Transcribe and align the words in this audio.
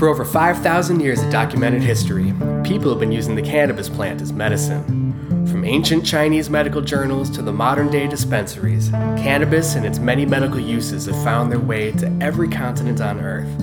For 0.00 0.08
over 0.08 0.24
5,000 0.24 1.00
years 1.00 1.22
of 1.22 1.30
documented 1.30 1.82
history, 1.82 2.32
people 2.64 2.88
have 2.88 2.98
been 2.98 3.12
using 3.12 3.34
the 3.34 3.42
cannabis 3.42 3.90
plant 3.90 4.22
as 4.22 4.32
medicine. 4.32 5.46
From 5.46 5.62
ancient 5.62 6.06
Chinese 6.06 6.48
medical 6.48 6.80
journals 6.80 7.28
to 7.32 7.42
the 7.42 7.52
modern 7.52 7.90
day 7.90 8.06
dispensaries, 8.06 8.88
cannabis 8.88 9.74
and 9.74 9.84
its 9.84 9.98
many 9.98 10.24
medical 10.24 10.58
uses 10.58 11.04
have 11.04 11.22
found 11.22 11.52
their 11.52 11.60
way 11.60 11.92
to 11.92 12.06
every 12.22 12.48
continent 12.48 13.02
on 13.02 13.20
Earth. 13.20 13.54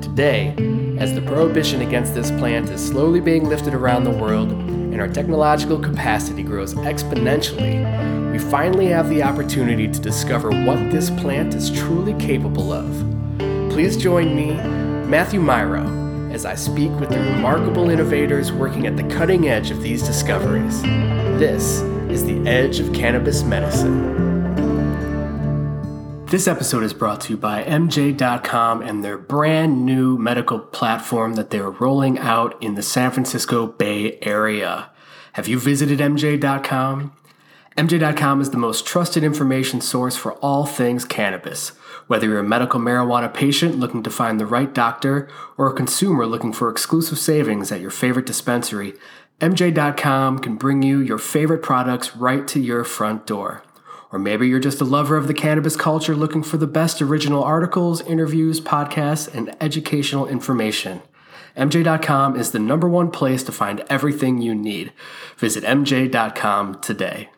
Today, 0.00 0.54
as 1.00 1.12
the 1.12 1.22
prohibition 1.22 1.80
against 1.80 2.14
this 2.14 2.30
plant 2.30 2.70
is 2.70 2.80
slowly 2.80 3.18
being 3.18 3.48
lifted 3.48 3.74
around 3.74 4.04
the 4.04 4.16
world 4.16 4.52
and 4.52 5.00
our 5.00 5.08
technological 5.08 5.80
capacity 5.80 6.44
grows 6.44 6.74
exponentially, 6.74 8.30
we 8.30 8.38
finally 8.38 8.86
have 8.86 9.08
the 9.08 9.24
opportunity 9.24 9.88
to 9.88 9.98
discover 9.98 10.50
what 10.50 10.92
this 10.92 11.10
plant 11.10 11.52
is 11.52 11.68
truly 11.68 12.14
capable 12.24 12.72
of. 12.72 12.88
Please 13.72 13.96
join 13.96 14.36
me, 14.36 14.83
Matthew 15.06 15.40
Myro, 15.40 16.32
as 16.32 16.46
I 16.46 16.54
speak 16.54 16.90
with 16.98 17.10
the 17.10 17.20
remarkable 17.20 17.90
innovators 17.90 18.50
working 18.50 18.86
at 18.86 18.96
the 18.96 19.04
cutting 19.04 19.48
edge 19.48 19.70
of 19.70 19.82
these 19.82 20.02
discoveries. 20.02 20.80
This 20.82 21.82
is 22.08 22.24
the 22.24 22.40
Edge 22.48 22.80
of 22.80 22.92
Cannabis 22.94 23.42
Medicine. 23.42 24.24
This 26.24 26.48
episode 26.48 26.82
is 26.82 26.94
brought 26.94 27.20
to 27.22 27.34
you 27.34 27.36
by 27.36 27.62
MJ.com 27.64 28.80
and 28.80 29.04
their 29.04 29.18
brand 29.18 29.84
new 29.84 30.16
medical 30.16 30.58
platform 30.58 31.34
that 31.34 31.50
they're 31.50 31.70
rolling 31.70 32.18
out 32.18 32.60
in 32.62 32.74
the 32.74 32.82
San 32.82 33.10
Francisco 33.10 33.66
Bay 33.66 34.18
Area. 34.22 34.90
Have 35.34 35.48
you 35.48 35.58
visited 35.58 35.98
MJ.com? 35.98 37.12
MJ.com 37.76 38.40
is 38.40 38.50
the 38.50 38.56
most 38.56 38.86
trusted 38.86 39.22
information 39.22 39.80
source 39.80 40.16
for 40.16 40.32
all 40.34 40.64
things 40.64 41.04
cannabis. 41.04 41.72
Whether 42.06 42.26
you're 42.26 42.40
a 42.40 42.44
medical 42.44 42.80
marijuana 42.80 43.32
patient 43.32 43.78
looking 43.78 44.02
to 44.02 44.10
find 44.10 44.38
the 44.38 44.46
right 44.46 44.72
doctor 44.72 45.28
or 45.56 45.68
a 45.68 45.74
consumer 45.74 46.26
looking 46.26 46.52
for 46.52 46.68
exclusive 46.68 47.18
savings 47.18 47.72
at 47.72 47.80
your 47.80 47.90
favorite 47.90 48.26
dispensary, 48.26 48.94
MJ.com 49.40 50.38
can 50.38 50.56
bring 50.56 50.82
you 50.82 51.00
your 51.00 51.18
favorite 51.18 51.62
products 51.62 52.16
right 52.16 52.46
to 52.48 52.60
your 52.60 52.84
front 52.84 53.26
door. 53.26 53.62
Or 54.12 54.18
maybe 54.18 54.46
you're 54.46 54.60
just 54.60 54.80
a 54.80 54.84
lover 54.84 55.16
of 55.16 55.26
the 55.26 55.34
cannabis 55.34 55.76
culture 55.76 56.14
looking 56.14 56.42
for 56.42 56.56
the 56.56 56.68
best 56.68 57.02
original 57.02 57.42
articles, 57.42 58.00
interviews, 58.02 58.60
podcasts, 58.60 59.32
and 59.34 59.56
educational 59.60 60.28
information. 60.28 61.02
MJ.com 61.56 62.36
is 62.36 62.50
the 62.50 62.58
number 62.58 62.88
one 62.88 63.10
place 63.10 63.42
to 63.44 63.52
find 63.52 63.84
everything 63.88 64.40
you 64.40 64.54
need. 64.54 64.92
Visit 65.36 65.64
MJ.com 65.64 66.80
today. 66.80 67.30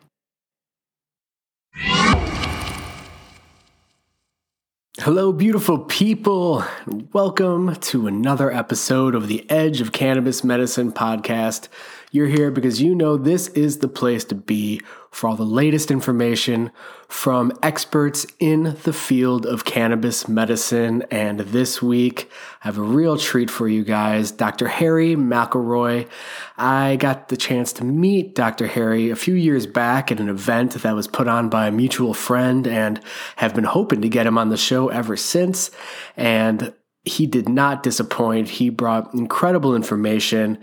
Hello, 5.01 5.31
beautiful 5.31 5.77
people. 5.77 6.65
Welcome 7.13 7.75
to 7.75 8.07
another 8.07 8.51
episode 8.51 9.13
of 9.13 9.27
the 9.27 9.47
Edge 9.47 9.79
of 9.79 9.91
Cannabis 9.91 10.43
Medicine 10.43 10.91
podcast. 10.91 11.67
You're 12.11 12.25
here 12.25 12.49
because 12.49 12.81
you 12.81 12.95
know 12.95 13.15
this 13.15 13.47
is 13.49 13.77
the 13.77 13.87
place 13.87 14.23
to 14.25 14.35
be 14.35 14.81
for 15.17 15.27
all 15.27 15.35
the 15.35 15.43
latest 15.43 15.89
information 15.89 16.71
from 17.07 17.51
experts 17.63 18.27
in 18.37 18.77
the 18.83 18.93
field 18.93 19.47
of 19.47 19.65
cannabis 19.65 20.27
medicine. 20.27 21.01
And 21.09 21.39
this 21.39 21.81
week, 21.81 22.29
I 22.63 22.67
have 22.67 22.77
a 22.77 22.83
real 22.83 23.17
treat 23.17 23.49
for 23.49 23.67
you 23.67 23.83
guys 23.83 24.29
Dr. 24.29 24.67
Harry 24.67 25.15
McElroy. 25.15 26.07
I 26.55 26.97
got 26.97 27.29
the 27.29 27.35
chance 27.35 27.73
to 27.73 27.83
meet 27.83 28.35
Dr. 28.35 28.67
Harry 28.67 29.09
a 29.09 29.15
few 29.15 29.33
years 29.33 29.65
back 29.65 30.11
at 30.11 30.19
an 30.19 30.29
event 30.29 30.73
that 30.73 30.93
was 30.93 31.07
put 31.07 31.27
on 31.27 31.49
by 31.49 31.65
a 31.65 31.71
mutual 31.71 32.13
friend 32.13 32.67
and 32.67 33.01
have 33.37 33.55
been 33.55 33.63
hoping 33.63 34.03
to 34.03 34.09
get 34.09 34.27
him 34.27 34.37
on 34.37 34.49
the 34.49 34.55
show 34.55 34.89
ever 34.89 35.17
since. 35.17 35.71
And 36.15 36.75
he 37.05 37.25
did 37.25 37.49
not 37.49 37.81
disappoint. 37.81 38.49
He 38.49 38.69
brought 38.69 39.15
incredible 39.15 39.75
information. 39.75 40.59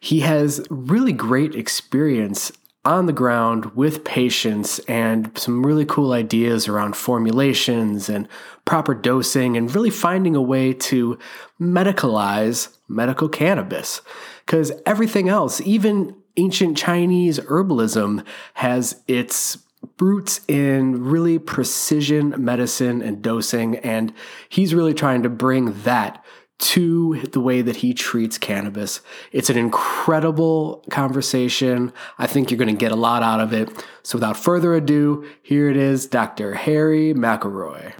He 0.00 0.20
has 0.20 0.64
really 0.70 1.12
great 1.12 1.54
experience 1.54 2.50
on 2.84 3.04
the 3.06 3.12
ground 3.12 3.66
with 3.76 4.04
patients 4.04 4.78
and 4.80 5.36
some 5.36 5.64
really 5.64 5.84
cool 5.84 6.12
ideas 6.12 6.66
around 6.66 6.96
formulations 6.96 8.08
and 8.08 8.26
proper 8.64 8.94
dosing 8.94 9.56
and 9.56 9.74
really 9.74 9.90
finding 9.90 10.34
a 10.34 10.40
way 10.40 10.72
to 10.72 11.18
medicalize 11.60 12.74
medical 12.88 13.28
cannabis. 13.28 14.00
Because 14.46 14.72
everything 14.86 15.28
else, 15.28 15.60
even 15.60 16.16
ancient 16.38 16.76
Chinese 16.76 17.38
herbalism, 17.40 18.24
has 18.54 19.02
its 19.06 19.58
roots 19.98 20.40
in 20.48 21.04
really 21.04 21.38
precision 21.38 22.34
medicine 22.38 23.02
and 23.02 23.20
dosing. 23.20 23.76
And 23.76 24.12
he's 24.48 24.74
really 24.74 24.94
trying 24.94 25.22
to 25.22 25.28
bring 25.28 25.82
that 25.82 26.24
to 26.60 27.22
the 27.32 27.40
way 27.40 27.62
that 27.62 27.76
he 27.76 27.94
treats 27.94 28.38
cannabis. 28.38 29.00
It's 29.32 29.50
an 29.50 29.56
incredible 29.56 30.84
conversation. 30.90 31.92
I 32.18 32.26
think 32.26 32.50
you're 32.50 32.58
going 32.58 32.74
to 32.74 32.78
get 32.78 32.92
a 32.92 32.96
lot 32.96 33.22
out 33.22 33.40
of 33.40 33.52
it. 33.52 33.86
So 34.02 34.18
without 34.18 34.36
further 34.36 34.74
ado, 34.74 35.26
here 35.42 35.70
it 35.70 35.76
is 35.76 36.06
Dr. 36.06 36.54
Harry 36.54 37.14
McElroy. 37.14 37.94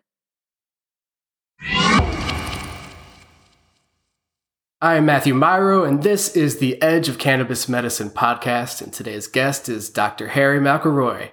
I'm 4.83 5.05
Matthew 5.05 5.35
Myro, 5.35 5.87
and 5.87 6.03
this 6.03 6.35
is 6.35 6.59
the 6.59 6.81
Edge 6.81 7.11
of 7.11 7.19
Cannabis 7.19 7.69
Medicine 7.69 8.09
podcast. 8.09 8.81
And 8.81 8.91
today's 8.91 9.27
guest 9.27 9.69
is 9.69 9.91
Dr. 9.91 10.29
Harry 10.29 10.59
McElroy. 10.59 11.33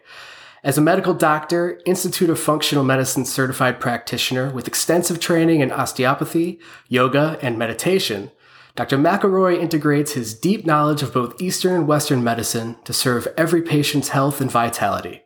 As 0.68 0.78
a 0.78 0.82
medical 0.82 1.14
doctor, 1.14 1.80
Institute 1.86 2.30
of 2.30 2.38
Functional 2.38 2.84
Medicine 2.84 3.24
certified 3.24 3.80
practitioner 3.80 4.50
with 4.50 4.68
extensive 4.68 5.18
training 5.18 5.62
in 5.62 5.72
osteopathy, 5.72 6.60
yoga, 6.90 7.40
and 7.42 7.58
meditation, 7.58 8.32
Dr. 8.76 8.98
McElroy 8.98 9.58
integrates 9.58 10.12
his 10.12 10.34
deep 10.34 10.66
knowledge 10.66 11.02
of 11.02 11.14
both 11.14 11.42
Eastern 11.42 11.74
and 11.74 11.88
Western 11.88 12.22
medicine 12.22 12.76
to 12.84 12.92
serve 12.92 13.30
every 13.38 13.62
patient's 13.62 14.10
health 14.10 14.42
and 14.42 14.52
vitality. 14.52 15.24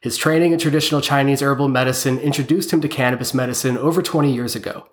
His 0.00 0.16
training 0.16 0.52
in 0.52 0.58
traditional 0.58 1.02
Chinese 1.02 1.42
herbal 1.42 1.68
medicine 1.68 2.18
introduced 2.18 2.72
him 2.72 2.80
to 2.80 2.88
cannabis 2.88 3.34
medicine 3.34 3.76
over 3.76 4.00
20 4.00 4.32
years 4.32 4.56
ago. 4.56 4.88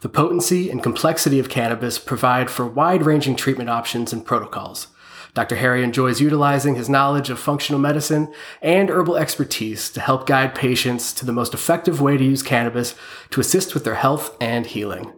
The 0.00 0.08
potency 0.08 0.70
and 0.70 0.82
complexity 0.82 1.38
of 1.38 1.50
cannabis 1.50 1.98
provide 1.98 2.48
for 2.48 2.66
wide 2.66 3.02
ranging 3.04 3.36
treatment 3.36 3.68
options 3.68 4.10
and 4.10 4.24
protocols. 4.24 4.86
Dr. 5.34 5.56
Harry 5.56 5.82
enjoys 5.82 6.20
utilizing 6.20 6.76
his 6.76 6.88
knowledge 6.88 7.28
of 7.28 7.40
functional 7.40 7.80
medicine 7.80 8.32
and 8.62 8.88
herbal 8.88 9.16
expertise 9.16 9.90
to 9.90 10.00
help 10.00 10.26
guide 10.26 10.54
patients 10.54 11.12
to 11.12 11.26
the 11.26 11.32
most 11.32 11.54
effective 11.54 12.00
way 12.00 12.16
to 12.16 12.24
use 12.24 12.42
cannabis 12.42 12.94
to 13.30 13.40
assist 13.40 13.74
with 13.74 13.84
their 13.84 13.96
health 13.96 14.36
and 14.40 14.64
healing. 14.64 15.12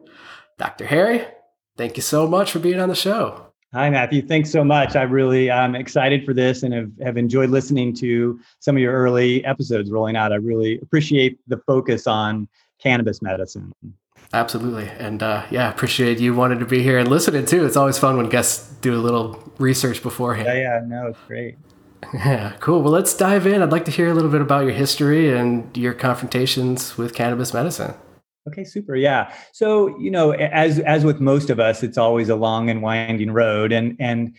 Dr. 0.58 0.86
Harry, 0.86 1.26
thank 1.76 1.96
you 1.96 2.02
so 2.02 2.26
much 2.26 2.50
for 2.50 2.58
being 2.58 2.80
on 2.80 2.88
the 2.88 2.94
show. 2.94 3.42
Hi, 3.74 3.90
Matthew. 3.90 4.22
Thanks 4.22 4.50
so 4.50 4.64
much. 4.64 4.96
I 4.96 5.02
really 5.02 5.50
am 5.50 5.74
excited 5.74 6.24
for 6.24 6.32
this 6.32 6.62
and 6.62 6.72
have, 6.72 6.90
have 7.02 7.16
enjoyed 7.18 7.50
listening 7.50 7.94
to 7.96 8.40
some 8.60 8.74
of 8.74 8.80
your 8.80 8.94
early 8.94 9.44
episodes 9.44 9.90
rolling 9.90 10.16
out. 10.16 10.32
I 10.32 10.36
really 10.36 10.78
appreciate 10.80 11.38
the 11.46 11.58
focus 11.66 12.06
on 12.06 12.48
cannabis 12.82 13.22
medicine. 13.22 13.72
Absolutely. 14.32 14.88
And 14.98 15.22
uh, 15.22 15.46
yeah, 15.50 15.70
appreciate 15.70 16.18
you 16.18 16.34
wanted 16.34 16.58
to 16.60 16.66
be 16.66 16.82
here 16.82 16.98
and 16.98 17.08
listening 17.08 17.46
too. 17.46 17.64
It's 17.64 17.76
always 17.76 17.98
fun 17.98 18.16
when 18.16 18.28
guests 18.28 18.72
do 18.80 18.94
a 18.94 19.00
little 19.00 19.52
research 19.58 20.02
beforehand. 20.02 20.48
Yeah, 20.48 20.54
yeah, 20.54 20.80
no, 20.86 21.08
it's 21.08 21.18
great. 21.26 21.56
Yeah, 22.14 22.52
cool. 22.60 22.82
Well, 22.82 22.92
let's 22.92 23.14
dive 23.14 23.48
in. 23.48 23.62
I'd 23.62 23.72
like 23.72 23.84
to 23.86 23.90
hear 23.90 24.08
a 24.08 24.14
little 24.14 24.30
bit 24.30 24.40
about 24.40 24.60
your 24.64 24.74
history 24.74 25.36
and 25.36 25.76
your 25.76 25.92
confrontations 25.92 26.96
with 26.96 27.14
cannabis 27.14 27.52
medicine. 27.52 27.94
Okay, 28.48 28.62
super. 28.62 28.94
Yeah. 28.94 29.32
So, 29.52 29.98
you 29.98 30.10
know, 30.10 30.30
as 30.30 30.78
as 30.80 31.04
with 31.04 31.20
most 31.20 31.50
of 31.50 31.58
us, 31.58 31.82
it's 31.82 31.98
always 31.98 32.28
a 32.28 32.36
long 32.36 32.70
and 32.70 32.80
winding 32.80 33.32
road 33.32 33.72
and 33.72 33.96
and 33.98 34.36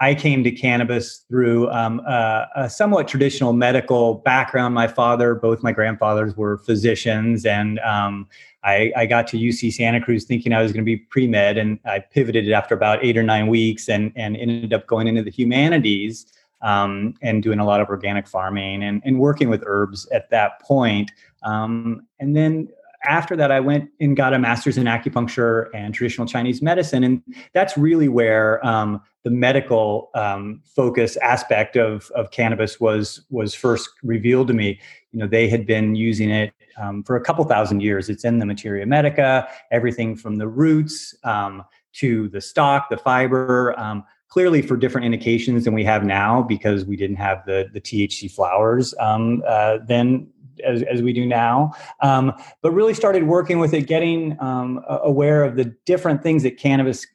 I 0.00 0.14
came 0.14 0.42
to 0.44 0.50
cannabis 0.50 1.24
through 1.28 1.70
um, 1.70 2.00
a, 2.00 2.48
a, 2.56 2.70
somewhat 2.70 3.06
traditional 3.06 3.52
medical 3.52 4.14
background. 4.14 4.74
My 4.74 4.88
father, 4.88 5.34
both 5.34 5.62
my 5.62 5.72
grandfathers 5.72 6.36
were 6.36 6.58
physicians, 6.58 7.44
and 7.44 7.78
um, 7.80 8.26
I, 8.62 8.92
I, 8.96 9.04
got 9.06 9.26
to 9.28 9.36
UC 9.36 9.74
Santa 9.74 10.00
Cruz 10.00 10.24
thinking 10.24 10.54
I 10.54 10.62
was 10.62 10.72
going 10.72 10.82
to 10.82 10.86
be 10.86 10.96
pre 10.96 11.26
med, 11.26 11.58
and 11.58 11.78
I 11.84 11.98
pivoted 11.98 12.50
after 12.50 12.74
about 12.74 13.04
eight 13.04 13.18
or 13.18 13.22
nine 13.22 13.48
weeks, 13.48 13.88
and 13.88 14.10
and 14.16 14.36
ended 14.36 14.72
up 14.72 14.86
going 14.86 15.06
into 15.06 15.22
the 15.22 15.30
humanities 15.30 16.26
um, 16.62 17.14
and 17.20 17.42
doing 17.42 17.58
a 17.58 17.64
lot 17.64 17.80
of 17.80 17.88
organic 17.88 18.26
farming 18.26 18.82
and, 18.82 19.02
and 19.04 19.18
working 19.18 19.50
with 19.50 19.62
herbs 19.66 20.08
at 20.12 20.30
that 20.30 20.60
point. 20.62 21.12
Um, 21.42 22.06
and 22.18 22.34
then 22.34 22.68
after 23.04 23.36
that, 23.36 23.50
I 23.50 23.60
went 23.60 23.90
and 24.00 24.16
got 24.16 24.32
a 24.32 24.38
master's 24.38 24.78
in 24.78 24.84
acupuncture 24.84 25.68
and 25.74 25.92
traditional 25.92 26.26
Chinese 26.26 26.62
medicine, 26.62 27.04
and 27.04 27.22
that's 27.52 27.76
really 27.76 28.08
where 28.08 28.64
um, 28.66 29.02
the 29.24 29.30
medical 29.30 30.10
um, 30.14 30.60
focus 30.64 31.16
aspect 31.16 31.76
of 31.76 32.10
of 32.14 32.30
cannabis 32.30 32.78
was 32.78 33.22
was 33.30 33.54
first 33.54 33.88
revealed 34.02 34.48
to 34.48 34.54
me. 34.54 34.78
You 35.12 35.20
know, 35.20 35.26
they 35.26 35.48
had 35.48 35.66
been 35.66 35.94
using 35.94 36.30
it 36.30 36.52
um, 36.76 37.02
for 37.02 37.16
a 37.16 37.20
couple 37.20 37.44
thousand 37.44 37.80
years. 37.80 38.08
It's 38.08 38.24
in 38.24 38.38
the 38.38 38.46
materia 38.46 38.86
medica, 38.86 39.48
everything 39.72 40.14
from 40.14 40.36
the 40.36 40.46
roots 40.46 41.14
um, 41.24 41.64
to 41.94 42.28
the 42.28 42.40
stalk, 42.40 42.90
the 42.90 42.98
fiber. 42.98 43.78
Um, 43.78 44.04
clearly, 44.28 44.60
for 44.60 44.76
different 44.76 45.06
indications 45.06 45.64
than 45.64 45.74
we 45.74 45.84
have 45.84 46.04
now, 46.04 46.42
because 46.42 46.84
we 46.84 46.96
didn't 46.96 47.16
have 47.16 47.44
the 47.46 47.70
the 47.72 47.80
THC 47.80 48.30
flowers 48.30 48.94
um, 49.00 49.42
uh, 49.48 49.78
then 49.86 50.28
as, 50.64 50.82
as 50.82 51.02
we 51.02 51.12
do 51.14 51.24
now. 51.26 51.72
Um, 52.00 52.32
but 52.60 52.72
really 52.72 52.94
started 52.94 53.24
working 53.24 53.58
with 53.58 53.72
it, 53.72 53.86
getting 53.86 54.36
aware 54.40 55.42
of 55.42 55.56
the 55.56 55.64
different 55.86 56.22
things 56.22 56.42
that 56.42 56.58
cannabis 56.58 57.06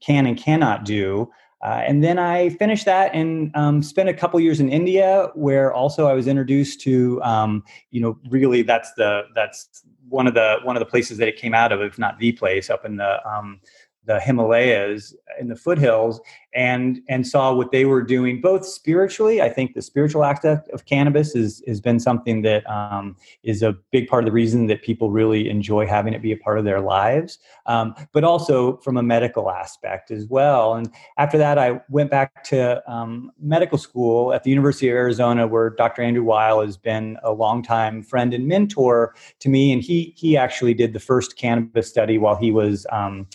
can 0.00 0.26
and 0.26 0.36
cannot 0.36 0.84
do. 0.84 1.30
Uh, 1.62 1.82
and 1.86 2.04
then 2.04 2.18
I 2.18 2.50
finished 2.50 2.84
that 2.84 3.14
and 3.14 3.50
um, 3.56 3.82
spent 3.82 4.08
a 4.08 4.14
couple 4.14 4.38
years 4.40 4.60
in 4.60 4.68
India, 4.68 5.30
where 5.34 5.72
also 5.72 6.06
I 6.06 6.12
was 6.12 6.26
introduced 6.26 6.80
to, 6.82 7.20
um, 7.22 7.64
you 7.90 8.00
know, 8.00 8.18
really 8.28 8.62
that's 8.62 8.92
the 8.94 9.22
that's 9.34 9.82
one 10.08 10.26
of 10.26 10.34
the 10.34 10.58
one 10.62 10.76
of 10.76 10.80
the 10.80 10.86
places 10.86 11.18
that 11.18 11.28
it 11.28 11.36
came 11.36 11.54
out 11.54 11.72
of, 11.72 11.80
if 11.80 11.98
not 11.98 12.18
the 12.18 12.32
place, 12.32 12.68
up 12.68 12.84
in 12.84 12.96
the 12.96 13.26
um, 13.28 13.60
the 14.06 14.20
Himalayas 14.20 15.14
in 15.38 15.48
the 15.48 15.56
foothills 15.56 16.20
and 16.54 17.00
and 17.08 17.26
saw 17.26 17.52
what 17.52 17.70
they 17.70 17.84
were 17.84 18.02
doing 18.02 18.40
both 18.40 18.64
spiritually 18.64 19.42
i 19.42 19.48
think 19.48 19.74
the 19.74 19.82
spiritual 19.82 20.24
aspect 20.24 20.68
of 20.70 20.86
cannabis 20.86 21.34
is 21.34 21.62
has 21.66 21.80
been 21.80 22.00
something 22.00 22.42
that 22.42 22.68
um, 22.68 23.16
is 23.42 23.62
a 23.62 23.76
big 23.92 24.08
part 24.08 24.24
of 24.24 24.26
the 24.26 24.32
reason 24.32 24.66
that 24.66 24.82
people 24.82 25.10
really 25.10 25.48
enjoy 25.48 25.86
having 25.86 26.14
it 26.14 26.22
be 26.22 26.32
a 26.32 26.36
part 26.36 26.58
of 26.58 26.64
their 26.64 26.80
lives. 26.80 27.38
Um, 27.66 27.94
but 28.12 28.24
also 28.24 28.78
from 28.78 28.96
a 28.96 29.02
medical 29.02 29.50
aspect 29.50 30.10
as 30.10 30.26
well. 30.26 30.74
And 30.74 30.90
after 31.18 31.38
that 31.38 31.58
i 31.58 31.80
went 31.88 32.10
back 32.10 32.44
to 32.44 32.82
um, 32.90 33.30
medical 33.40 33.78
school 33.78 34.32
at 34.32 34.44
the 34.44 34.50
university 34.50 34.88
of 34.88 34.94
arizona 34.94 35.46
where 35.46 35.70
dr 35.70 36.00
andrew 36.00 36.24
weil 36.24 36.60
has 36.60 36.76
been 36.76 37.16
a 37.22 37.32
longtime 37.32 38.02
friend 38.02 38.32
and 38.32 38.46
mentor 38.46 39.14
to 39.40 39.48
me. 39.48 39.72
And 39.72 39.82
he 39.82 40.14
he 40.16 40.36
actually 40.36 40.74
did 40.74 40.92
the 40.92 41.00
first 41.00 41.36
cannabis 41.36 41.88
study 41.88 42.18
while 42.18 42.36
he 42.36 42.50
was 42.50 42.86
um, 42.90 43.26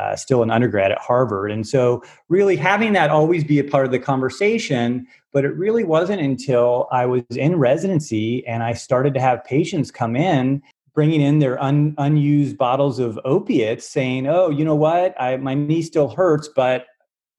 uh, 0.00 0.16
still 0.16 0.42
an 0.42 0.50
undergrad 0.50 0.90
at 0.90 0.98
Harvard. 0.98 1.50
And 1.50 1.66
so, 1.66 2.02
really 2.28 2.56
having 2.56 2.92
that 2.94 3.10
always 3.10 3.44
be 3.44 3.58
a 3.58 3.64
part 3.64 3.84
of 3.84 3.92
the 3.92 3.98
conversation. 3.98 5.06
But 5.32 5.44
it 5.44 5.54
really 5.56 5.84
wasn't 5.84 6.20
until 6.22 6.88
I 6.90 7.06
was 7.06 7.22
in 7.36 7.56
residency 7.56 8.46
and 8.46 8.62
I 8.62 8.72
started 8.72 9.14
to 9.14 9.20
have 9.20 9.44
patients 9.44 9.90
come 9.90 10.16
in 10.16 10.62
bringing 10.92 11.20
in 11.20 11.38
their 11.38 11.62
un, 11.62 11.94
unused 11.98 12.58
bottles 12.58 12.98
of 12.98 13.16
opiates 13.24 13.88
saying 13.88 14.26
oh 14.26 14.50
you 14.50 14.64
know 14.64 14.74
what 14.74 15.14
I, 15.20 15.36
my 15.36 15.54
knee 15.54 15.82
still 15.82 16.08
hurts 16.08 16.48
but 16.48 16.86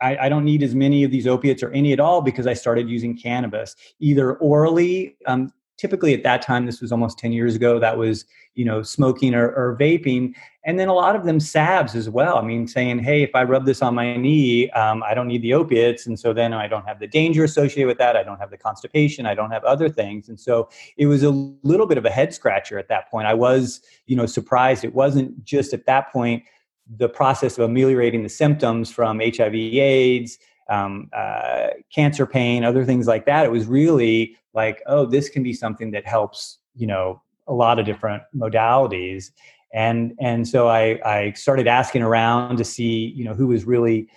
I, 0.01 0.17
I, 0.25 0.29
don't 0.29 0.43
need 0.43 0.63
as 0.63 0.73
many 0.73 1.03
of 1.03 1.11
these 1.11 1.27
opiates 1.27 1.61
or 1.61 1.69
any 1.71 1.93
at 1.93 1.99
all 1.99 2.21
because 2.21 2.47
I 2.47 2.53
started 2.53 2.89
using 2.89 3.15
cannabis, 3.15 3.75
either 3.99 4.35
orally. 4.37 5.15
Um, 5.27 5.53
typically, 5.77 6.13
at 6.13 6.23
that 6.23 6.41
time, 6.41 6.65
this 6.65 6.81
was 6.81 6.91
almost 6.91 7.19
10 7.19 7.31
years 7.31 7.55
ago, 7.55 7.79
that 7.79 7.97
was 7.97 8.25
you 8.56 8.65
know 8.65 8.83
smoking 8.83 9.33
or, 9.33 9.50
or, 9.50 9.77
vaping. 9.80 10.33
And 10.65 10.77
then 10.77 10.89
a 10.89 10.94
lot 10.94 11.15
of 11.15 11.25
them 11.25 11.39
salves 11.39 11.95
as 11.95 12.09
well. 12.09 12.38
I 12.38 12.42
mean 12.42 12.68
saying 12.68 13.00
hey 13.00 13.24
if 13.24 13.31
i 13.33 13.44
rub 13.44 13.65
this 13.65 13.81
on 13.81 13.95
my 13.95 14.15
knee 14.18 14.69
um, 14.71 15.03
i 15.03 15.13
don't 15.13 15.27
need 15.27 15.42
the 15.42 15.53
opiates 15.53 16.06
and 16.06 16.19
so 16.19 16.33
then 16.33 16.53
i 16.53 16.68
don't 16.68 16.88
have 16.88 17.00
the 17.00 17.07
danger 17.07 17.44
associated 17.44 17.88
with 17.88 17.98
that. 17.98 18.15
I 18.15 18.24
don't 18.24 18.39
have 18.39 18.51
the 18.51 18.57
constipation. 18.57 19.25
I 19.25 19.33
don't 19.33 19.51
have 19.51 19.63
other 19.63 19.89
things. 19.89 20.30
And 20.30 20.39
so 20.39 20.69
it 20.98 21.07
was 21.07 21.24
a 21.24 21.30
little 21.30 21.88
bit 21.88 21.98
of 21.98 22.06
a 22.06 22.09
head 22.09 22.33
scratcher 22.33 22.77
at 22.77 22.88
that 22.89 23.09
point. 23.09 23.27
I 23.27 23.33
was 23.33 23.81
you 24.06 24.15
know 24.15 24.25
surprised 24.25 24.83
it 24.83 24.94
wasn't 24.94 25.44
just 25.44 25.74
at 25.74 25.86
that 25.86 26.12
point 26.12 26.44
the 26.98 27.07
process 27.07 27.57
of 27.57 27.63
ameliorating 27.63 28.24
the 28.24 28.30
symptoms 28.30 28.92
from 28.92 29.19
hiv 29.19 29.56
aids 29.56 30.38
um, 30.69 31.09
uh, 31.15 31.68
cancer 31.94 32.25
pain 32.25 32.63
other 32.63 32.86
things 32.86 33.07
like 33.07 33.25
that. 33.25 33.45
It 33.45 33.51
was 33.51 33.65
really 33.65 34.38
like 34.53 34.81
oh 34.86 35.06
this 35.06 35.30
can 35.30 35.44
be 35.44 35.53
something 35.53 35.92
that 35.92 36.06
helps 36.06 36.59
you 36.75 36.88
know 36.88 37.21
a 37.51 37.53
lot 37.53 37.77
of 37.77 37.86
different 37.86 38.24
modalities. 38.36 39.31
And 39.74 40.13
and 40.19 40.48
so 40.48 40.68
I, 40.68 41.00
I 41.06 41.33
started 41.33 41.68
asking 41.68 42.01
around 42.01 42.57
to 42.57 42.63
see 42.63 43.13
you 43.15 43.24
know 43.24 43.33
who 43.33 43.48
was 43.48 43.65
really 43.65 44.07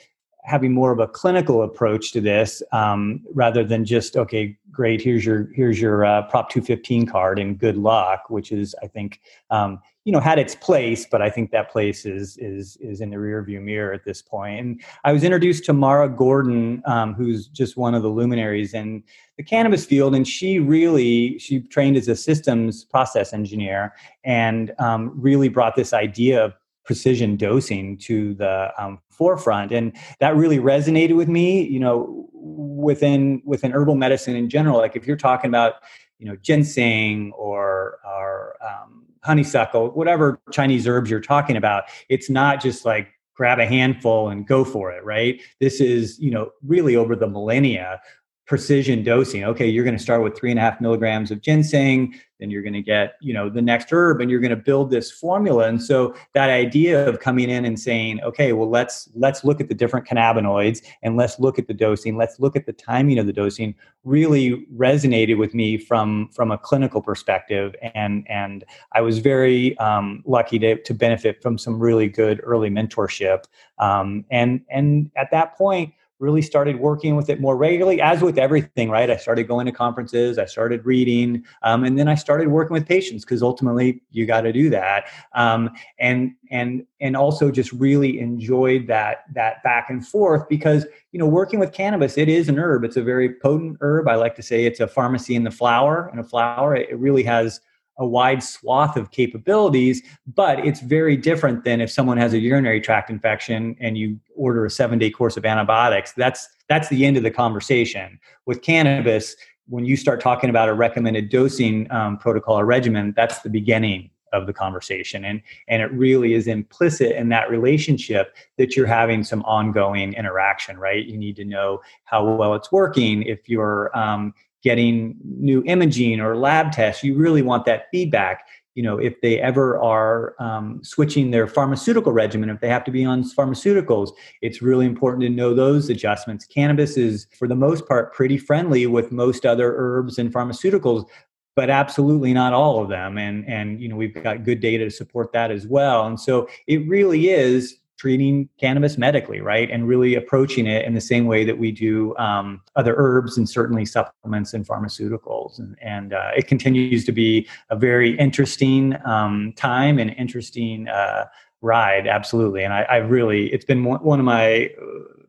having 0.45 0.75
more 0.75 0.93
of 0.93 0.99
a 1.01 1.09
clinical 1.09 1.63
approach 1.63 2.13
to 2.13 2.21
this 2.21 2.63
um, 2.73 3.23
rather 3.33 3.65
than 3.65 3.85
just 3.85 4.17
okay 4.17 4.57
great 4.71 5.01
here's 5.01 5.25
your 5.25 5.49
here's 5.55 5.81
your 5.81 6.05
uh, 6.05 6.23
prop 6.23 6.51
215 6.51 7.07
card 7.07 7.39
and 7.39 7.59
good 7.59 7.77
luck 7.77 8.29
which 8.29 8.53
is 8.53 8.75
i 8.83 8.87
think 8.87 9.21
um, 9.51 9.81
you 10.05 10.13
know 10.13 10.21
had 10.21 10.39
its 10.39 10.55
place 10.55 11.07
but 11.11 11.23
i 11.23 11.31
think 11.31 11.51
that 11.51 11.71
place 11.71 12.05
is 12.05 12.37
is 12.37 12.77
is 12.77 13.01
in 13.01 13.11
the 13.11 13.17
rearview 13.17 13.61
mirror 13.61 13.93
at 13.93 14.05
this 14.05 14.23
point. 14.23 14.61
And 14.61 14.83
i 15.05 15.13
was 15.13 15.25
introduced 15.25 15.65
to 15.65 15.73
mara 15.73 16.09
gordon 16.09 16.83
um, 16.87 17.15
who's 17.15 17.49
just 17.49 17.77
one 17.77 17.95
of 17.95 18.03
the 18.03 18.09
luminaries 18.09 18.75
in 18.75 19.03
the 19.37 19.43
cannabis 19.43 19.85
field. 19.85 20.15
And 20.15 20.29
she 20.29 20.59
really 20.59 21.39
she 21.39 21.61
trained 21.61 21.97
as 21.97 22.09
a 22.09 22.17
systems 22.17 22.85
process 22.85 23.33
engineer 23.33 23.95
and 24.25 24.73
um, 24.79 25.13
really 25.17 25.49
brought 25.49 25.75
this 25.75 25.93
idea 25.93 26.45
of 26.45 26.55
precision 26.85 27.37
dosing 27.37 27.97
to 27.97 28.35
the 28.35 28.71
um, 28.79 29.01
forefront. 29.11 29.73
And 29.73 29.97
that 30.21 30.37
really 30.37 30.59
resonated 30.59 31.17
with 31.17 31.29
me 31.29 31.63
you 31.63 31.81
know 31.81 32.29
within 32.35 33.43
within 33.45 33.73
herbal 33.73 33.95
medicine 33.97 34.37
in 34.37 34.49
general. 34.49 34.79
Like 34.79 34.97
if 34.97 35.07
you're 35.07 35.17
talking 35.17 35.49
about 35.49 35.75
you 36.19 36.27
know 36.27 36.37
ginseng 36.37 37.33
or 37.33 37.99
or 38.05 38.57
um, 38.65 39.04
honeysuckle 39.25 39.91
whatever 39.91 40.41
chinese 40.51 40.87
herbs 40.87 41.11
you're 41.11 41.21
talking 41.21 41.57
about 41.57 41.85
it's 42.09 42.29
not 42.29 42.61
just 42.61 42.85
like 42.85 43.09
grab 43.35 43.59
a 43.59 43.67
handful 43.67 44.29
and 44.29 44.47
go 44.47 44.65
for 44.65 44.93
it 44.93 45.05
right? 45.05 45.41
This 45.61 45.81
is 45.81 46.19
you 46.19 46.31
know 46.31 46.51
really 46.65 46.97
over 46.97 47.15
the 47.17 47.29
millennia 47.29 48.01
precision 48.47 49.03
dosing. 49.03 49.45
Okay, 49.45 49.67
you're 49.67 49.85
going 49.85 49.97
to 49.97 50.03
start 50.03 50.23
with 50.23 50.37
three 50.37 50.51
and 50.51 50.59
a 50.59 50.63
half 50.63 50.81
milligrams 50.81 51.31
of 51.31 51.41
ginseng, 51.41 52.15
then 52.41 52.51
you're 52.51 52.63
going 52.63 52.75
to 52.75 52.83
get, 52.83 53.15
you 53.23 53.33
know, 53.33 53.49
the 53.49 53.63
next 53.63 53.91
herb, 53.91 54.21
and 54.21 54.31
you're 54.31 54.41
going 54.41 54.51
to 54.51 54.57
build 54.57 54.91
this 54.91 55.11
formula. 55.11 55.67
And 55.67 55.83
so 55.83 56.15
that 56.35 56.51
idea 56.51 57.09
of 57.09 57.21
coming 57.21 57.49
in 57.49 57.65
and 57.65 57.81
saying, 57.81 58.21
okay, 58.23 58.53
well, 58.53 58.69
let's 58.69 59.09
let's 59.15 59.45
look 59.45 59.63
at 59.63 59.69
the 59.69 59.75
different 59.75 60.07
cannabinoids 60.07 60.83
and 61.03 61.17
let's 61.17 61.39
look 61.39 61.59
at 61.59 61.69
the 61.69 61.75
dosing, 61.75 62.19
let's 62.19 62.39
look 62.39 62.55
at 62.55 62.67
the 62.67 62.73
timing 62.75 63.19
of 63.19 63.27
the 63.27 63.33
dosing, 63.33 63.75
really 64.05 64.67
resonated 64.77 65.39
with 65.39 65.55
me 65.55 65.79
from 65.79 66.29
from 66.35 66.51
a 66.51 66.59
clinical 66.59 67.01
perspective. 67.01 67.75
And 67.95 68.27
and 68.29 68.65
I 68.93 69.01
was 69.01 69.21
very 69.21 69.79
um, 69.79 70.23
lucky 70.27 70.59
to 70.59 70.83
to 70.83 70.93
benefit 70.93 71.41
from 71.41 71.57
some 71.57 71.79
really 71.81 72.09
good 72.09 72.41
early 72.43 72.69
mentorship. 72.69 73.45
Um, 73.79 74.27
and 74.31 74.61
and 74.69 75.11
at 75.17 75.31
that 75.31 75.57
point 75.57 75.95
really 76.19 76.43
started 76.43 76.79
working 76.79 77.17
with 77.17 77.29
it 77.29 77.41
more 77.41 77.57
regularly 77.57 78.01
as 78.01 78.23
with 78.23 78.39
everything 78.39 78.91
right? 78.91 79.11
I 79.11 79.17
started 79.17 79.49
going 79.49 79.67
to 79.67 79.73
conferences 79.73 80.39
i 80.39 80.45
started 80.45 80.85
reading 80.85 81.45
um, 81.63 81.85
and 81.85 81.99
then 81.99 82.09
i 82.09 82.15
started 82.15 82.49
working 82.49 82.73
with 82.73 82.87
patients 82.87 83.25
because 83.25 83.43
ultimately 83.43 84.03
you 84.11 84.27
got 84.27 84.43
to 84.43 84.53
do 84.53 84.71
that. 84.71 85.07
Um, 85.35 85.71
and 85.99 86.33
and 86.51 86.85
and 87.01 87.17
also 87.17 87.51
just 87.51 87.73
really 87.73 88.21
enjoyed 88.21 88.87
that 88.87 89.25
that 89.35 89.63
back 89.63 89.91
and 89.91 90.07
forth 90.07 90.49
because 90.49 90.87
you 91.13 91.19
know 91.19 91.27
working 91.27 91.59
with 91.59 91.73
cannabis 91.73 92.17
it 92.17 92.29
is 92.29 92.49
an 92.49 92.59
herb. 92.59 92.85
It's 92.85 92.97
a 92.97 93.03
very 93.03 93.35
potent 93.35 93.79
herb. 93.81 94.09
I 94.09 94.15
like 94.15 94.35
to 94.37 94.43
say 94.43 94.65
it's 94.65 94.81
a 94.81 94.87
pharmacy 94.87 95.35
in 95.35 95.45
the 95.45 95.51
flower 95.51 96.09
and 96.11 96.21
a 96.21 96.25
flower 96.25 96.75
it 96.75 96.97
really 96.99 97.23
has 97.25 97.61
a 97.99 98.07
wide 98.07 98.43
swath 98.43 98.97
of 98.97 99.11
capabilities, 99.11 100.03
but 100.35 100.65
it's 100.67 100.81
very 100.81 101.17
different 101.17 101.65
than 101.65 101.81
if 101.81 101.91
someone 101.91 102.17
has 102.17 102.33
a 102.33 102.39
urinary 102.39 102.81
tract 102.81 103.11
infection 103.11 103.77
and 103.81 103.97
you 103.97 104.19
order 104.35 104.65
a 104.65 104.71
seven 104.71 104.99
day 104.99 105.11
course 105.11 105.37
of 105.37 105.45
antibiotics. 105.45 106.13
That's 106.13 106.49
that's 106.69 106.89
the 106.89 107.05
end 107.05 107.17
of 107.17 107.23
the 107.23 107.31
conversation. 107.31 108.19
With 108.47 108.63
cannabis, 108.63 109.37
when 109.69 109.85
you 109.85 109.97
start 109.97 110.21
talking 110.21 110.51
about 110.51 110.69
a 110.69 110.75
recommended 110.75 111.29
dosing 111.29 111.91
um, 111.91 112.19
protocol 112.19 112.59
or 112.59 112.65
regimen, 112.65 113.15
that's 113.17 113.41
the 113.41 113.51
beginning 113.51 114.11
of 114.35 114.47
the 114.47 114.53
conversation 114.53 115.25
and 115.25 115.41
and 115.69 115.81
it 115.81 115.91
really 115.93 116.35
is 116.35 116.49
implicit 116.49 117.13
in 117.13 117.29
that 117.29 117.49
relationship 117.49 118.35
that 118.59 118.77
you're 118.77 118.85
having 118.85 119.23
some 119.23 119.43
ongoing 119.45 120.13
interaction 120.15 120.77
right 120.77 121.07
you 121.07 121.17
need 121.17 121.37
to 121.37 121.45
know 121.45 121.81
how 122.03 122.25
well 122.35 122.55
it's 122.55 122.73
working 122.73 123.23
if 123.23 123.49
you're 123.49 123.97
um, 123.97 124.35
getting 124.65 125.15
new 125.23 125.63
imaging 125.67 126.21
or 126.21 126.37
lab 126.37 126.73
tests 126.73 127.05
you 127.05 127.15
really 127.15 127.43
want 127.43 127.65
that 127.67 127.87
feedback. 127.93 128.47
You 128.75 128.83
know 128.83 128.99
if 128.99 129.21
they 129.21 129.41
ever 129.41 129.81
are 129.81 130.35
um, 130.41 130.81
switching 130.83 131.31
their 131.31 131.47
pharmaceutical 131.47 132.11
regimen 132.11 132.51
if 132.51 132.61
they 132.61 132.69
have 132.69 132.83
to 132.85 132.91
be 132.91 133.05
on 133.05 133.23
pharmaceuticals 133.23 134.11
it's 134.43 134.61
really 134.61 134.85
important 134.85 135.23
to 135.23 135.29
know 135.29 135.55
those 135.55 135.91
adjustments. 135.91 136.45
Cannabis 136.45 136.97
is 136.97 137.29
for 137.39 137.47
the 137.47 137.55
most 137.55 137.87
part 137.87 138.13
pretty 138.13 138.37
friendly 138.37 138.89
with 138.89 139.13
most 139.13 139.47
other 139.47 139.75
herbs 139.77 140.19
and 140.19 140.33
pharmaceuticals 140.33 141.07
but 141.55 141.71
absolutely 141.71 142.35
not 142.35 142.53
all 142.53 142.83
of 142.83 142.89
them 142.89 143.17
and 143.17 143.49
and 143.49 143.81
you 143.81 143.89
know 143.89 143.95
we've 143.95 144.15
got 144.25 144.43
good 144.43 144.61
data 144.61 144.85
to 144.85 144.91
support 144.91 145.33
that 145.33 145.53
as 145.53 145.67
well. 145.67 146.07
And 146.07 146.19
so 146.19 146.49
it 146.67 146.89
really 146.89 147.29
is 147.29 147.79
treating 148.05 148.47
cannabis 148.61 148.99
medically, 148.99 149.41
right? 149.41 149.71
And 149.71 149.89
really 149.89 150.15
approaching 150.15 150.67
it 150.67 150.85
in 150.85 150.93
the 150.93 151.01
same 151.01 151.25
way 151.25 151.43
that 151.43 151.57
we 151.57 151.73
do 151.73 152.15
um, 152.19 152.61
other 152.77 152.95
herbs 152.99 153.39
and 153.39 153.49
certainly 153.49 153.87
supplements 153.87 154.53
and 154.53 154.69
pharmaceuticals. 154.69 155.59
And, 155.59 155.75
and 155.81 156.13
uh, 156.13 156.33
it 156.37 156.47
continues 156.47 157.07
to 157.07 157.13
be 157.13 157.49
a 157.71 157.77
very 157.77 158.15
interesting 158.19 158.95
um, 159.07 159.55
time 159.57 159.99
and 159.99 160.11
interesting 160.19 160.87
uh, 160.87 161.25
ride, 161.63 162.07
absolutely. 162.07 162.63
And 162.63 162.75
I, 162.75 162.83
I, 162.83 162.97
really, 162.97 163.51
it's 163.55 163.65
been 163.65 163.83
one 163.85 164.19
of 164.19 164.27
my, 164.27 164.67
uh, 164.67 164.85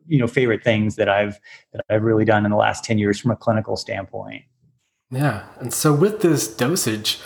you 0.06 0.18
know, 0.18 0.26
favorite 0.26 0.62
things 0.62 0.96
that 0.96 1.08
I've 1.08 1.40
that 1.72 1.82
I've 1.88 2.02
really 2.02 2.26
done 2.26 2.44
in 2.44 2.50
the 2.50 2.58
last 2.58 2.84
ten 2.84 2.98
years 2.98 3.18
from 3.18 3.30
a 3.30 3.36
clinical 3.36 3.78
standpoint. 3.78 4.42
Yeah, 5.10 5.46
and 5.60 5.72
so 5.72 5.94
with 5.94 6.20
this 6.20 6.46
dosage, 6.46 7.20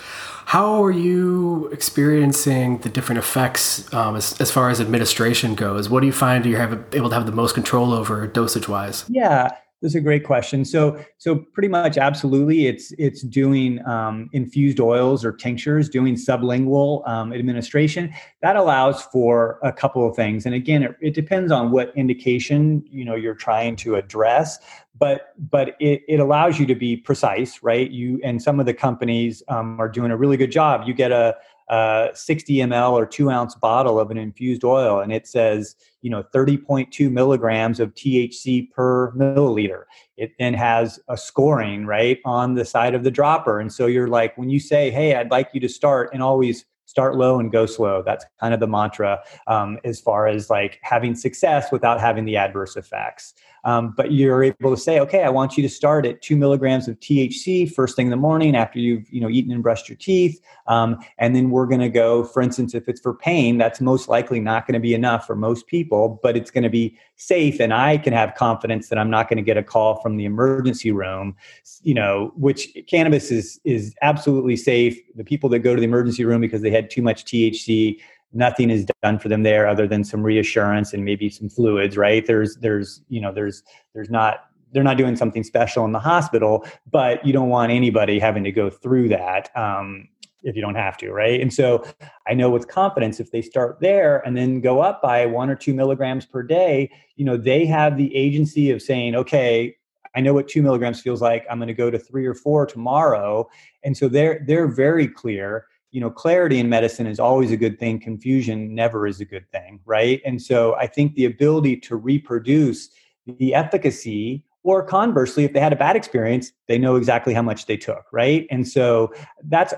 how 0.51 0.83
are 0.83 0.91
you 0.91 1.67
experiencing 1.67 2.79
the 2.79 2.89
different 2.89 3.19
effects 3.19 3.93
um, 3.93 4.17
as, 4.17 4.41
as 4.41 4.51
far 4.51 4.69
as 4.69 4.81
administration 4.81 5.55
goes? 5.55 5.89
What 5.89 6.01
do 6.01 6.07
you 6.07 6.11
find 6.11 6.45
you're 6.45 6.59
have, 6.59 6.93
able 6.93 7.07
to 7.07 7.15
have 7.15 7.25
the 7.25 7.31
most 7.31 7.53
control 7.53 7.93
over 7.93 8.27
dosage 8.27 8.67
wise? 8.67 9.05
Yeah, 9.07 9.47
That's 9.81 9.95
a 9.95 10.01
great 10.01 10.23
question. 10.23 10.63
So, 10.63 11.03
so 11.17 11.35
pretty 11.35 11.67
much, 11.67 11.97
absolutely, 11.97 12.67
it's 12.67 12.91
it's 12.99 13.23
doing 13.23 13.83
um, 13.87 14.29
infused 14.31 14.79
oils 14.79 15.25
or 15.25 15.31
tinctures, 15.31 15.89
doing 15.89 16.15
sublingual 16.15 17.07
um, 17.09 17.33
administration. 17.33 18.13
That 18.43 18.55
allows 18.55 19.01
for 19.01 19.59
a 19.63 19.73
couple 19.73 20.07
of 20.07 20.15
things, 20.15 20.45
and 20.45 20.53
again, 20.53 20.83
it, 20.83 20.95
it, 21.01 21.13
depends 21.15 21.51
on 21.51 21.71
what 21.71 21.91
indication 21.95 22.83
you 22.91 23.03
know 23.03 23.15
you're 23.15 23.33
trying 23.33 23.75
to 23.77 23.95
address. 23.95 24.59
But 24.99 25.33
but 25.49 25.75
it, 25.79 26.03
it 26.07 26.19
allows 26.19 26.59
you 26.59 26.67
to 26.67 26.75
be 26.75 26.97
precise, 26.97 27.63
right? 27.63 27.89
You 27.89 28.19
and 28.23 28.39
some 28.39 28.59
of 28.59 28.67
the 28.67 28.75
companies 28.75 29.41
um, 29.47 29.79
are 29.81 29.89
doing 29.89 30.11
a 30.11 30.17
really 30.17 30.37
good 30.37 30.51
job. 30.51 30.83
You 30.85 30.93
get 30.93 31.11
a 31.11 31.35
uh, 31.69 32.09
60 32.13 32.55
ml 32.57 32.91
or 32.91 33.05
two 33.05 33.29
ounce 33.29 33.55
bottle 33.55 33.99
of 33.99 34.11
an 34.11 34.17
infused 34.17 34.63
oil 34.63 34.99
and 34.99 35.13
it 35.13 35.27
says 35.27 35.75
you 36.01 36.09
know 36.09 36.23
30.2 36.33 37.11
milligrams 37.11 37.79
of 37.79 37.93
thc 37.93 38.69
per 38.71 39.11
milliliter. 39.13 39.83
It 40.17 40.33
then 40.37 40.53
has 40.53 40.99
a 41.07 41.17
scoring 41.17 41.85
right 41.85 42.19
on 42.25 42.55
the 42.55 42.65
side 42.65 42.93
of 42.93 43.03
the 43.03 43.11
dropper. 43.11 43.59
And 43.59 43.71
so 43.71 43.85
you're 43.85 44.07
like 44.07 44.37
when 44.37 44.49
you 44.49 44.59
say 44.59 44.91
hey 44.91 45.15
i'd 45.15 45.31
like 45.31 45.49
you 45.53 45.59
to 45.61 45.69
start 45.69 46.09
and 46.13 46.21
always 46.21 46.65
start 46.91 47.15
low 47.15 47.39
and 47.39 47.53
go 47.53 47.65
slow. 47.65 48.03
That's 48.05 48.25
kind 48.41 48.53
of 48.53 48.59
the 48.59 48.67
mantra 48.67 49.19
um, 49.47 49.79
as 49.85 50.01
far 50.01 50.27
as 50.27 50.49
like 50.49 50.77
having 50.81 51.15
success 51.15 51.71
without 51.71 52.01
having 52.01 52.25
the 52.25 52.35
adverse 52.35 52.75
effects 52.75 53.33
um, 53.63 53.93
but 53.95 54.11
you're 54.11 54.43
able 54.43 54.75
to 54.75 54.81
say, 54.81 54.99
okay, 54.99 55.23
I 55.23 55.29
want 55.29 55.57
you 55.57 55.63
to 55.63 55.69
start 55.69 56.05
at 56.05 56.21
two 56.21 56.35
milligrams 56.35 56.87
of 56.87 56.99
THC 56.99 57.71
first 57.71 57.95
thing 57.95 58.07
in 58.07 58.11
the 58.11 58.17
morning 58.17 58.55
after 58.55 58.79
you've 58.79 59.11
you 59.11 59.21
know 59.21 59.29
eaten 59.29 59.51
and 59.51 59.61
brushed 59.61 59.87
your 59.87 59.97
teeth, 59.97 60.41
um, 60.67 60.99
and 61.17 61.35
then 61.35 61.49
we're 61.49 61.67
going 61.67 61.81
to 61.81 61.89
go. 61.89 62.23
For 62.23 62.41
instance, 62.41 62.73
if 62.73 62.87
it's 62.87 62.99
for 62.99 63.13
pain, 63.13 63.57
that's 63.57 63.79
most 63.81 64.09
likely 64.09 64.39
not 64.39 64.65
going 64.65 64.73
to 64.73 64.79
be 64.79 64.93
enough 64.93 65.27
for 65.27 65.35
most 65.35 65.67
people, 65.67 66.19
but 66.23 66.35
it's 66.35 66.51
going 66.51 66.63
to 66.63 66.69
be 66.69 66.97
safe, 67.15 67.59
and 67.59 67.73
I 67.73 67.97
can 67.97 68.13
have 68.13 68.35
confidence 68.35 68.89
that 68.89 68.97
I'm 68.97 69.09
not 69.09 69.29
going 69.29 69.37
to 69.37 69.43
get 69.43 69.57
a 69.57 69.63
call 69.63 70.01
from 70.01 70.17
the 70.17 70.25
emergency 70.25 70.91
room. 70.91 71.35
You 71.83 71.93
know, 71.93 72.31
which 72.35 72.75
cannabis 72.87 73.31
is 73.31 73.59
is 73.63 73.95
absolutely 74.01 74.57
safe. 74.57 74.99
The 75.15 75.23
people 75.23 75.49
that 75.49 75.59
go 75.59 75.75
to 75.75 75.79
the 75.79 75.87
emergency 75.87 76.25
room 76.25 76.41
because 76.41 76.61
they 76.61 76.71
had 76.71 76.89
too 76.89 77.01
much 77.01 77.25
THC 77.25 77.99
nothing 78.33 78.69
is 78.69 78.85
done 79.01 79.19
for 79.19 79.29
them 79.29 79.43
there 79.43 79.67
other 79.67 79.87
than 79.87 80.03
some 80.03 80.23
reassurance 80.23 80.93
and 80.93 81.03
maybe 81.05 81.29
some 81.29 81.49
fluids 81.49 81.97
right? 81.97 82.25
There's 82.25 82.55
there's 82.57 83.01
you 83.09 83.21
know 83.21 83.31
there's 83.31 83.63
there's 83.93 84.09
not 84.09 84.45
they're 84.71 84.83
not 84.83 84.97
doing 84.97 85.15
something 85.15 85.43
special 85.43 85.83
in 85.85 85.91
the 85.91 85.99
hospital 85.99 86.65
but 86.89 87.25
you 87.25 87.33
don't 87.33 87.49
want 87.49 87.71
anybody 87.71 88.19
having 88.19 88.43
to 88.43 88.51
go 88.51 88.69
through 88.69 89.09
that 89.09 89.55
um, 89.57 90.07
if 90.43 90.55
you 90.55 90.61
don't 90.61 90.75
have 90.75 90.97
to 90.97 91.11
right? 91.11 91.41
And 91.41 91.53
so 91.53 91.83
i 92.27 92.33
know 92.33 92.49
with 92.49 92.67
confidence 92.67 93.19
if 93.19 93.31
they 93.31 93.41
start 93.41 93.79
there 93.81 94.25
and 94.25 94.37
then 94.37 94.61
go 94.61 94.81
up 94.81 95.01
by 95.01 95.25
one 95.25 95.49
or 95.49 95.55
two 95.55 95.73
milligrams 95.73 96.25
per 96.25 96.43
day 96.43 96.89
you 97.15 97.25
know 97.25 97.37
they 97.37 97.65
have 97.65 97.97
the 97.97 98.15
agency 98.15 98.71
of 98.71 98.81
saying 98.81 99.15
okay 99.15 99.75
i 100.15 100.21
know 100.21 100.33
what 100.33 100.47
two 100.47 100.61
milligrams 100.61 101.01
feels 101.01 101.21
like. 101.21 101.45
I'm 101.49 101.57
going 101.57 101.67
to 101.67 101.73
go 101.73 101.89
to 101.89 101.99
three 101.99 102.25
or 102.25 102.33
four 102.33 102.65
tomorrow. 102.65 103.49
And 103.83 103.95
so 103.95 104.07
they're 104.07 104.43
they're 104.45 104.67
very 104.67 105.07
clear 105.07 105.65
you 105.91 106.01
know 106.01 106.09
clarity 106.09 106.59
in 106.59 106.69
medicine 106.69 107.07
is 107.07 107.19
always 107.19 107.51
a 107.51 107.57
good 107.57 107.79
thing. 107.79 107.99
Confusion 107.99 108.73
never 108.73 109.05
is 109.05 109.19
a 109.21 109.25
good 109.25 109.49
thing 109.51 109.79
right? 109.85 110.21
And 110.25 110.41
so 110.41 110.75
i 110.75 110.87
think 110.87 111.15
the 111.15 111.25
ability 111.25 111.77
to 111.77 111.95
reproduce 111.95 112.89
the 113.27 113.53
efficacy 113.53 114.43
or 114.63 114.83
conversely 114.83 115.43
if 115.43 115.53
they 115.53 115.59
had 115.59 115.73
a 115.73 115.75
bad 115.75 115.95
experience 115.95 116.51
they 116.67 116.77
know 116.77 116.95
exactly 116.95 117.33
how 117.33 117.41
much 117.41 117.65
they 117.65 117.77
took 117.77 118.05
right? 118.11 118.47
And 118.49 118.67
so 118.67 119.13
that's 119.43 119.73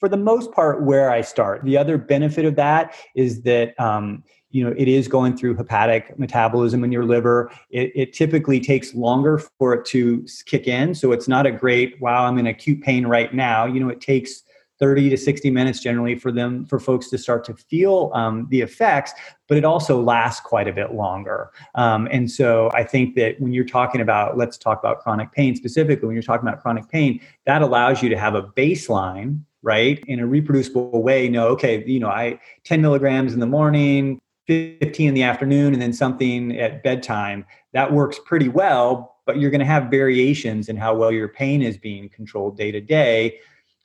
for 0.00 0.08
the 0.08 0.16
most 0.16 0.52
part 0.52 0.82
where 0.82 1.10
i 1.10 1.20
start. 1.20 1.64
The 1.64 1.76
other 1.76 1.98
benefit 1.98 2.44
of 2.44 2.56
that 2.56 2.94
is 3.14 3.42
that 3.42 3.78
um, 3.80 4.24
you 4.50 4.64
know 4.64 4.74
it 4.76 4.88
is 4.88 5.08
going 5.08 5.36
through 5.36 5.56
hepatic 5.56 6.18
metabolism 6.18 6.82
in 6.84 6.90
your 6.92 7.04
liver. 7.04 7.50
It, 7.70 7.92
it, 7.94 8.12
typically 8.12 8.60
takes 8.60 8.94
longer 8.94 9.38
for 9.58 9.74
it 9.74 9.84
to 9.86 10.26
kick 10.46 10.66
in. 10.66 10.94
So 10.94 11.12
it's 11.12 11.28
not 11.28 11.46
a 11.46 11.52
great 11.52 12.00
wow 12.00 12.24
i'm 12.24 12.38
in 12.38 12.46
acute 12.46 12.80
pain 12.82 13.06
right 13.06 13.32
now. 13.34 13.66
You 13.66 13.80
know 13.80 13.90
it 13.90 14.00
takes 14.00 14.42
30 14.78 15.10
to 15.10 15.16
60 15.16 15.50
minutes 15.50 15.80
generally 15.80 16.14
for 16.14 16.30
them 16.30 16.64
for 16.66 16.78
folks 16.78 17.08
to 17.10 17.18
start 17.18 17.44
to 17.44 17.54
feel 17.54 18.10
um, 18.14 18.46
the 18.50 18.60
effects 18.60 19.12
but 19.48 19.56
it 19.56 19.64
also 19.64 20.02
lasts 20.02 20.42
quite 20.42 20.68
a 20.68 20.72
bit 20.72 20.92
longer. 20.92 21.50
Um, 21.74 22.08
and 22.10 22.30
so 22.30 22.70
i 22.74 22.82
think 22.82 23.14
that 23.16 23.40
when 23.40 23.52
you're 23.52 23.64
talking 23.64 24.00
about 24.00 24.36
let's 24.36 24.56
talk 24.56 24.78
about 24.78 25.00
chronic 25.00 25.32
pain 25.32 25.56
specifically 25.56 26.06
when 26.06 26.14
you're 26.14 26.22
talking 26.22 26.46
about 26.46 26.62
chronic 26.62 26.88
pain 26.88 27.20
that 27.46 27.62
allows 27.62 28.02
you 28.02 28.08
to 28.08 28.18
have 28.18 28.34
a 28.34 28.42
baseline 28.42 29.40
right 29.62 30.02
in 30.06 30.20
a 30.20 30.26
reproducible 30.26 31.02
way 31.02 31.28
know 31.28 31.48
okay 31.48 31.84
you 31.86 32.00
know 32.00 32.08
i 32.08 32.38
10 32.64 32.80
milligrams 32.80 33.34
in 33.34 33.40
the 33.40 33.46
morning 33.46 34.20
15 34.46 35.08
in 35.08 35.14
the 35.14 35.22
afternoon 35.22 35.74
and 35.74 35.82
then 35.82 35.92
something 35.92 36.58
at 36.58 36.82
bedtime. 36.82 37.44
That 37.74 37.92
works 37.92 38.18
pretty 38.24 38.48
well 38.48 39.18
but 39.28 39.38
you're 39.38 39.50
going 39.50 39.60
to 39.60 39.66
have 39.66 39.90
variations 39.90 40.70
in 40.70 40.76
how 40.78 40.94
well 40.94 41.12
your 41.12 41.28
pain 41.28 41.60
is 41.60 41.76
being 41.76 42.08
controlled 42.08 42.56
day 42.56 42.72
to 42.72 42.80
day 42.80 43.38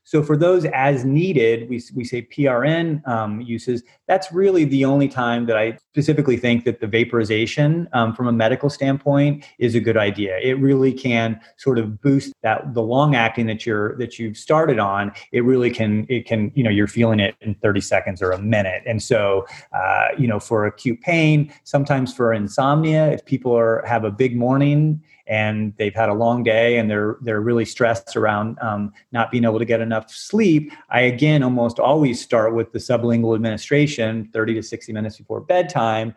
so 0.05 0.21
for 0.21 0.35
those 0.35 0.65
as 0.65 1.05
needed, 1.05 1.69
we, 1.69 1.81
we 1.95 2.03
say 2.03 2.23
PRN 2.23 3.07
um, 3.07 3.39
uses, 3.41 3.83
that's 4.07 4.31
really 4.33 4.65
the 4.65 4.83
only 4.83 5.07
time 5.07 5.45
that 5.45 5.57
I 5.57 5.77
specifically 5.91 6.35
think 6.35 6.65
that 6.65 6.81
the 6.81 6.87
vaporization 6.87 7.87
um, 7.93 8.13
from 8.13 8.27
a 8.27 8.31
medical 8.31 8.69
standpoint 8.69 9.45
is 9.59 9.75
a 9.75 9.79
good 9.79 9.95
idea. 9.95 10.37
It 10.39 10.53
really 10.59 10.91
can 10.91 11.39
sort 11.57 11.79
of 11.79 12.01
boost 12.01 12.33
that 12.43 12.73
the 12.73 12.81
long 12.81 13.15
acting 13.15 13.45
that 13.47 13.65
you're 13.65 13.97
that 13.97 14.19
you've 14.19 14.37
started 14.37 14.77
on. 14.77 15.13
It 15.31 15.45
really 15.45 15.71
can 15.71 16.05
it 16.09 16.25
can 16.25 16.51
you 16.53 16.63
know 16.63 16.69
you're 16.69 16.87
feeling 16.87 17.21
it 17.21 17.35
in 17.39 17.55
30 17.55 17.79
seconds 17.79 18.21
or 18.21 18.31
a 18.31 18.41
minute. 18.41 18.83
And 18.85 19.01
so 19.01 19.45
uh, 19.71 20.07
you 20.17 20.27
know 20.27 20.39
for 20.39 20.65
acute 20.65 20.99
pain, 20.99 21.53
sometimes 21.63 22.13
for 22.13 22.33
insomnia, 22.33 23.11
if 23.11 23.23
people 23.23 23.57
are 23.57 23.83
have 23.87 24.03
a 24.03 24.11
big 24.11 24.35
morning 24.35 25.01
and 25.27 25.73
they've 25.77 25.95
had 25.95 26.09
a 26.09 26.13
long 26.13 26.43
day 26.43 26.77
and 26.77 26.89
they're 26.89 27.17
they're 27.21 27.41
really 27.41 27.65
stressed 27.65 28.15
around 28.15 28.57
um, 28.61 28.91
not 29.11 29.31
being 29.31 29.43
able 29.45 29.59
to 29.59 29.65
get 29.65 29.81
enough 29.81 30.11
sleep. 30.11 30.71
I 30.89 31.01
again 31.01 31.43
almost 31.43 31.79
always 31.79 32.21
start 32.21 32.53
with 32.53 32.71
the 32.71 32.79
sublingual 32.79 33.35
administration 33.35 34.29
30 34.33 34.55
to 34.55 34.63
60 34.63 34.93
minutes 34.93 35.17
before 35.17 35.41
bedtime 35.41 36.13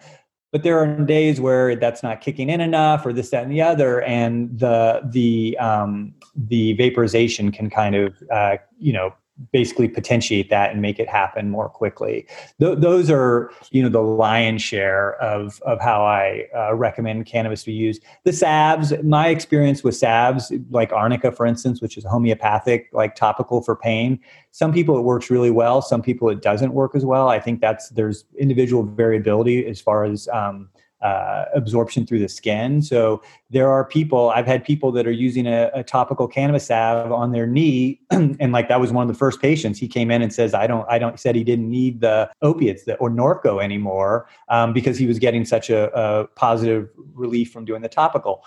but 0.53 0.63
there 0.63 0.79
are 0.79 1.05
days 1.05 1.39
where 1.39 1.77
that's 1.77 2.03
not 2.03 2.21
kicking 2.21 2.49
in 2.49 2.61
enough 2.63 3.05
or 3.05 3.13
this 3.13 3.31
that 3.31 3.43
and 3.43 3.53
the 3.53 3.61
other 3.61 4.01
and 4.03 4.59
the 4.59 5.03
the 5.11 5.55
um, 5.59 6.15
the 6.35 6.73
vaporization 6.75 7.53
can 7.53 7.69
kind 7.69 7.95
of 7.95 8.15
uh, 8.33 8.57
you 8.79 8.93
know 8.93 9.15
basically 9.53 9.89
potentiate 9.89 10.49
that 10.51 10.71
and 10.71 10.81
make 10.81 10.99
it 10.99 11.09
happen 11.09 11.51
more 11.51 11.69
quickly. 11.69 12.27
Th- 12.59 12.79
those 12.79 13.11
are, 13.11 13.51
you 13.71 13.83
know, 13.83 13.89
the 13.89 14.03
lion's 14.03 14.63
share 14.63 15.15
of 15.23 15.61
of 15.63 15.81
how 15.81 16.05
I 16.05 16.47
uh, 16.57 16.75
recommend 16.75 17.27
cannabis 17.27 17.65
be 17.65 17.73
used. 17.73 18.03
The 18.25 18.33
salves, 18.33 18.93
my 19.03 19.29
experience 19.29 19.85
with 19.85 19.97
salves, 19.97 20.53
like 20.71 20.93
arnica, 20.93 21.33
for 21.33 21.47
instance, 21.47 21.83
which 21.83 21.97
is 21.97 22.05
homeopathic, 22.05 22.89
like 22.93 23.15
topical 23.15 23.63
for 23.63 23.77
pain. 23.77 24.21
Some 24.53 24.73
people 24.73 24.97
it 24.97 25.03
works 25.03 25.31
really 25.31 25.51
well. 25.51 25.83
Some 25.83 26.03
people 26.03 26.31
it 26.31 26.41
doesn't 26.41 26.73
work 26.73 26.95
as 26.95 27.05
well. 27.05 27.29
I 27.29 27.39
think 27.39 27.61
that's 27.61 27.91
there's 27.91 28.25
individual 28.39 28.85
variability 28.85 29.67
as 29.67 29.81
far 29.81 30.05
as 30.05 30.29
um, 30.29 30.71
uh, 31.07 31.45
absorption 31.55 32.05
through 32.05 32.19
the 32.19 32.29
skin. 32.29 32.83
So 32.83 33.23
there 33.51 33.71
are 33.71 33.85
people, 33.85 34.31
I've 34.31 34.47
had 34.47 34.65
people 34.65 34.91
that 34.93 35.07
are 35.07 35.13
using 35.13 35.47
a, 35.47 35.71
a 35.73 35.85
topical 35.85 36.27
cannabis 36.27 36.67
salve 36.67 37.13
on 37.13 37.31
their 37.31 37.47
knee. 37.47 38.01
and 38.11 38.51
like 38.51 38.69
that 38.69 38.81
was 38.81 38.91
one 38.93 39.03
of 39.03 39.09
the 39.09 39.19
first 39.19 39.41
patients. 39.41 39.79
He 39.79 39.87
came 39.87 40.11
in 40.11 40.21
and 40.21 40.33
says, 40.33 40.53
I 40.53 40.67
don't, 40.67 40.85
I 40.91 40.99
don't, 40.99 41.21
said 41.21 41.37
he 41.37 41.45
didn't 41.45 41.71
need 41.71 42.01
the 42.01 42.29
opiates 42.43 42.85
that, 42.85 42.97
or 42.97 43.09
Norco 43.09 43.63
anymore 43.63 44.29
um, 44.49 44.73
because 44.73 44.99
he 44.99 45.07
was 45.07 45.21
getting 45.21 45.45
such 45.45 45.71
a, 45.71 45.97
a 45.97 46.27
positive 46.35 46.89
relief 47.15 47.53
from 47.53 47.65
doing 47.65 47.83
the 47.83 47.89
topical. 47.89 48.45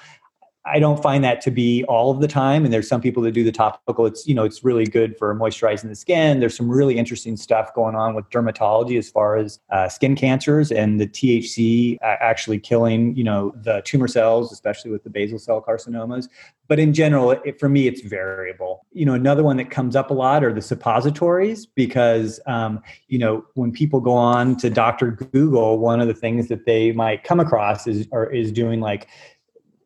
I 0.65 0.79
don't 0.79 1.01
find 1.01 1.23
that 1.23 1.39
to 1.41 1.51
be 1.51 1.85
all 1.85 2.11
of 2.11 2.19
the 2.19 2.27
time. 2.27 2.65
And 2.65 2.73
there's 2.73 2.87
some 2.87 2.99
people 2.99 3.23
that 3.23 3.31
do 3.31 3.43
the 3.43 3.51
topical. 3.51 4.05
It's, 4.05 4.27
you 4.27 4.35
know, 4.35 4.43
it's 4.43 4.63
really 4.63 4.85
good 4.85 5.17
for 5.17 5.33
moisturizing 5.33 5.87
the 5.87 5.95
skin. 5.95 6.41
There's 6.41 6.55
some 6.55 6.69
really 6.69 6.97
interesting 6.97 7.37
stuff 7.37 7.73
going 7.73 7.95
on 7.95 8.13
with 8.13 8.29
dermatology 8.29 8.97
as 8.97 9.09
far 9.09 9.37
as 9.37 9.59
uh, 9.71 9.87
skin 9.87 10.15
cancers 10.15 10.71
and 10.71 10.99
the 10.99 11.07
THC 11.07 11.97
actually 12.01 12.59
killing, 12.59 13.15
you 13.15 13.23
know, 13.23 13.53
the 13.63 13.81
tumor 13.85 14.07
cells, 14.07 14.51
especially 14.51 14.91
with 14.91 15.03
the 15.03 15.09
basal 15.09 15.39
cell 15.39 15.63
carcinomas. 15.65 16.27
But 16.67 16.77
in 16.77 16.93
general, 16.93 17.31
it, 17.31 17.59
for 17.59 17.67
me, 17.67 17.87
it's 17.87 18.01
variable. 18.01 18.85
You 18.91 19.05
know, 19.05 19.15
another 19.15 19.43
one 19.43 19.57
that 19.57 19.71
comes 19.71 19.95
up 19.95 20.11
a 20.11 20.13
lot 20.13 20.43
are 20.43 20.53
the 20.53 20.61
suppositories 20.61 21.65
because, 21.65 22.39
um, 22.45 22.81
you 23.07 23.17
know, 23.17 23.43
when 23.55 23.71
people 23.71 23.99
go 24.01 24.13
on 24.13 24.55
to 24.57 24.69
Dr. 24.69 25.11
Google, 25.11 25.79
one 25.79 25.99
of 25.99 26.07
the 26.07 26.13
things 26.13 26.47
that 26.49 26.65
they 26.65 26.91
might 26.91 27.23
come 27.23 27.39
across 27.39 27.87
is, 27.87 28.07
or 28.11 28.31
is 28.31 28.51
doing 28.51 28.81
like 28.81 29.07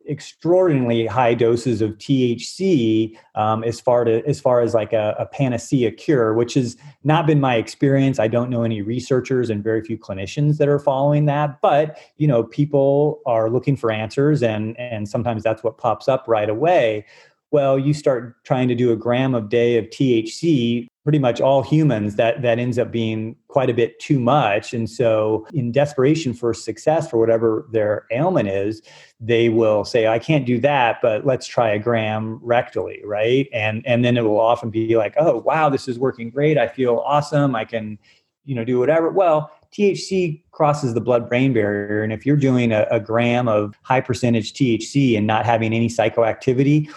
extraordinarily 0.08 1.06
high 1.06 1.34
doses 1.34 1.80
of 1.80 1.92
THC 1.92 3.16
um, 3.34 3.64
as 3.64 3.80
far 3.80 4.04
to 4.04 4.26
as 4.26 4.40
far 4.40 4.60
as 4.60 4.74
like 4.74 4.92
a, 4.92 5.14
a, 5.18 5.26
panacea 5.26 5.90
cure, 5.90 6.34
which 6.34 6.54
has 6.54 6.76
not 7.04 7.26
been 7.26 7.40
my 7.40 7.56
experience. 7.56 8.18
I 8.18 8.28
don't 8.28 8.50
know 8.50 8.62
any 8.62 8.82
researchers 8.82 9.50
and 9.50 9.62
very 9.62 9.82
few 9.82 9.98
clinicians 9.98 10.58
that 10.58 10.68
are 10.68 10.78
following 10.78 11.26
that. 11.26 11.60
But 11.60 11.98
you 12.16 12.26
know, 12.26 12.44
people 12.44 13.20
are 13.26 13.50
looking 13.50 13.76
for 13.76 13.90
answers, 13.90 14.42
and 14.42 14.78
and 14.78 15.08
sometimes 15.08 15.42
that's 15.42 15.62
what 15.62 15.78
pops 15.78 16.08
up 16.08 16.24
right 16.28 16.48
away. 16.48 17.06
Well, 17.50 17.78
you 17.78 17.94
start 17.94 18.42
trying 18.44 18.68
to 18.68 18.74
do 18.74 18.92
a 18.92 18.96
gram 18.96 19.34
of 19.34 19.48
day 19.48 19.78
of 19.78 19.86
THC 19.86 20.88
pretty 21.04 21.18
much 21.18 21.40
all 21.40 21.62
humans 21.62 22.16
that 22.16 22.40
that 22.40 22.58
ends 22.58 22.78
up 22.78 22.90
being 22.90 23.36
quite 23.48 23.68
a 23.68 23.74
bit 23.74 24.00
too 24.00 24.18
much. 24.18 24.72
And 24.72 24.88
so 24.88 25.46
in 25.52 25.70
desperation 25.70 26.32
for 26.32 26.54
success 26.54 27.08
for 27.08 27.18
whatever 27.18 27.68
their 27.70 28.06
ailment 28.10 28.48
is 28.48 28.82
they 29.20 29.48
will 29.48 29.84
say 29.84 30.06
i 30.06 30.18
can't 30.18 30.44
do 30.44 30.58
that 30.58 30.98
but 31.00 31.24
let's 31.24 31.46
try 31.46 31.70
a 31.70 31.78
gram 31.78 32.40
rectally 32.44 33.00
right? 33.04 33.48
And 33.52 33.86
and 33.86 34.04
then 34.04 34.16
it 34.16 34.22
will 34.22 34.40
often 34.40 34.70
be 34.70 34.96
like 34.96 35.14
oh 35.18 35.38
wow 35.38 35.68
this 35.68 35.86
is 35.86 35.98
working 35.98 36.30
great. 36.30 36.58
I 36.58 36.68
feel 36.68 37.02
awesome. 37.06 37.54
I 37.54 37.64
can 37.64 37.98
you 38.44 38.54
know 38.54 38.64
do 38.64 38.78
whatever. 38.78 39.10
Well 39.10 39.52
THC 39.72 40.42
crosses 40.52 40.94
the 40.94 41.00
blood 41.00 41.28
brain 41.28 41.52
barrier. 41.52 42.02
And 42.02 42.12
if 42.12 42.24
you're 42.24 42.36
doing 42.36 42.70
a, 42.72 42.86
a, 42.92 43.00
gram 43.00 43.48
of 43.48 43.74
high 43.82 44.00
percentage 44.00 44.52
THC 44.52 45.16
and 45.18 45.26
not 45.26 45.44
having 45.44 45.72
any 45.72 45.88
psychoactivity, 45.88 46.88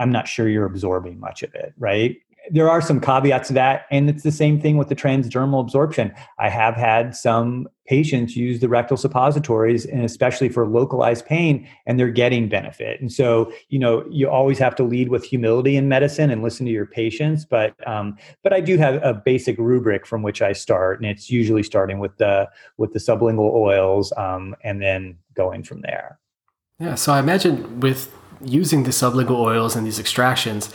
I'm 0.00 0.10
not 0.10 0.26
sure 0.26 0.48
you're 0.48 0.66
absorbing 0.66 1.20
much 1.20 1.44
of 1.44 1.54
it, 1.54 1.74
right? 1.78 2.16
There 2.50 2.70
are 2.70 2.80
some 2.80 3.00
caveats 3.00 3.48
to 3.48 3.54
that 3.54 3.86
and 3.90 4.08
it's 4.08 4.22
the 4.22 4.32
same 4.32 4.60
thing 4.60 4.76
with 4.76 4.88
the 4.88 4.96
transdermal 4.96 5.60
absorption. 5.60 6.12
I 6.38 6.48
have 6.48 6.74
had 6.74 7.14
some 7.14 7.68
patients 7.86 8.36
use 8.36 8.60
the 8.60 8.68
rectal 8.68 8.96
suppositories 8.96 9.86
and 9.86 10.04
especially 10.04 10.48
for 10.48 10.66
localized 10.66 11.24
pain 11.24 11.66
and 11.86 11.98
they're 11.98 12.10
getting 12.10 12.48
benefit. 12.48 13.00
And 13.00 13.12
so 13.12 13.52
you 13.68 13.78
know 13.78 14.04
you 14.10 14.28
always 14.28 14.58
have 14.58 14.74
to 14.76 14.84
lead 14.84 15.08
with 15.08 15.24
humility 15.24 15.76
in 15.76 15.88
medicine 15.88 16.30
and 16.30 16.42
listen 16.42 16.66
to 16.66 16.72
your 16.72 16.86
patients 16.86 17.44
but 17.44 17.74
um, 17.86 18.16
but 18.42 18.52
i 18.52 18.60
do 18.60 18.76
have 18.76 19.02
a 19.02 19.14
basic 19.14 19.58
rubric 19.58 20.06
from 20.06 20.22
which 20.22 20.42
i 20.42 20.52
start 20.52 21.00
and 21.00 21.08
it's 21.08 21.30
usually 21.30 21.62
starting 21.62 21.98
with 21.98 22.16
the 22.18 22.48
with 22.76 22.92
the 22.92 22.98
sublingual 22.98 23.52
oils 23.52 24.12
um, 24.16 24.54
and 24.62 24.82
then 24.82 25.16
going 25.34 25.62
from 25.62 25.80
there. 25.82 26.18
Yeah 26.78 26.94
so 26.94 27.12
i 27.12 27.18
imagine 27.18 27.80
with 27.80 28.12
using 28.40 28.84
the 28.84 28.90
sublingual 28.90 29.40
oils 29.40 29.74
and 29.74 29.86
these 29.86 29.98
extractions 29.98 30.72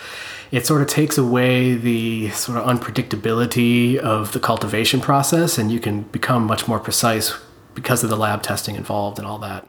it 0.54 0.68
sort 0.68 0.84
of 0.84 0.88
takes 0.88 1.18
away 1.18 1.74
the 1.74 2.30
sort 2.30 2.60
of 2.60 2.64
unpredictability 2.66 3.98
of 3.98 4.34
the 4.34 4.40
cultivation 4.40 5.02
process 5.02 5.58
and 5.58 5.72
you 5.72 5.80
can 5.80 6.04
become 6.04 6.46
much 6.46 6.68
more 6.68 6.80
precise 6.80 7.34
because 7.74 8.04
of 8.04 8.12
the 8.12 8.16
lab 8.16 8.44
testing 8.44 8.76
involved 8.76 9.18
and 9.18 9.28
all 9.28 9.40
that 9.40 9.68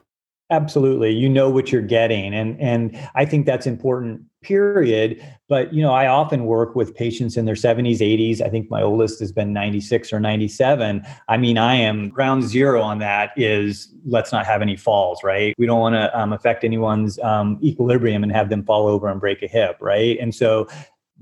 absolutely. 0.50 1.10
You 1.10 1.28
know 1.28 1.48
what 1.50 1.72
you're 1.72 1.82
getting 1.82 2.34
and 2.34 2.60
and 2.60 2.96
i 3.14 3.24
think 3.24 3.46
that's 3.46 3.66
important 3.66 4.22
period. 4.42 5.22
But 5.48 5.72
you 5.72 5.82
know 5.82 5.92
i 5.92 6.06
often 6.06 6.44
work 6.44 6.74
with 6.74 6.94
patients 6.94 7.36
in 7.36 7.44
their 7.44 7.54
70s 7.54 7.98
80s 7.98 8.40
i 8.40 8.48
think 8.48 8.70
my 8.70 8.82
oldest 8.82 9.20
has 9.20 9.32
been 9.32 9.52
96 9.52 10.12
or 10.12 10.20
97 10.20 11.02
i 11.28 11.36
mean 11.36 11.58
i 11.58 11.74
am 11.74 12.08
ground 12.08 12.44
zero 12.44 12.80
on 12.82 12.98
that 12.98 13.30
is 13.36 13.94
let's 14.06 14.32
not 14.32 14.46
have 14.46 14.62
any 14.62 14.76
falls 14.76 15.22
right? 15.22 15.54
We 15.58 15.66
don't 15.66 15.80
want 15.80 15.94
to 15.94 16.18
um, 16.18 16.32
affect 16.32 16.64
anyone's 16.64 17.18
um, 17.20 17.58
equilibrium 17.62 18.22
and 18.22 18.32
have 18.32 18.48
them 18.50 18.64
fall 18.64 18.86
over 18.86 19.08
and 19.08 19.20
break 19.20 19.42
a 19.42 19.46
hip 19.46 19.76
right? 19.80 20.18
And 20.20 20.34
so 20.34 20.68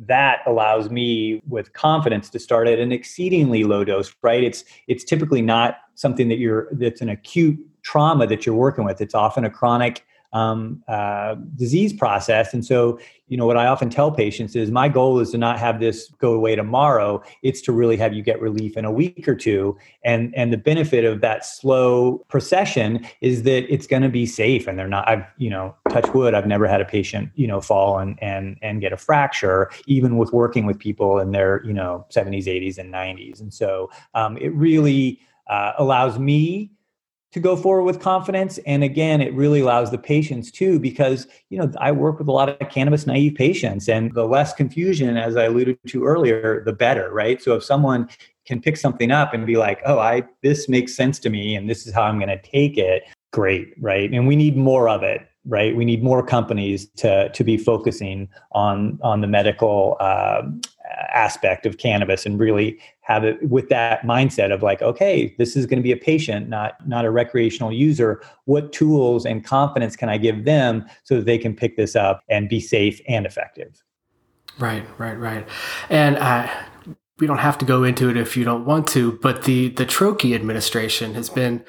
that 0.07 0.41
allows 0.47 0.91
me 0.91 1.43
with 1.47 1.73
confidence 1.75 2.31
to 2.31 2.39
start 2.39 2.67
at 2.67 2.79
an 2.79 2.93
exceedingly 2.93 3.65
low 3.65 3.85
dose 3.85 4.13
right? 4.23 4.43
It's 4.43 4.65
it's 4.89 5.05
typically 5.05 5.43
not 5.43 5.79
something 5.95 6.29
that 6.29 6.39
you're 6.39 6.69
that's 6.73 7.01
an 7.01 7.09
acute 7.09 7.59
trauma 7.83 8.27
that 8.27 8.47
you're 8.47 8.55
working 8.55 8.85
with. 8.85 9.01
It's 9.01 9.15
often 9.15 9.45
a 9.45 9.51
chronic 9.51 10.05
um, 10.33 10.83
uh, 10.89 11.35
disease 11.57 11.93
process. 11.93 12.55
And 12.55 12.65
so, 12.65 12.99
you 13.29 13.37
know, 13.37 13.47
what 13.47 13.57
I 13.57 13.67
often 13.67 13.91
tell 13.91 14.11
patients 14.11 14.57
is 14.57 14.71
my 14.71 14.89
goal 14.89 15.21
is 15.21 15.31
to 15.33 15.39
not 15.39 15.59
have 15.59 15.79
this 15.79 16.11
go 16.19 16.33
away 16.33 16.57
tomorrow. 16.57 17.23
It's 17.43 17.61
to 17.63 17.73
really 17.73 17.97
have 17.99 18.15
you 18.15 18.23
get 18.23 18.41
relief 18.41 18.77
in 18.77 18.85
a 18.85 18.91
week 18.91 19.29
or 19.29 19.35
two. 19.35 19.77
And 20.05 20.35
and 20.35 20.53
the 20.53 20.57
benefit 20.57 21.05
of 21.05 21.21
that 21.21 21.45
slow 21.45 22.19
procession 22.29 23.07
is 23.21 23.43
that 23.43 23.71
it's 23.73 23.87
going 23.87 24.03
to 24.03 24.09
be 24.09 24.27
safe. 24.27 24.67
And 24.67 24.79
they're 24.79 24.89
not. 24.89 25.09
I've 25.09 25.25
you 25.37 25.51
know, 25.51 25.75
touch 25.91 26.13
wood. 26.15 26.35
I've 26.35 26.47
never 26.47 26.67
had 26.67 26.81
a 26.81 26.87
patient 26.87 27.31
you 27.35 27.47
know 27.47 27.61
fall 27.61 27.99
and 27.99 28.19
and 28.23 28.59
and 28.63 28.81
get 28.81 28.93
a 28.93 28.97
fracture, 28.97 29.71
even 29.87 30.17
with 30.17 30.33
working 30.33 30.65
with 30.65 30.79
people 30.79 31.19
in 31.19 31.33
their 31.33 31.63
you 31.65 31.73
know 31.75 32.07
70s, 32.11 32.47
80s, 32.47 32.79
and 32.79 32.93
90s. 32.93 33.41
And 33.41 33.53
so 33.53 33.91
um, 34.15 34.39
it 34.39 34.55
really 34.55 35.21
uh, 35.49 35.73
allows 35.79 36.19
me 36.19 36.71
to 37.33 37.41
go 37.41 37.57
forward 37.57 37.85
with 37.85 38.01
confidence. 38.01 38.59
And 38.67 38.85
again 38.85 39.21
it 39.21 39.35
really 39.35 39.61
allows 39.61 39.91
the 39.91 39.99
patients 39.99 40.51
too 40.51 40.79
because 40.79 41.27
you 41.51 41.59
know 41.59 41.71
i 41.81 41.91
work 41.91 42.19
with 42.19 42.29
a 42.29 42.33
lot 42.33 42.49
of 42.49 42.69
cannabis 42.71 43.07
naive 43.07 43.35
patients 43.35 43.89
and 43.89 44.15
the 44.15 44.27
less 44.27 44.53
confusion 44.53 45.17
as 45.17 45.37
i 45.37 45.45
alluded 45.45 45.79
to 45.89 46.05
earlier 46.05 46.63
the 46.65 46.73
better 46.73 47.13
right? 47.13 47.43
So 47.43 47.55
if 47.55 47.65
someone 47.65 48.09
can 48.45 48.61
pick 48.61 48.77
something 48.77 49.11
up 49.11 49.35
and 49.35 49.47
be 49.47 49.57
like 49.57 49.81
oh 49.87 49.99
i 49.99 50.23
this 50.43 50.69
makes 50.69 50.95
sense 50.95 51.19
to 51.21 51.31
me 51.31 51.55
and 51.57 51.69
this 51.69 51.87
is 51.87 51.95
how 51.95 52.03
i'm 52.03 52.19
going 52.19 52.29
to 52.29 52.43
take 52.43 52.79
it 52.79 53.05
great 53.33 53.75
right? 53.81 54.11
And 54.13 54.27
we 54.27 54.37
need 54.37 54.57
more 54.57 54.89
of 54.89 55.03
it 55.03 55.27
right? 55.45 55.75
We 55.75 55.85
need 55.85 56.03
more 56.03 56.25
companies 56.25 56.87
to 56.97 57.29
to 57.31 57.45
be 57.45 57.57
focusing 57.57 58.29
on 58.53 58.99
on 59.03 59.21
the 59.21 59.27
medical 59.27 59.97
uh, 60.01 60.43
aspect 61.13 61.67
of 61.67 61.79
cannabis 61.79 62.27
and 62.27 62.39
really 62.39 62.79
have 63.03 63.25
it 63.25 63.43
with 63.51 63.69
that 63.69 64.03
mindset 64.03 64.53
of 64.53 64.63
like 64.63 64.81
okay 64.81 65.35
this 65.37 65.57
is 65.57 65.67
going 65.67 65.79
to 65.79 65.83
be 65.83 65.93
a 65.93 65.97
patient 65.97 66.49
not 66.49 66.75
not 66.89 67.05
a 67.05 67.11
recreational 67.11 67.73
user. 67.73 68.23
What 68.47 68.73
tools 68.73 69.27
and 69.27 69.45
confidence 69.45 69.97
can 69.97 70.09
i 70.09 70.17
give 70.17 70.45
them 70.45 70.87
so 71.05 71.17
that 71.17 71.27
they 71.27 71.39
can 71.39 71.55
pick 71.55 71.77
this 71.77 71.95
up 71.95 72.23
and 72.29 72.49
be 72.49 72.61
safe 72.61 73.01
and 73.07 73.27
effective? 73.27 73.83
Right 74.59 74.85
right 74.99 75.19
right. 75.19 75.47
And 75.91 76.17
uh, 76.17 76.49
we 77.19 77.27
don't 77.27 77.39
have 77.39 77.59
to 77.59 77.65
go 77.65 77.85
into 77.85 78.09
it 78.09 78.17
if 78.17 78.37
you 78.37 78.45
don't 78.45 78.65
want 78.65 78.87
to 78.89 79.13
but 79.23 79.45
the 79.45 79.69
the 79.71 79.85
troche 79.85 80.35
administration 80.35 81.15
has 81.15 81.29
been 81.29 81.65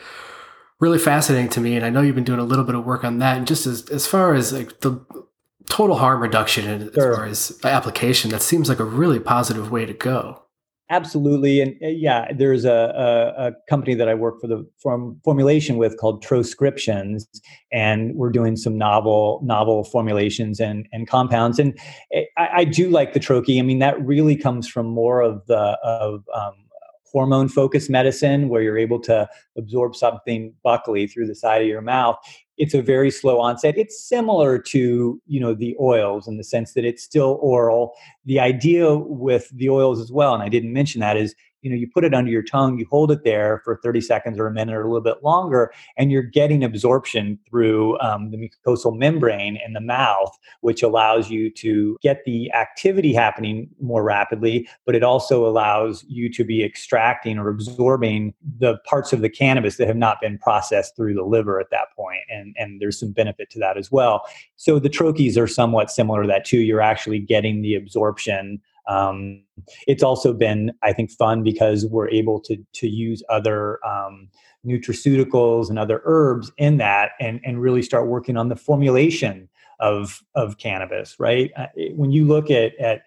really 0.79 0.97
fascinating 0.97 1.49
to 1.49 1.61
me 1.61 1.75
and 1.75 1.85
i 1.85 1.89
know 1.89 2.01
you've 2.01 2.15
been 2.15 2.23
doing 2.23 2.39
a 2.39 2.45
little 2.45 2.65
bit 2.65 2.75
of 2.75 2.85
work 2.85 3.03
on 3.03 3.19
that. 3.19 3.37
And 3.37 3.45
just 3.45 3.67
as, 3.67 3.87
as 3.89 4.07
far 4.07 4.33
as 4.33 4.51
like 4.51 4.79
the 4.79 5.05
total 5.69 5.97
harm 5.97 6.21
reduction 6.21 6.89
as 6.89 6.93
sure. 6.93 7.15
far 7.15 7.25
as 7.25 7.59
application 7.63 8.31
that 8.31 8.41
seems 8.41 8.67
like 8.69 8.79
a 8.79 8.83
really 8.83 9.19
positive 9.19 9.71
way 9.71 9.85
to 9.85 9.93
go 9.93 10.42
absolutely 10.93 11.60
and 11.60 11.75
uh, 11.84 11.88
yeah 11.88 12.32
there's 12.34 12.65
a, 12.65 12.71
a, 12.71 13.47
a, 13.47 13.51
company 13.67 13.95
that 13.95 14.08
i 14.08 14.13
work 14.13 14.39
for 14.39 14.47
the 14.47 14.65
from 14.82 15.19
formulation 15.23 15.77
with 15.77 15.97
called 15.97 16.21
troscriptions 16.21 17.27
and 17.71 18.15
we're 18.15 18.29
doing 18.29 18.56
some 18.56 18.77
novel 18.77 19.41
novel 19.43 19.84
formulations 19.84 20.60
and 20.60 20.88
and 20.91 21.08
compounds 21.08 21.58
and 21.58 21.77
eh, 22.13 22.23
i, 22.38 22.49
I 22.58 22.63
do 22.63 22.89
like 22.89 23.13
the 23.13 23.19
troche. 23.19 23.60
I 23.60 23.63
mean 23.63 23.79
that 23.79 23.99
really 24.06 24.36
comes 24.36 24.67
from 24.67 24.86
more 24.86 25.21
of 25.21 25.45
the 25.47 25.77
of 25.84 26.23
um, 26.34 26.53
hormone 27.12 27.47
focused 27.47 27.89
medicine 27.89 28.49
where 28.49 28.62
you're 28.62 28.77
able 28.77 28.99
to 28.99 29.27
absorb 29.58 29.95
something 29.95 30.53
buccally 30.65 31.12
through 31.12 31.27
the 31.27 31.36
side 31.36 31.62
of 31.62 31.67
your 31.67 31.82
mouth 31.82 32.17
it's 32.57 32.73
a 32.73 32.81
very 32.81 33.09
slow 33.09 33.39
onset. 33.39 33.77
It's 33.77 34.07
similar 34.07 34.59
to 34.59 35.21
you 35.25 35.39
know 35.39 35.53
the 35.53 35.75
oils 35.79 36.27
in 36.27 36.37
the 36.37 36.43
sense 36.43 36.73
that 36.73 36.85
it's 36.85 37.03
still 37.03 37.39
oral. 37.41 37.93
The 38.25 38.39
idea 38.39 38.95
with 38.95 39.49
the 39.49 39.69
oils 39.69 39.99
as 39.99 40.11
well 40.11 40.33
and 40.33 40.43
i 40.43 40.49
didn't 40.49 40.73
mention 40.73 41.01
that 41.01 41.17
is 41.17 41.35
you 41.63 41.69
know 41.69 41.76
you 41.76 41.88
put 41.88 42.04
it 42.04 42.13
under 42.13 42.30
your 42.30 42.43
tongue 42.43 42.78
you 42.78 42.86
hold 42.89 43.12
it 43.12 43.23
there 43.23 43.62
for 43.63 43.80
30 43.84 44.02
seconds 44.02 44.39
or 44.39 44.47
a 44.47 44.52
minute 44.52 44.76
or 44.76 44.82
a 44.82 44.88
little 44.88 45.02
bit 45.02 45.23
longer 45.23 45.73
and 45.97 46.12
you're 46.12 46.21
getting 46.21 46.63
absorption 46.63 47.39
through 47.49 47.99
um, 47.99 48.32
the 48.32 48.38
mucosal 48.38 48.97
membrane 48.97 49.58
in 49.65 49.73
the 49.73 49.82
mouth 49.82 50.38
which 50.62 50.84
allows 50.84 51.30
you 51.30 51.49
to 51.49 51.97
get 52.02 52.23
the 52.26 52.52
activity 52.54 53.13
happening 53.13 53.69
more 53.82 54.04
rapidly 54.04 54.67
but 54.86 54.95
it 54.95 55.04
also 55.04 55.45
allows 55.45 56.06
you 56.08 56.32
to 56.32 56.43
be 56.43 56.63
extracting 56.63 57.38
or 57.38 57.49
absorbing 57.49 58.34
the 58.60 58.78
parts 58.86 59.13
of 59.13 59.21
the 59.21 59.30
cannabis 59.30 59.78
that 59.78 59.88
have 59.88 59.97
not 59.97 60.21
been 60.21 60.38
processed 60.38 60.95
through 60.95 61.13
the 61.13 61.23
liver 61.23 61.60
at 61.60 61.69
that 61.71 61.88
point 61.95 62.19
and 62.30 62.56
and 62.58 62.82
there's 62.82 62.99
some 62.99 63.12
benefit 63.12 63.49
to 63.52 63.60
that 63.60 63.78
as 63.78 63.91
well. 63.91 64.26
So 64.56 64.80
the 64.80 64.89
troches 64.89 65.38
are 65.38 65.47
somewhat 65.47 65.91
similar 65.91 66.23
to 66.23 66.28
that 66.28 66.45
too. 66.45 66.60
You're 66.60 66.82
actually 66.82 67.19
getting 67.19 67.62
the 67.62 67.76
absorption 67.76 68.62
um, 68.87 69.43
it's 69.87 70.03
also 70.03 70.33
been, 70.33 70.71
I 70.81 70.93
think, 70.93 71.11
fun 71.11 71.43
because 71.43 71.85
we're 71.85 72.09
able 72.09 72.39
to 72.41 72.57
to 72.73 72.87
use 72.87 73.23
other 73.29 73.79
um, 73.85 74.29
nutraceuticals 74.65 75.69
and 75.69 75.79
other 75.79 76.01
herbs 76.05 76.51
in 76.57 76.77
that, 76.77 77.11
and 77.19 77.39
and 77.43 77.61
really 77.61 77.81
start 77.81 78.07
working 78.07 78.37
on 78.37 78.49
the 78.49 78.55
formulation 78.55 79.49
of 79.79 80.21
of 80.35 80.57
cannabis. 80.57 81.15
Right 81.19 81.51
uh, 81.55 81.67
when 81.95 82.11
you 82.11 82.25
look 82.25 82.51
at 82.51 82.77
at 82.79 83.03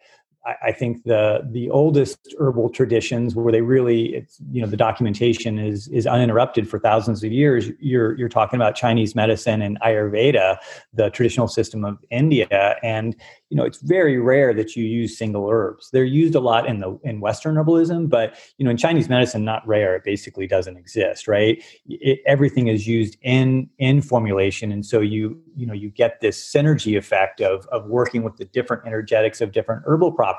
I 0.62 0.70
think 0.70 1.02
the 1.02 1.40
the 1.50 1.68
oldest 1.70 2.34
herbal 2.38 2.70
traditions 2.70 3.34
where 3.34 3.50
they 3.50 3.62
really 3.62 4.14
it's 4.14 4.40
you 4.52 4.62
know 4.62 4.68
the 4.68 4.76
documentation 4.76 5.58
is 5.58 5.88
is 5.88 6.06
uninterrupted 6.06 6.68
for 6.68 6.78
thousands 6.78 7.24
of 7.24 7.32
years. 7.32 7.70
You're 7.80 8.16
you're 8.16 8.28
talking 8.28 8.56
about 8.56 8.76
Chinese 8.76 9.16
medicine 9.16 9.60
and 9.60 9.78
Ayurveda 9.80 10.58
the 10.92 11.10
traditional 11.10 11.48
system 11.48 11.84
of 11.84 11.98
India. 12.10 12.76
And 12.82 13.16
you 13.50 13.56
know 13.56 13.64
it's 13.64 13.78
very 13.78 14.18
rare 14.18 14.54
that 14.54 14.76
you 14.76 14.84
use 14.84 15.18
single 15.18 15.48
herbs. 15.48 15.90
They're 15.92 16.04
used 16.04 16.36
a 16.36 16.40
lot 16.40 16.68
in 16.68 16.78
the 16.78 16.96
in 17.02 17.20
western 17.20 17.56
herbalism 17.56 18.08
but 18.08 18.36
you 18.58 18.64
know 18.64 18.70
in 18.70 18.76
chinese 18.76 19.08
medicine 19.08 19.44
not 19.44 19.66
rare. 19.66 19.96
It 19.96 20.04
basically 20.04 20.46
doesn't 20.46 20.76
exist 20.76 21.26
right? 21.26 21.62
It, 21.86 22.20
everything 22.24 22.68
is 22.68 22.86
used 22.86 23.16
in 23.22 23.68
in 23.78 24.00
formulation. 24.00 24.70
And 24.70 24.86
so 24.86 25.00
you 25.00 25.42
you 25.56 25.66
know 25.66 25.74
you 25.74 25.90
get 25.90 26.20
this 26.20 26.38
synergy 26.40 26.96
effect 26.96 27.40
of 27.40 27.66
of 27.66 27.86
working 27.86 28.22
with 28.22 28.36
the 28.36 28.44
different 28.44 28.86
energetics 28.86 29.40
of 29.40 29.50
different 29.50 29.82
herbal 29.86 30.12
properties 30.12 30.35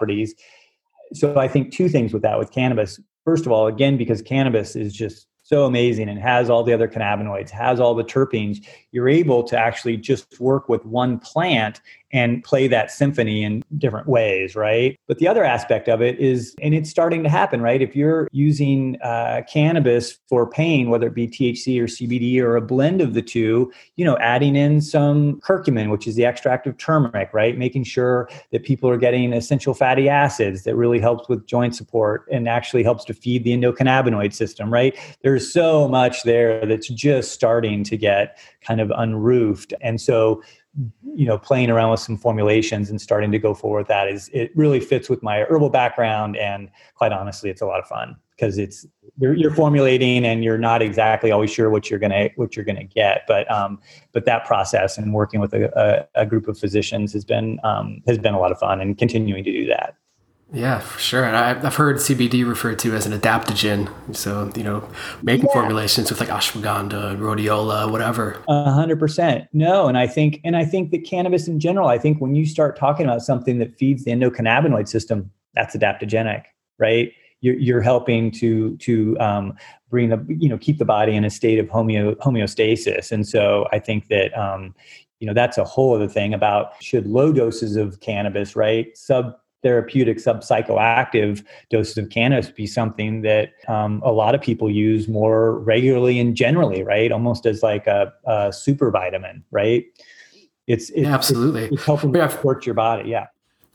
so 1.13 1.37
i 1.37 1.47
think 1.47 1.71
two 1.71 1.89
things 1.89 2.13
with 2.13 2.21
that 2.21 2.37
with 2.37 2.51
cannabis. 2.51 2.99
First 3.25 3.45
of 3.45 3.51
all 3.51 3.67
again 3.67 3.97
because 3.97 4.21
cannabis 4.21 4.75
is 4.75 4.93
just 4.93 5.27
so 5.47 5.63
amazing 5.63 6.09
and 6.09 6.19
has 6.19 6.49
all 6.49 6.61
the 6.61 6.73
other 6.73 6.89
cannabinoids, 6.89 7.49
has 7.49 7.79
all 7.79 7.95
the 7.95 8.03
terpenes, 8.03 8.57
you're 8.91 9.07
able 9.07 9.43
to 9.43 9.57
actually 9.57 9.95
just 9.95 10.41
work 10.41 10.67
with 10.67 10.85
one 10.85 11.19
plant 11.19 11.79
and 12.11 12.43
play 12.43 12.67
that 12.67 12.91
symphony 12.91 13.43
in 13.43 13.63
different 13.77 14.07
ways, 14.07 14.55
right? 14.55 14.97
But 15.07 15.17
the 15.19 15.27
other 15.27 15.43
aspect 15.43 15.89
of 15.89 16.01
it 16.01 16.17
is, 16.19 16.55
and 16.61 16.73
it's 16.73 16.89
starting 16.89 17.23
to 17.23 17.29
happen, 17.29 17.61
right? 17.61 17.81
If 17.81 17.95
you're 17.95 18.29
using 18.31 18.97
uh, 19.01 19.41
cannabis 19.51 20.17
for 20.27 20.49
pain, 20.49 20.89
whether 20.89 21.07
it 21.07 21.13
be 21.13 21.27
THC 21.27 21.79
or 21.81 21.85
CBD 21.85 22.39
or 22.41 22.55
a 22.55 22.61
blend 22.61 23.01
of 23.01 23.13
the 23.13 23.21
two, 23.21 23.71
you 23.95 24.05
know, 24.05 24.17
adding 24.17 24.55
in 24.55 24.81
some 24.81 25.41
curcumin, 25.41 25.89
which 25.89 26.07
is 26.07 26.15
the 26.15 26.25
extract 26.25 26.65
of 26.65 26.77
turmeric, 26.77 27.29
right? 27.33 27.57
Making 27.57 27.83
sure 27.83 28.29
that 28.51 28.63
people 28.63 28.89
are 28.89 28.97
getting 28.97 29.33
essential 29.33 29.73
fatty 29.73 30.07
acids 30.07 30.63
that 30.63 30.75
really 30.75 30.99
helps 30.99 31.27
with 31.27 31.45
joint 31.45 31.75
support 31.75 32.25
and 32.31 32.47
actually 32.47 32.83
helps 32.83 33.03
to 33.05 33.13
feed 33.13 33.43
the 33.43 33.51
endocannabinoid 33.51 34.33
system, 34.33 34.71
right? 34.71 34.97
There's 35.23 35.51
so 35.51 35.87
much 35.87 36.23
there 36.23 36.65
that's 36.65 36.87
just 36.87 37.33
starting 37.33 37.83
to 37.83 37.97
get 37.97 38.37
kind 38.61 38.81
of 38.81 38.91
unroofed. 38.95 39.73
And 39.81 39.99
so 39.99 40.41
you 41.15 41.25
know 41.25 41.37
playing 41.37 41.69
around 41.69 41.91
with 41.91 41.99
some 41.99 42.17
formulations 42.17 42.89
and 42.89 43.01
starting 43.01 43.31
to 43.31 43.39
go 43.39 43.53
forward 43.53 43.79
with 43.79 43.87
that 43.87 44.07
is 44.07 44.29
it 44.33 44.51
really 44.55 44.79
fits 44.79 45.09
with 45.09 45.23
my 45.23 45.43
herbal 45.49 45.69
background. 45.69 46.37
And 46.37 46.69
quite 46.95 47.11
honestly 47.11 47.49
it's 47.49 47.61
a 47.61 47.65
lot 47.65 47.79
of 47.79 47.87
fun 47.87 48.15
because 48.31 48.57
it's 48.57 48.85
you're, 49.19 49.33
you're, 49.33 49.53
formulating 49.53 50.25
and 50.25 50.43
you're 50.43 50.59
not 50.59 50.83
exactly 50.83 51.31
always 51.31 51.51
sure 51.51 51.71
what 51.71 51.89
you're 51.89 51.99
gonna 51.99 52.29
what 52.35 52.55
you're 52.55 52.65
gonna 52.65 52.83
get. 52.83 53.23
But 53.27 53.49
um 53.51 53.79
but 54.11 54.25
that 54.25 54.45
process 54.45 54.97
and 54.97 55.13
working 55.13 55.39
with 55.39 55.53
a, 55.53 56.07
a, 56.15 56.21
a 56.21 56.25
group 56.25 56.47
of 56.47 56.59
physicians 56.59 57.13
has 57.13 57.25
been 57.25 57.59
um, 57.63 58.01
has 58.05 58.19
been 58.19 58.35
a 58.35 58.39
lot 58.39 58.51
of 58.51 58.59
fun 58.59 58.79
and 58.79 58.97
continuing 58.97 59.43
to 59.43 59.51
do 59.51 59.65
that 59.67 59.95
yeah, 60.53 60.79
for 60.79 60.97
sure. 60.97 61.25
And 61.25 61.35
I've 61.35 61.75
heard 61.75 61.97
CBD 61.97 62.47
referred 62.47 62.79
to 62.79 62.95
as 62.95 63.05
an 63.05 63.17
adaptogen. 63.17 63.89
So, 64.15 64.49
you 64.55 64.63
know, 64.63 64.87
making 65.21 65.47
yeah. 65.47 65.53
formulations 65.53 66.09
with 66.09 66.21
like 66.21 66.29
ashwagandha, 66.29 67.17
rhodiola, 67.17 67.91
whatever. 67.91 68.41
A 68.47 68.71
hundred 68.71 68.97
percent. 68.97 69.49
No. 69.51 69.87
And 69.87 69.97
I 69.97 70.07
think, 70.07 70.39
and 70.45 70.55
I 70.55 70.63
think 70.63 70.91
that 70.91 71.03
cannabis 71.03 71.49
in 71.49 71.59
general, 71.59 71.89
I 71.89 71.97
think 71.97 72.21
when 72.21 72.33
you 72.33 72.45
start 72.45 72.77
talking 72.77 73.05
about 73.05 73.21
something 73.21 73.57
that 73.59 73.77
feeds 73.77 74.05
the 74.05 74.11
endocannabinoid 74.11 74.87
system, 74.87 75.29
that's 75.53 75.75
adaptogenic, 75.75 76.45
right? 76.79 77.11
You're, 77.41 77.55
you're 77.55 77.81
helping 77.81 78.31
to, 78.31 78.77
to, 78.77 79.19
um, 79.19 79.53
bring 79.89 80.09
the, 80.09 80.25
you 80.29 80.47
know, 80.47 80.57
keep 80.57 80.77
the 80.77 80.85
body 80.85 81.15
in 81.15 81.25
a 81.25 81.29
state 81.29 81.59
of 81.59 81.67
homeo, 81.67 82.15
homeostasis. 82.17 83.11
And 83.11 83.27
so 83.27 83.67
I 83.71 83.79
think 83.79 84.07
that, 84.07 84.37
um, 84.37 84.73
you 85.19 85.27
know, 85.27 85.33
that's 85.33 85.57
a 85.57 85.63
whole 85.63 85.93
other 85.93 86.07
thing 86.07 86.33
about 86.33 86.81
should 86.81 87.05
low 87.05 87.33
doses 87.33 87.75
of 87.75 87.99
cannabis, 87.99 88.55
right? 88.55 88.95
Sub 88.97 89.35
therapeutic 89.63 90.17
subpsychoactive 90.17 91.43
doses 91.69 91.97
of 91.97 92.09
cannabis 92.09 92.49
be 92.49 92.67
something 92.67 93.21
that 93.21 93.49
um, 93.67 94.01
a 94.05 94.11
lot 94.11 94.35
of 94.35 94.41
people 94.41 94.69
use 94.69 95.07
more 95.07 95.59
regularly 95.59 96.19
and 96.19 96.35
generally, 96.35 96.83
right? 96.83 97.11
Almost 97.11 97.45
as 97.45 97.63
like 97.63 97.87
a, 97.87 98.13
a 98.25 98.53
super 98.53 98.91
vitamin, 98.91 99.43
right? 99.51 99.85
It's, 100.67 100.89
it's 100.91 101.07
absolutely 101.07 101.65
it's, 101.65 101.73
it's 101.73 101.85
helping 101.85 102.13
yeah. 102.13 102.27
support 102.27 102.65
your 102.65 102.75
body. 102.75 103.09
Yeah. 103.09 103.27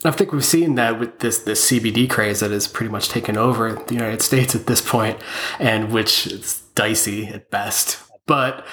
I 0.05 0.11
think 0.11 0.33
we've 0.33 0.45
seen 0.45 0.75
that 0.77 0.99
with 0.99 1.21
this 1.21 1.39
this 1.39 1.71
CBD 1.71 2.11
craze 2.11 2.41
that 2.41 2.51
has 2.51 2.67
pretty 2.67 2.91
much 2.91 3.09
taken 3.09 3.37
over 3.37 3.75
the 3.87 3.95
United 3.95 4.21
States 4.21 4.55
at 4.55 4.67
this 4.67 4.81
point, 4.81 5.21
and 5.61 5.93
which 5.93 6.27
is 6.27 6.63
dicey 6.75 7.29
at 7.29 7.51
best. 7.51 7.99
But 8.27 8.67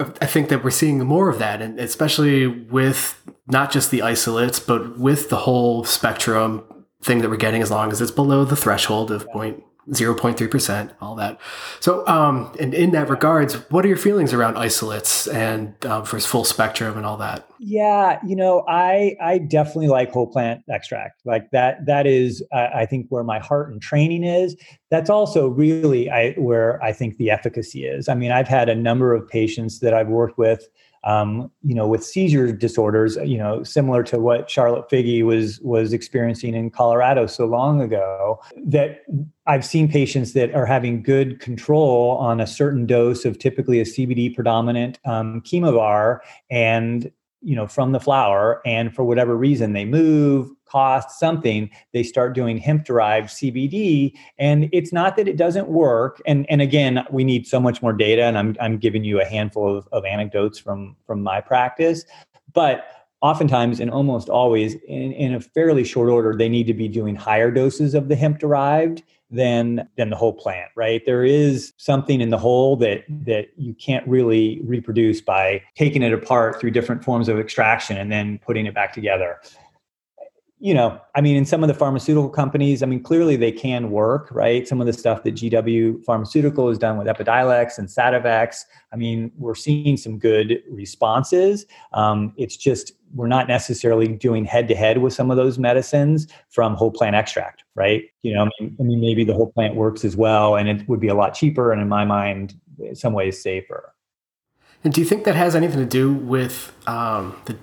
I 0.00 0.26
think 0.26 0.48
that 0.48 0.62
we're 0.62 0.70
seeing 0.70 0.98
more 1.00 1.28
of 1.28 1.40
that, 1.40 1.60
and 1.60 1.78
especially 1.80 2.46
with 2.46 3.20
not 3.48 3.72
just 3.72 3.90
the 3.90 4.02
isolates, 4.02 4.60
but 4.60 4.98
with 4.98 5.28
the 5.28 5.38
whole 5.38 5.84
spectrum 5.84 6.62
thing 7.02 7.20
that 7.20 7.30
we're 7.30 7.36
getting, 7.36 7.62
as 7.62 7.70
long 7.70 7.90
as 7.90 8.00
it's 8.00 8.12
below 8.12 8.44
the 8.44 8.56
threshold 8.56 9.10
of 9.10 9.28
point 9.30 9.62
0.3%, 9.90 10.90
all 11.00 11.14
that. 11.16 11.38
So, 11.80 12.06
um, 12.06 12.54
and 12.60 12.74
in 12.74 12.90
that 12.92 13.08
regards, 13.08 13.54
what 13.70 13.84
are 13.84 13.88
your 13.88 13.96
feelings 13.96 14.32
around 14.32 14.56
isolates 14.56 15.26
and 15.28 15.74
um, 15.86 16.04
for 16.04 16.20
full 16.20 16.44
spectrum 16.44 16.96
and 16.96 17.06
all 17.06 17.16
that? 17.18 17.48
Yeah, 17.58 18.20
you 18.24 18.36
know, 18.36 18.64
I 18.68 19.16
I 19.20 19.38
definitely 19.38 19.88
like 19.88 20.12
whole 20.12 20.26
plant 20.26 20.62
extract. 20.68 21.22
Like 21.24 21.50
that 21.50 21.86
that 21.86 22.06
is 22.06 22.42
uh, 22.52 22.68
I 22.74 22.86
think 22.86 23.06
where 23.08 23.24
my 23.24 23.38
heart 23.38 23.72
and 23.72 23.82
training 23.82 24.24
is. 24.24 24.56
That's 24.90 25.10
also 25.10 25.48
really 25.48 26.10
I 26.10 26.32
where 26.32 26.82
I 26.82 26.92
think 26.92 27.16
the 27.16 27.30
efficacy 27.30 27.84
is. 27.84 28.08
I 28.08 28.14
mean, 28.14 28.30
I've 28.30 28.48
had 28.48 28.68
a 28.68 28.74
number 28.74 29.14
of 29.14 29.26
patients 29.28 29.80
that 29.80 29.94
I've 29.94 30.08
worked 30.08 30.38
with 30.38 30.68
um, 31.04 31.50
you 31.62 31.74
know, 31.74 31.86
with 31.86 32.04
seizure 32.04 32.52
disorders, 32.52 33.16
you 33.24 33.38
know, 33.38 33.62
similar 33.62 34.02
to 34.04 34.18
what 34.18 34.50
Charlotte 34.50 34.88
Figi 34.90 35.22
was 35.22 35.60
was 35.60 35.92
experiencing 35.92 36.54
in 36.54 36.70
Colorado 36.70 37.26
so 37.26 37.46
long 37.46 37.80
ago, 37.80 38.40
that 38.66 39.02
I've 39.46 39.64
seen 39.64 39.90
patients 39.90 40.32
that 40.32 40.54
are 40.54 40.66
having 40.66 41.02
good 41.02 41.40
control 41.40 42.16
on 42.18 42.40
a 42.40 42.46
certain 42.46 42.86
dose 42.86 43.24
of 43.24 43.38
typically 43.38 43.80
a 43.80 43.84
CBD 43.84 44.34
predominant 44.34 44.98
um, 45.04 45.40
chemovar, 45.42 46.20
and 46.50 47.10
you 47.42 47.54
know 47.54 47.66
from 47.66 47.92
the 47.92 48.00
flower 48.00 48.60
and 48.66 48.94
for 48.94 49.04
whatever 49.04 49.36
reason 49.36 49.72
they 49.72 49.84
move 49.84 50.50
cost 50.68 51.18
something 51.18 51.70
they 51.92 52.02
start 52.02 52.34
doing 52.34 52.58
hemp 52.58 52.84
derived 52.84 53.28
cbd 53.28 54.12
and 54.38 54.68
it's 54.72 54.92
not 54.92 55.16
that 55.16 55.28
it 55.28 55.36
doesn't 55.36 55.68
work 55.68 56.20
and 56.26 56.46
and 56.50 56.60
again 56.62 57.04
we 57.10 57.24
need 57.24 57.46
so 57.46 57.60
much 57.60 57.82
more 57.82 57.92
data 57.92 58.22
and 58.22 58.38
i'm, 58.38 58.56
I'm 58.60 58.78
giving 58.78 59.04
you 59.04 59.20
a 59.20 59.24
handful 59.24 59.76
of, 59.76 59.88
of 59.92 60.04
anecdotes 60.04 60.58
from 60.58 60.96
from 61.06 61.22
my 61.22 61.40
practice 61.40 62.04
but 62.52 62.86
oftentimes 63.20 63.80
and 63.80 63.90
almost 63.90 64.28
always 64.28 64.74
in, 64.86 65.12
in 65.12 65.34
a 65.34 65.40
fairly 65.40 65.84
short 65.84 66.08
order 66.08 66.34
they 66.36 66.48
need 66.48 66.66
to 66.66 66.74
be 66.74 66.88
doing 66.88 67.16
higher 67.16 67.50
doses 67.50 67.94
of 67.94 68.08
the 68.08 68.16
hemp 68.16 68.38
derived 68.38 69.02
than 69.30 69.88
than 69.96 70.10
the 70.10 70.16
whole 70.16 70.32
plant 70.32 70.70
right? 70.74 71.04
There 71.04 71.24
is 71.24 71.72
something 71.76 72.20
in 72.20 72.30
the 72.30 72.38
whole 72.38 72.76
that 72.76 73.04
that 73.24 73.48
you 73.56 73.74
can't 73.74 74.06
really 74.06 74.60
reproduce 74.64 75.20
by 75.20 75.62
taking 75.76 76.02
it 76.02 76.12
apart 76.12 76.60
through 76.60 76.70
different 76.70 77.04
forms 77.04 77.28
of 77.28 77.38
extraction 77.38 77.96
and 77.96 78.10
then 78.10 78.38
putting 78.38 78.66
it 78.66 78.74
back 78.74 78.92
together 78.92 79.38
you 80.60 80.74
know, 80.74 81.00
I 81.14 81.20
mean, 81.20 81.36
in 81.36 81.44
some 81.44 81.62
of 81.62 81.68
the 81.68 81.74
pharmaceutical 81.74 82.28
companies, 82.28 82.82
I 82.82 82.86
mean, 82.86 83.02
clearly 83.02 83.36
they 83.36 83.52
can 83.52 83.90
work, 83.90 84.28
right? 84.32 84.66
Some 84.66 84.80
of 84.80 84.88
the 84.88 84.92
stuff 84.92 85.22
that 85.22 85.36
GW 85.36 86.04
Pharmaceutical 86.04 86.68
has 86.68 86.78
done 86.78 86.98
with 86.98 87.06
Epidiolex 87.06 87.78
and 87.78 87.86
Sativex, 87.86 88.64
I 88.92 88.96
mean, 88.96 89.30
we're 89.36 89.54
seeing 89.54 89.96
some 89.96 90.18
good 90.18 90.60
responses. 90.68 91.64
Um, 91.92 92.32
it's 92.36 92.56
just 92.56 92.92
we're 93.14 93.28
not 93.28 93.46
necessarily 93.46 94.08
doing 94.08 94.44
head 94.44 94.66
to 94.68 94.74
head 94.74 94.98
with 94.98 95.12
some 95.12 95.30
of 95.30 95.36
those 95.36 95.58
medicines 95.58 96.26
from 96.48 96.74
whole 96.74 96.90
plant 96.90 97.14
extract, 97.14 97.62
right? 97.76 98.02
You 98.22 98.34
know, 98.34 98.42
I 98.42 98.50
mean, 98.60 98.76
I 98.80 98.82
mean, 98.82 99.00
maybe 99.00 99.24
the 99.24 99.34
whole 99.34 99.52
plant 99.52 99.76
works 99.76 100.04
as 100.04 100.16
well, 100.16 100.56
and 100.56 100.68
it 100.68 100.88
would 100.88 101.00
be 101.00 101.08
a 101.08 101.14
lot 101.14 101.34
cheaper, 101.34 101.72
and 101.72 101.80
in 101.80 101.88
my 101.88 102.04
mind, 102.04 102.54
in 102.80 102.96
some 102.96 103.12
ways 103.12 103.40
safer. 103.40 103.94
And 104.84 104.92
do 104.92 105.00
you 105.00 105.06
think 105.06 105.24
that 105.24 105.34
has 105.34 105.56
anything 105.56 105.78
to 105.78 105.86
do 105.86 106.12
with 106.12 106.72
um, 106.86 107.36
the 107.46 107.56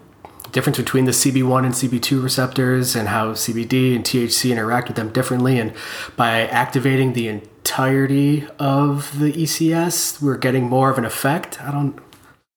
difference 0.56 0.78
between 0.78 1.04
the 1.04 1.12
CB1 1.12 1.66
and 1.66 1.74
CB2 1.74 2.24
receptors 2.24 2.96
and 2.96 3.10
how 3.10 3.34
CBD 3.34 3.94
and 3.94 4.06
THC 4.06 4.52
interact 4.54 4.88
with 4.88 4.96
them 4.96 5.12
differently. 5.12 5.60
And 5.60 5.74
by 6.16 6.48
activating 6.48 7.12
the 7.12 7.28
entirety 7.28 8.48
of 8.58 9.20
the 9.20 9.34
ECS, 9.34 10.22
we're 10.22 10.38
getting 10.38 10.64
more 10.64 10.90
of 10.90 10.98
an 10.98 11.04
effect. 11.04 11.62
I 11.62 11.72
don't. 11.72 12.00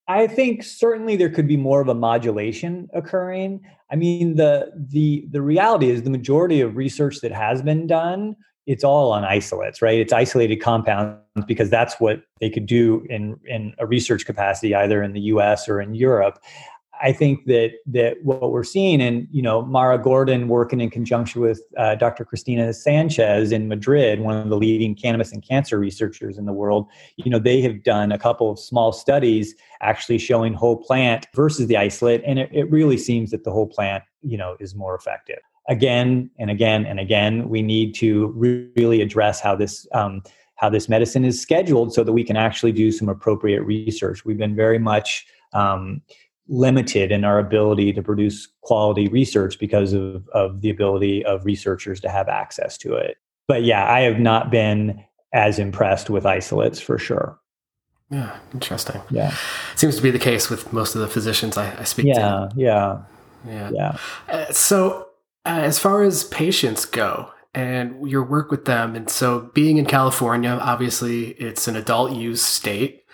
I 0.07 0.29
think 0.29 0.63
certainly 0.63 1.17
there 1.17 1.29
could 1.29 1.49
be 1.49 1.57
more 1.57 1.81
of 1.81 1.89
a 1.89 1.95
modulation 1.95 2.89
occurring. 2.95 3.63
I 3.91 3.97
mean, 3.97 4.37
the 4.37 4.71
the 4.77 5.27
the 5.33 5.43
reality 5.43 5.91
is 5.91 6.05
the 6.05 6.11
majority 6.11 6.61
of 6.61 6.77
research 6.77 7.21
that 7.23 7.33
has 7.33 7.63
been 7.63 7.89
done, 7.89 8.37
it's 8.67 8.85
all 8.85 9.11
on 9.11 9.25
isolates, 9.25 9.83
right? 9.83 9.99
It's 9.99 10.13
isolated 10.13 10.63
compounds 10.63 11.19
because 11.49 11.69
that's 11.69 11.99
what 11.99 12.23
they 12.41 12.49
could 12.49 12.67
do 12.67 13.05
in 13.11 13.41
in 13.45 13.75
a 13.81 13.87
research 13.87 14.25
capacity, 14.25 14.73
either 14.73 15.03
in 15.03 15.15
the 15.15 15.23
U.S. 15.33 15.69
or 15.69 15.81
in 15.81 15.97
Europe. 15.97 16.39
I 17.01 17.13
think 17.13 17.47
that 17.47 17.73
that 17.87 18.23
what 18.23 18.53
we're 18.53 18.65
seeing, 18.65 19.01
and 19.01 19.27
you 19.31 19.43
know, 19.43 19.63
Mara 19.63 19.99
Gordon 19.99 20.49
working 20.49 20.81
in 20.81 20.91
conjunction 20.91 21.41
with 21.41 21.63
uh, 21.77 21.95
Dr. 21.95 22.25
Cristina 22.25 22.73
Sanchez 22.73 23.53
in 23.53 23.69
Madrid, 23.69 24.21
one 24.21 24.37
of 24.37 24.49
the 24.49 24.57
leading 24.57 24.95
cannabis 24.95 25.33
and 25.33 25.43
cancer 25.43 25.79
researchers 25.79 26.39
in 26.39 26.47
the 26.47 26.53
world, 26.53 26.87
you 27.17 27.31
know, 27.31 27.39
they 27.39 27.61
have 27.63 27.83
done 27.83 28.13
a 28.13 28.19
couple 28.19 28.51
of 28.51 28.59
small 28.59 28.93
studies 28.93 29.55
actually 29.81 30.19
showing 30.19 30.55
whole 30.55 30.77
plant 30.77 31.27
versus 31.35 31.67
the 31.67 31.77
isolate, 31.77 32.23
and 32.27 32.39
it, 32.39 32.51
it 32.53 32.71
really 32.71 32.99
seems 32.99 33.31
that 33.31 33.45
the 33.45 33.51
whole 33.51 33.67
plant, 33.67 34.03
you 34.23 34.37
know, 34.37 34.57
is 34.61 34.75
more 34.75 34.95
effective. 34.95 35.39
Again 35.69 36.31
and 36.39 36.51
again 36.51 36.87
and 36.87 36.99
again, 36.99 37.49
we 37.49 37.63
need 37.63 37.95
to 37.97 38.29
really 38.77 39.03
address 39.03 39.41
how 39.41 39.57
this. 39.57 39.87
Um, 39.93 40.23
how 40.59 40.69
this 40.69 40.89
medicine 40.89 41.25
is 41.25 41.41
scheduled 41.41 41.95
so 41.95 42.03
that 42.03 42.13
we 42.13 42.25
can 42.25 42.37
actually 42.37 42.73
do 42.73 42.91
some 42.91 43.09
appropriate 43.09 43.63
research. 43.63 44.25
We've 44.25 44.37
been 44.37 44.57
very 44.57 44.81
much 44.81 45.25
um, 45.53 46.03
limited 46.49 47.13
in 47.13 47.25
our 47.25 47.39
ability 47.39 47.93
to 47.93 48.03
produce 48.03 48.49
quality 48.63 49.09
research 49.09 49.59
because 49.59 49.93
of, 49.93 50.27
of 50.29 50.61
the 50.63 50.71
ability 50.71 51.25
of 51.25 51.45
researchers 51.45 52.01
to 52.01 52.09
have 52.09 52.29
access 52.29 52.79
to 52.79 52.95
it. 52.95 53.19
But 53.47 53.65
yeah, 53.65 53.91
I 53.91 54.01
have 54.01 54.19
not 54.19 54.51
been 54.51 55.05
as 55.33 55.59
impressed 55.59 56.11
with 56.11 56.25
isolates 56.25 56.81
for 56.81 56.99
sure. 56.99 57.39
Yeah, 58.11 58.39
interesting. 58.55 59.01
Yeah. 59.11 59.35
Seems 59.77 59.97
to 59.97 60.03
be 60.03 60.11
the 60.11 60.19
case 60.19 60.49
with 60.49 60.73
most 60.73 60.95
of 60.95 61.03
the 61.03 61.09
physicians 61.09 61.59
I, 61.59 61.79
I 61.79 61.85
speak 61.85 62.07
yeah, 62.07 62.15
to. 62.15 62.51
Yeah. 62.57 63.03
Yeah. 63.47 63.71
Yeah. 63.71 63.99
Uh, 64.29 64.53
so, 64.53 65.09
uh, 65.45 65.61
as 65.61 65.79
far 65.79 66.03
as 66.03 66.25
patients 66.25 66.85
go 66.85 67.31
and 67.55 68.09
your 68.09 68.25
work 68.25 68.51
with 68.51 68.65
them, 68.65 68.97
and 68.97 69.09
so 69.11 69.51
being 69.55 69.77
in 69.77 69.85
California, 69.85 70.51
obviously 70.51 71.29
it's 71.33 71.69
an 71.69 71.77
adult 71.77 72.13
use 72.13 72.43
state. 72.43 73.05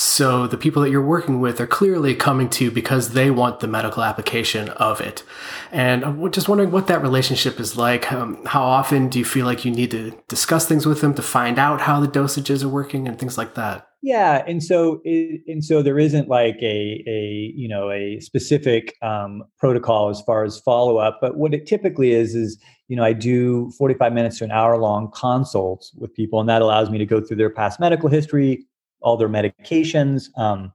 So 0.00 0.46
the 0.46 0.56
people 0.56 0.80
that 0.80 0.90
you're 0.90 1.04
working 1.04 1.40
with 1.40 1.60
are 1.60 1.66
clearly 1.66 2.14
coming 2.14 2.48
to 2.50 2.64
you 2.64 2.70
because 2.70 3.10
they 3.10 3.30
want 3.30 3.60
the 3.60 3.66
medical 3.66 4.02
application 4.02 4.70
of 4.70 4.98
it. 4.98 5.22
And 5.70 6.06
I'm 6.06 6.32
just 6.32 6.48
wondering 6.48 6.70
what 6.70 6.86
that 6.86 7.02
relationship 7.02 7.60
is 7.60 7.76
like. 7.76 8.10
Um, 8.10 8.42
how 8.46 8.62
often 8.62 9.10
do 9.10 9.18
you 9.18 9.26
feel 9.26 9.44
like 9.44 9.66
you 9.66 9.70
need 9.70 9.90
to 9.90 10.12
discuss 10.26 10.66
things 10.66 10.86
with 10.86 11.02
them 11.02 11.12
to 11.16 11.22
find 11.22 11.58
out 11.58 11.82
how 11.82 12.00
the 12.00 12.08
dosages 12.08 12.64
are 12.64 12.68
working 12.70 13.06
and 13.06 13.18
things 13.18 13.36
like 13.36 13.56
that? 13.56 13.88
Yeah, 14.00 14.42
and 14.46 14.64
so 14.64 15.02
it, 15.04 15.42
and 15.46 15.62
so 15.62 15.82
there 15.82 15.98
isn't 15.98 16.30
like 16.30 16.56
a 16.62 17.04
a 17.06 17.52
you 17.54 17.68
know 17.68 17.90
a 17.90 18.20
specific 18.20 18.96
um, 19.02 19.44
protocol 19.58 20.08
as 20.08 20.22
far 20.22 20.44
as 20.44 20.58
follow 20.58 20.96
up, 20.96 21.18
but 21.20 21.36
what 21.36 21.52
it 21.52 21.66
typically 21.66 22.12
is 22.12 22.34
is 22.34 22.58
you 22.88 22.96
know 22.96 23.04
I 23.04 23.12
do 23.12 23.70
forty 23.76 23.92
five 23.92 24.14
minutes 24.14 24.38
to 24.38 24.44
an 24.44 24.50
hour 24.50 24.78
long 24.78 25.10
consults 25.10 25.92
with 25.98 26.14
people, 26.14 26.40
and 26.40 26.48
that 26.48 26.62
allows 26.62 26.88
me 26.88 26.96
to 26.96 27.04
go 27.04 27.20
through 27.20 27.36
their 27.36 27.50
past 27.50 27.78
medical 27.78 28.08
history, 28.08 28.66
all 29.00 29.16
their 29.16 29.28
medications, 29.28 30.28
um, 30.38 30.72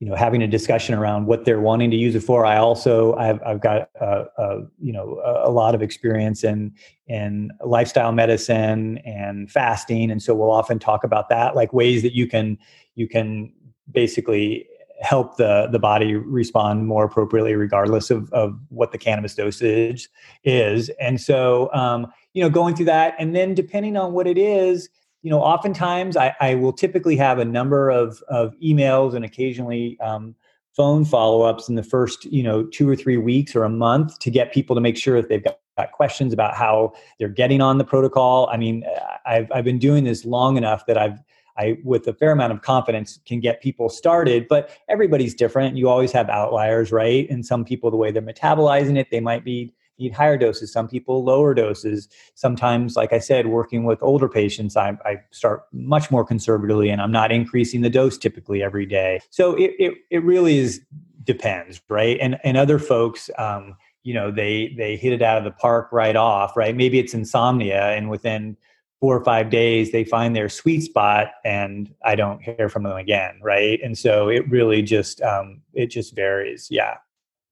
you 0.00 0.08
know 0.08 0.14
having 0.14 0.42
a 0.42 0.48
discussion 0.48 0.94
around 0.94 1.26
what 1.26 1.44
they're 1.44 1.60
wanting 1.60 1.90
to 1.90 1.96
use 1.96 2.14
it 2.14 2.20
for. 2.20 2.46
I 2.46 2.56
also 2.56 3.14
i've, 3.16 3.40
I've 3.44 3.60
got 3.60 3.90
a, 4.00 4.24
a 4.38 4.60
you 4.80 4.92
know 4.92 5.20
a, 5.24 5.50
lot 5.50 5.74
of 5.74 5.82
experience 5.82 6.42
in 6.42 6.72
in 7.06 7.50
lifestyle 7.64 8.10
medicine 8.10 8.98
and 8.98 9.50
fasting 9.50 10.10
and 10.10 10.22
so 10.22 10.34
we'll 10.34 10.50
often 10.50 10.78
talk 10.78 11.04
about 11.04 11.28
that 11.28 11.54
like 11.54 11.72
ways 11.74 12.02
that 12.02 12.14
you 12.14 12.26
can 12.26 12.58
you 12.94 13.06
can 13.06 13.52
basically 13.92 14.66
help 15.00 15.36
the 15.36 15.68
the 15.70 15.78
body 15.78 16.14
respond 16.14 16.86
more 16.86 17.04
appropriately 17.04 17.54
regardless 17.54 18.10
of 18.10 18.32
of 18.32 18.58
what 18.68 18.92
the 18.92 18.98
cannabis 18.98 19.34
dosage 19.34 20.08
is. 20.44 20.90
And 21.00 21.20
so 21.20 21.72
um, 21.72 22.06
you 22.32 22.42
know 22.42 22.50
going 22.50 22.74
through 22.74 22.86
that 22.86 23.14
and 23.18 23.34
then 23.34 23.54
depending 23.54 23.96
on 23.96 24.12
what 24.12 24.26
it 24.26 24.38
is 24.38 24.88
you 25.22 25.30
know, 25.30 25.40
oftentimes 25.40 26.16
I, 26.16 26.34
I 26.40 26.54
will 26.54 26.72
typically 26.72 27.16
have 27.16 27.38
a 27.38 27.44
number 27.44 27.90
of, 27.90 28.22
of 28.28 28.54
emails 28.60 29.14
and 29.14 29.24
occasionally 29.24 29.98
um, 30.00 30.34
phone 30.74 31.04
follow-ups 31.04 31.68
in 31.68 31.74
the 31.74 31.82
first, 31.82 32.24
you 32.26 32.42
know, 32.42 32.64
two 32.64 32.88
or 32.88 32.96
three 32.96 33.16
weeks 33.16 33.54
or 33.54 33.64
a 33.64 33.68
month 33.68 34.18
to 34.20 34.30
get 34.30 34.52
people 34.52 34.74
to 34.74 34.80
make 34.80 34.96
sure 34.96 35.20
that 35.20 35.28
they've 35.28 35.44
got, 35.44 35.58
got 35.76 35.92
questions 35.92 36.32
about 36.32 36.54
how 36.54 36.92
they're 37.18 37.28
getting 37.28 37.60
on 37.60 37.78
the 37.78 37.84
protocol. 37.84 38.48
I 38.52 38.56
mean, 38.56 38.84
I've, 39.26 39.50
I've 39.52 39.64
been 39.64 39.78
doing 39.78 40.04
this 40.04 40.24
long 40.24 40.56
enough 40.56 40.86
that 40.86 40.96
I've, 40.96 41.18
I, 41.58 41.76
with 41.84 42.06
a 42.06 42.14
fair 42.14 42.30
amount 42.30 42.52
of 42.52 42.62
confidence, 42.62 43.18
can 43.26 43.40
get 43.40 43.60
people 43.60 43.90
started. 43.90 44.46
But 44.48 44.70
everybody's 44.88 45.34
different. 45.34 45.76
You 45.76 45.88
always 45.90 46.12
have 46.12 46.30
outliers, 46.30 46.90
right? 46.92 47.28
And 47.28 47.44
some 47.44 47.64
people, 47.64 47.90
the 47.90 47.98
way 47.98 48.10
they're 48.10 48.22
metabolizing 48.22 48.96
it, 48.96 49.08
they 49.10 49.20
might 49.20 49.44
be 49.44 49.74
need 50.00 50.12
higher 50.12 50.36
doses, 50.36 50.72
some 50.72 50.88
people 50.88 51.22
lower 51.24 51.54
doses. 51.54 52.08
Sometimes, 52.34 52.96
like 52.96 53.12
I 53.12 53.18
said, 53.18 53.46
working 53.46 53.84
with 53.84 54.02
older 54.02 54.28
patients, 54.28 54.76
I, 54.76 54.96
I 55.04 55.20
start 55.30 55.66
much 55.72 56.10
more 56.10 56.24
conservatively 56.24 56.90
and 56.90 57.00
I'm 57.00 57.12
not 57.12 57.30
increasing 57.30 57.82
the 57.82 57.90
dose 57.90 58.18
typically 58.18 58.62
every 58.62 58.86
day. 58.86 59.20
So 59.30 59.54
it, 59.54 59.72
it, 59.78 59.94
it 60.10 60.24
really 60.24 60.58
is 60.58 60.80
depends, 61.24 61.80
right? 61.88 62.18
And, 62.20 62.38
and 62.42 62.56
other 62.56 62.78
folks, 62.78 63.30
um, 63.38 63.76
you 64.02 64.14
know, 64.14 64.30
they, 64.30 64.74
they 64.76 64.96
hit 64.96 65.12
it 65.12 65.22
out 65.22 65.38
of 65.38 65.44
the 65.44 65.50
park 65.50 65.90
right 65.92 66.16
off, 66.16 66.56
right? 66.56 66.74
Maybe 66.74 66.98
it's 66.98 67.14
insomnia 67.14 67.90
and 67.90 68.08
within 68.08 68.56
four 69.00 69.16
or 69.16 69.24
five 69.24 69.50
days 69.50 69.92
they 69.92 70.04
find 70.04 70.36
their 70.36 70.48
sweet 70.48 70.82
spot 70.82 71.28
and 71.44 71.92
i 72.04 72.14
don't 72.14 72.42
hear 72.42 72.68
from 72.68 72.82
them 72.82 72.96
again 72.96 73.38
right 73.42 73.80
and 73.82 73.96
so 73.96 74.28
it 74.28 74.48
really 74.50 74.82
just 74.82 75.22
um, 75.22 75.62
it 75.72 75.86
just 75.86 76.14
varies 76.14 76.68
yeah 76.70 76.98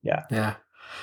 yeah 0.02 0.24
yeah 0.30 0.54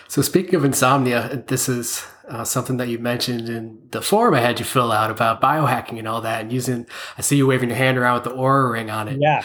so 0.08 0.22
speaking 0.22 0.56
of 0.56 0.66
insomnia, 0.66 1.44
this 1.48 1.68
is 1.68 2.06
uh, 2.28 2.44
something 2.44 2.78
that 2.78 2.88
you 2.88 2.98
mentioned 2.98 3.50
in 3.50 3.80
the 3.92 4.02
form 4.02 4.34
I 4.34 4.40
had 4.40 4.60
you 4.60 4.66
fill 4.66 4.92
out 4.92 5.12
about 5.12 5.42
biohacking 5.42 6.00
and 6.00 6.08
all 6.08 6.22
that, 6.22 6.42
and 6.42 6.52
using. 6.52 6.88
I 7.18 7.22
see 7.22 7.38
you 7.38 7.48
waving 7.48 7.70
your 7.70 7.78
hand 7.78 7.98
around 7.98 8.16
with 8.16 8.24
the 8.24 8.40
Oura 8.40 8.72
ring 8.72 8.90
on 8.90 9.08
it. 9.08 9.20
Yeah. 9.22 9.44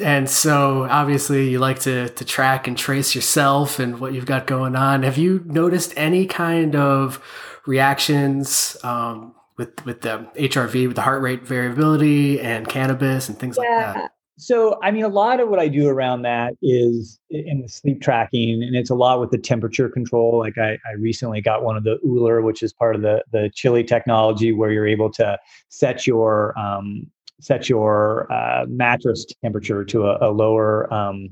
And 0.00 0.28
so 0.28 0.86
obviously 0.88 1.50
you 1.50 1.58
like 1.58 1.80
to 1.80 2.08
to 2.08 2.24
track 2.24 2.66
and 2.66 2.76
trace 2.76 3.14
yourself 3.14 3.78
and 3.78 3.98
what 4.00 4.12
you've 4.12 4.26
got 4.26 4.46
going 4.46 4.76
on. 4.76 5.02
Have 5.02 5.18
you 5.18 5.42
noticed 5.46 5.92
any 5.96 6.26
kind 6.26 6.76
of 6.76 7.22
reactions 7.66 8.76
um, 8.82 9.34
with 9.56 9.84
with 9.84 10.02
the 10.02 10.28
HRV, 10.36 10.86
with 10.86 10.96
the 10.96 11.02
heart 11.02 11.22
rate 11.22 11.46
variability 11.46 12.40
and 12.40 12.68
cannabis 12.68 13.28
and 13.28 13.38
things 13.38 13.58
yeah. 13.60 13.86
like 13.86 13.94
that? 13.94 14.13
So, 14.36 14.80
I 14.82 14.90
mean, 14.90 15.04
a 15.04 15.08
lot 15.08 15.38
of 15.38 15.48
what 15.48 15.60
I 15.60 15.68
do 15.68 15.88
around 15.88 16.22
that 16.22 16.54
is 16.60 17.20
in 17.30 17.62
the 17.62 17.68
sleep 17.68 18.02
tracking, 18.02 18.64
and 18.64 18.74
it's 18.74 18.90
a 18.90 18.94
lot 18.94 19.20
with 19.20 19.30
the 19.30 19.38
temperature 19.38 19.88
control. 19.88 20.38
Like 20.38 20.58
I, 20.58 20.72
I 20.88 20.94
recently 20.98 21.40
got 21.40 21.62
one 21.62 21.76
of 21.76 21.84
the 21.84 21.98
Ooler, 22.04 22.42
which 22.42 22.62
is 22.62 22.72
part 22.72 22.96
of 22.96 23.02
the 23.02 23.22
the 23.30 23.50
Chili 23.54 23.84
technology, 23.84 24.50
where 24.50 24.72
you're 24.72 24.88
able 24.88 25.10
to 25.12 25.38
set 25.68 26.04
your 26.06 26.58
um, 26.58 27.06
set 27.40 27.68
your 27.68 28.30
uh, 28.32 28.66
mattress 28.68 29.24
temperature 29.42 29.84
to 29.84 30.06
a, 30.06 30.28
a 30.28 30.30
lower 30.32 30.92
um, 30.92 31.28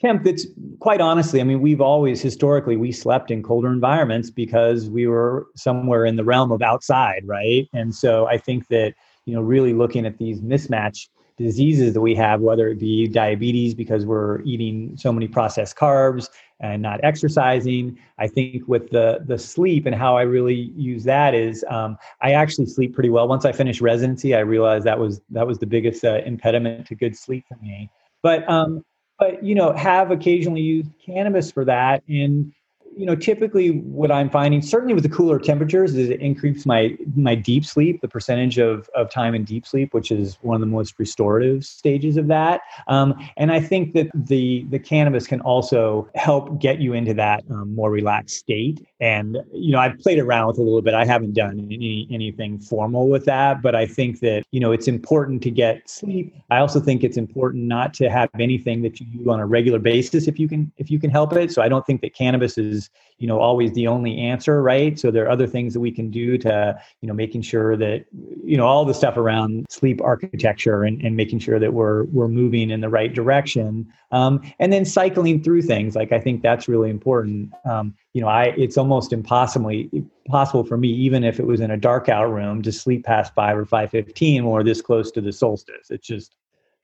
temp. 0.00 0.24
That's 0.24 0.44
quite 0.80 1.00
honestly, 1.00 1.40
I 1.40 1.44
mean, 1.44 1.60
we've 1.60 1.80
always 1.80 2.20
historically 2.20 2.76
we 2.76 2.90
slept 2.90 3.30
in 3.30 3.44
colder 3.44 3.72
environments 3.72 4.30
because 4.30 4.90
we 4.90 5.06
were 5.06 5.46
somewhere 5.54 6.04
in 6.04 6.16
the 6.16 6.24
realm 6.24 6.50
of 6.50 6.60
outside, 6.60 7.22
right? 7.24 7.68
And 7.72 7.94
so 7.94 8.26
I 8.26 8.36
think 8.36 8.66
that 8.66 8.94
you 9.26 9.34
know, 9.34 9.40
really 9.40 9.72
looking 9.72 10.06
at 10.06 10.18
these 10.18 10.40
mismatch 10.40 11.06
diseases 11.42 11.92
that 11.94 12.00
we 12.00 12.14
have, 12.14 12.40
whether 12.40 12.68
it 12.68 12.78
be 12.78 13.06
diabetes 13.06 13.74
because 13.74 14.06
we're 14.06 14.40
eating 14.42 14.96
so 14.96 15.12
many 15.12 15.28
processed 15.28 15.76
carbs 15.76 16.28
and 16.60 16.80
not 16.80 17.00
exercising. 17.02 17.98
I 18.18 18.28
think 18.28 18.66
with 18.68 18.90
the 18.90 19.22
the 19.26 19.38
sleep 19.38 19.84
and 19.86 19.94
how 19.94 20.16
I 20.16 20.22
really 20.22 20.72
use 20.76 21.04
that 21.04 21.34
is 21.34 21.64
um, 21.68 21.98
I 22.20 22.32
actually 22.32 22.66
sleep 22.66 22.94
pretty 22.94 23.10
well. 23.10 23.28
Once 23.28 23.44
I 23.44 23.52
finished 23.52 23.80
residency, 23.80 24.34
I 24.34 24.40
realized 24.40 24.84
that 24.84 24.98
was 24.98 25.20
that 25.30 25.46
was 25.46 25.58
the 25.58 25.66
biggest 25.66 26.04
uh, 26.04 26.20
impediment 26.24 26.86
to 26.86 26.94
good 26.94 27.16
sleep 27.16 27.44
for 27.48 27.56
me. 27.56 27.90
But 28.22 28.48
um, 28.48 28.84
but 29.18 29.42
you 29.42 29.54
know, 29.54 29.72
have 29.72 30.10
occasionally 30.10 30.62
used 30.62 30.90
cannabis 31.04 31.50
for 31.50 31.64
that 31.64 32.02
and 32.08 32.52
you 32.96 33.06
know, 33.06 33.14
typically 33.14 33.78
what 33.80 34.10
I'm 34.10 34.28
finding, 34.28 34.62
certainly 34.62 34.94
with 34.94 35.02
the 35.02 35.08
cooler 35.08 35.38
temperatures, 35.38 35.94
is 35.94 36.10
it 36.10 36.20
increases 36.20 36.66
my 36.66 36.96
my 37.16 37.34
deep 37.34 37.64
sleep, 37.64 38.00
the 38.00 38.08
percentage 38.08 38.58
of 38.58 38.88
of 38.94 39.10
time 39.10 39.34
in 39.34 39.44
deep 39.44 39.66
sleep, 39.66 39.94
which 39.94 40.10
is 40.10 40.38
one 40.42 40.54
of 40.54 40.60
the 40.60 40.66
most 40.66 40.94
restorative 40.98 41.64
stages 41.64 42.16
of 42.16 42.28
that. 42.28 42.60
Um, 42.88 43.14
and 43.36 43.52
I 43.52 43.60
think 43.60 43.94
that 43.94 44.08
the 44.14 44.66
the 44.70 44.78
cannabis 44.78 45.26
can 45.26 45.40
also 45.40 46.08
help 46.14 46.60
get 46.60 46.80
you 46.80 46.92
into 46.92 47.14
that 47.14 47.44
um, 47.50 47.74
more 47.74 47.90
relaxed 47.90 48.36
state. 48.36 48.86
And 49.00 49.38
you 49.52 49.72
know, 49.72 49.78
I've 49.78 49.98
played 49.98 50.18
around 50.18 50.48
with 50.48 50.58
a 50.58 50.62
little 50.62 50.82
bit. 50.82 50.94
I 50.94 51.04
haven't 51.04 51.32
done 51.34 51.68
any 51.72 52.06
anything 52.10 52.58
formal 52.58 53.08
with 53.08 53.24
that, 53.24 53.62
but 53.62 53.74
I 53.74 53.86
think 53.86 54.20
that 54.20 54.44
you 54.50 54.60
know 54.60 54.72
it's 54.72 54.88
important 54.88 55.42
to 55.44 55.50
get 55.50 55.88
sleep. 55.88 56.34
I 56.50 56.58
also 56.58 56.80
think 56.80 57.04
it's 57.04 57.16
important 57.16 57.64
not 57.64 57.94
to 57.94 58.10
have 58.10 58.28
anything 58.38 58.82
that 58.82 59.00
you 59.00 59.06
do 59.06 59.30
on 59.30 59.40
a 59.40 59.46
regular 59.46 59.78
basis 59.78 60.28
if 60.28 60.38
you 60.38 60.48
can 60.48 60.70
if 60.76 60.90
you 60.90 60.98
can 60.98 61.10
help 61.10 61.32
it. 61.32 61.52
So 61.52 61.62
I 61.62 61.68
don't 61.68 61.86
think 61.86 62.00
that 62.02 62.14
cannabis 62.14 62.58
is 62.58 62.81
you 63.18 63.26
know 63.26 63.38
always 63.38 63.72
the 63.72 63.86
only 63.86 64.18
answer 64.18 64.62
right? 64.62 64.98
So 64.98 65.10
there 65.10 65.24
are 65.24 65.30
other 65.30 65.46
things 65.46 65.72
that 65.74 65.80
we 65.80 65.92
can 65.92 66.10
do 66.10 66.36
to 66.38 66.78
you 67.00 67.08
know 67.08 67.14
making 67.14 67.42
sure 67.42 67.76
that 67.76 68.04
you 68.44 68.56
know 68.56 68.66
all 68.66 68.84
the 68.84 68.94
stuff 68.94 69.16
around 69.16 69.66
sleep 69.68 70.00
architecture 70.02 70.82
and, 70.84 71.00
and 71.02 71.16
making 71.16 71.38
sure 71.38 71.58
that 71.58 71.72
we're 71.72 72.04
we're 72.04 72.28
moving 72.28 72.70
in 72.70 72.80
the 72.80 72.88
right 72.88 73.12
direction. 73.12 73.92
Um, 74.10 74.42
and 74.58 74.72
then 74.72 74.84
cycling 74.84 75.42
through 75.42 75.62
things 75.62 75.96
like 75.96 76.12
i 76.12 76.20
think 76.20 76.42
that's 76.42 76.68
really 76.68 76.90
important. 76.90 77.52
Um, 77.64 77.94
you 78.12 78.20
know 78.20 78.28
i 78.28 78.54
it's 78.56 78.76
almost 78.76 79.12
impossibly 79.12 79.90
possible 80.26 80.64
for 80.64 80.76
me 80.76 80.88
even 80.88 81.24
if 81.24 81.40
it 81.40 81.46
was 81.46 81.60
in 81.60 81.70
a 81.70 81.76
dark 81.76 82.08
out 82.08 82.30
room 82.30 82.62
to 82.62 82.72
sleep 82.72 83.04
past 83.04 83.34
5 83.34 83.58
or 83.58 83.66
5.15 83.66 84.44
or 84.44 84.62
this 84.62 84.82
close 84.82 85.10
to 85.12 85.20
the 85.20 85.32
solstice. 85.32 85.90
It's 85.90 86.06
just 86.06 86.36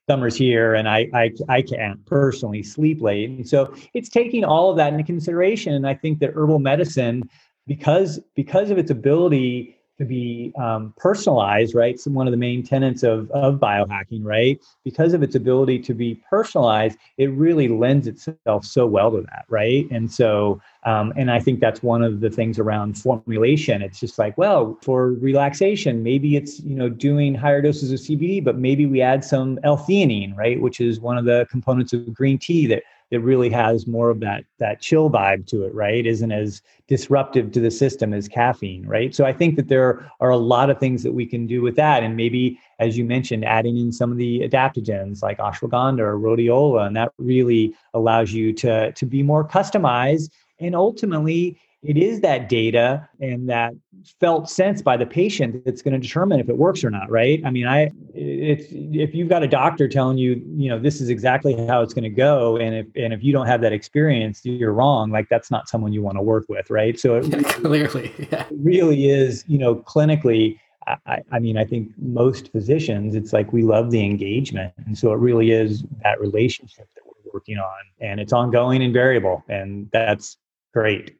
summer's 0.09 0.37
here 0.37 0.75
and 0.75 0.88
I, 0.88 1.09
I 1.12 1.31
i 1.49 1.62
can't 1.62 2.05
personally 2.07 2.62
sleep 2.62 3.01
late. 3.03 3.29
And 3.29 3.49
so 3.49 3.75
it's 3.94 4.09
taking 4.09 4.42
all 4.42 4.71
of 4.71 4.77
that 4.79 4.92
into 4.92 5.05
consideration. 5.05 5.75
And 5.75 5.87
i 5.87 5.94
think 5.94 6.18
that 6.21 6.31
herbal 6.35 6.59
medicine 6.61 7.29
because 7.66 8.18
because 8.35 8.71
of 8.71 8.79
its 8.79 8.90
ability 8.90 9.78
to 9.99 10.05
be 10.05 10.53
um, 10.59 10.95
personalized, 10.97 11.75
right? 11.75 11.99
So 11.99 12.11
one 12.11 12.27
of 12.27 12.31
the 12.31 12.39
main 12.39 12.63
tenets 12.63 13.03
of, 13.03 13.31
of 13.33 13.57
biohacking, 13.57 14.25
right? 14.25 14.61
Because 14.85 15.13
of 15.13 15.23
its 15.23 15.35
ability 15.35 15.81
to 15.81 15.95
be 15.95 16.23
personalized, 16.31 16.99
it 17.17 17.31
really 17.33 17.67
lends 17.69 18.07
itself 18.07 18.65
so 18.65 18.87
well 18.87 19.11
to 19.11 19.23
that, 19.23 19.45
right? 19.49 19.89
And 19.91 20.11
so, 20.11 20.61
um, 20.85 21.13
and 21.17 21.31
I 21.31 21.41
think 21.41 21.59
that's 21.59 21.83
one 21.83 22.03
of 22.03 22.21
the 22.21 22.31
things 22.31 22.59
around 22.59 22.97
formulation. 22.97 23.83
It's 23.83 23.99
just 23.99 24.19
like, 24.19 24.39
well, 24.39 24.79
for 24.83 25.13
relaxation, 25.15 26.03
maybe 26.03 26.37
it's 26.37 26.61
you 26.61 26.77
know 26.77 26.89
doing 26.89 27.35
higher 27.35 27.61
doses 27.61 27.91
of 27.91 27.99
CBD, 27.99 28.43
but 28.43 28.57
maybe 28.57 28.87
we 28.87 29.03
add 29.03 29.25
some 29.25 29.59
L-theanine, 29.65 30.37
right? 30.37 30.61
Which 30.61 30.81
is 30.81 31.01
one 31.01 31.19
of 31.19 31.25
the 31.25 31.47
components 31.51 31.93
of 31.93 32.15
green 32.15 32.39
tea 32.39 32.67
that 32.69 32.85
it 33.11 33.23
really 33.23 33.51
has 33.51 33.87
more 33.87 34.11
of 34.11 34.21
that 34.21 34.44
that 34.59 34.81
chill 34.81 35.11
vibe 35.11 35.47
to 35.47 35.64
it 35.64 35.75
right? 35.75 36.07
Isn't 36.07 36.33
as 36.33 36.62
disruptive 36.87 37.53
to 37.53 37.61
the 37.61 37.71
system 37.71 38.12
as 38.12 38.29
caffeine 38.29 38.87
right? 38.87 39.14
So 39.14 39.25
i 39.25 39.33
think 39.33 39.57
that 39.57 39.68
there 39.68 40.11
are 40.21 40.31
a 40.31 40.37
lot 40.37 40.71
of 40.71 40.79
things 40.79 41.03
that 41.03 41.12
we 41.12 41.27
can 41.27 41.47
do 41.47 41.62
with 41.62 41.77
that. 41.77 42.03
And 42.03 42.16
maybe 42.16 42.59
as 42.79 42.97
you 42.97 43.05
mentioned 43.05 43.44
adding 43.44 43.77
in 43.77 43.92
some 43.92 44.11
of 44.11 44.18
the 44.18 44.40
adaptogens 44.40 45.23
like 45.23 45.38
ashwagandha 45.38 46.01
or 46.01 46.18
rhodiola 46.18 46.87
and 46.87 46.97
that 46.97 47.12
really 47.18 47.75
allows 47.94 48.33
you 48.33 48.53
to 48.55 48.92
to 48.92 49.07
be 49.07 49.23
more 49.23 49.47
customized 49.47 50.31
and 50.61 50.75
ultimately 50.75 51.59
it 51.83 51.97
is 51.97 52.21
that 52.21 52.49
data 52.49 53.09
and 53.21 53.49
that 53.49 53.73
felt 54.21 54.51
sense 54.51 54.83
by 54.83 54.97
the 54.97 55.07
patient 55.07 55.64
that's 55.64 55.83
going 55.83 55.93
to 55.93 55.99
determine 55.99 56.41
if 56.41 56.49
it 56.49 56.57
works 56.57 56.83
or 56.83 56.91
not 56.91 57.09
right 57.11 57.41
i 57.45 57.51
mean 57.51 57.67
i 57.67 57.91
if 58.14 58.67
if 58.73 59.14
you've 59.14 59.29
got 59.29 59.43
a 59.43 59.49
doctor 59.49 59.88
telling 59.88 60.19
you 60.19 60.43
you 60.57 60.69
know 60.69 60.79
this 60.79 61.01
is 61.01 61.09
exactly 61.09 61.55
how 61.67 61.81
it's 61.83 61.95
going 61.95 62.05
to 62.05 62.11
go 62.11 62.57
and 62.57 62.75
if 62.75 62.87
and 62.97 63.12
if 63.12 63.23
you 63.23 63.33
don't 63.33 63.47
have 63.47 63.61
that 63.61 63.73
experience 63.73 64.41
you're 64.45 64.73
wrong 64.73 65.11
like 65.11 65.29
that's 65.29 65.51
not 65.51 65.69
someone 65.69 65.93
you 65.93 66.03
want 66.03 66.17
to 66.17 66.23
work 66.23 66.45
with 66.49 66.69
right 66.71 66.99
so 66.99 67.17
it 67.17 67.27
yeah, 67.29 67.43
clearly 67.43 68.12
yeah. 68.31 68.43
it 68.43 68.57
really 68.59 69.09
is 69.09 69.45
you 69.47 69.59
know 69.59 69.77
clinically 69.77 70.59
I, 71.07 71.23
I 71.33 71.38
mean, 71.38 71.59
I 71.59 71.67
think 71.67 71.91
most 71.99 72.51
physicians, 72.51 73.14
it's 73.14 73.35
like 73.35 73.53
we 73.53 73.62
love 73.62 73.91
the 73.91 74.03
engagement. 74.03 74.73
And 74.87 74.97
so 74.97 75.12
it 75.12 75.19
really 75.19 75.51
is 75.51 75.85
that 76.03 76.19
relationship 76.19 76.88
that 76.95 77.03
we're 77.05 77.31
working 77.33 77.59
on. 77.59 77.79
And 78.01 78.21
it's 78.21 78.33
ongoing 78.33 78.83
and 78.83 78.93
variable. 78.93 79.45
And 79.49 79.91
that's 79.93 80.38
great. 80.73 81.19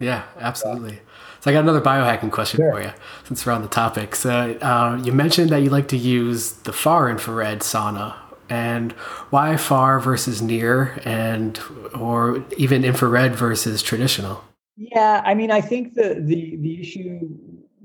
Yeah, 0.00 0.24
absolutely. 0.38 1.00
So 1.40 1.50
I 1.50 1.54
got 1.54 1.60
another 1.60 1.80
biohacking 1.80 2.30
question 2.30 2.58
sure. 2.58 2.72
for 2.72 2.82
you 2.82 2.92
since 3.24 3.44
we're 3.44 3.52
on 3.52 3.62
the 3.62 3.68
topic. 3.68 4.14
So 4.14 4.56
uh, 4.60 5.00
you 5.02 5.12
mentioned 5.12 5.50
that 5.50 5.62
you 5.62 5.70
like 5.70 5.88
to 5.88 5.96
use 5.96 6.52
the 6.52 6.72
far 6.72 7.10
infrared 7.10 7.60
sauna 7.60 8.14
and 8.48 8.92
why 9.30 9.56
far 9.56 10.00
versus 10.00 10.40
near 10.40 11.00
and 11.04 11.60
or 11.94 12.44
even 12.56 12.84
infrared 12.84 13.34
versus 13.34 13.82
traditional? 13.82 14.44
Yeah, 14.76 15.22
I 15.24 15.34
mean, 15.34 15.50
I 15.50 15.60
think 15.60 15.94
the 15.94 16.14
the 16.20 16.56
the 16.56 16.80
issue 16.80 17.28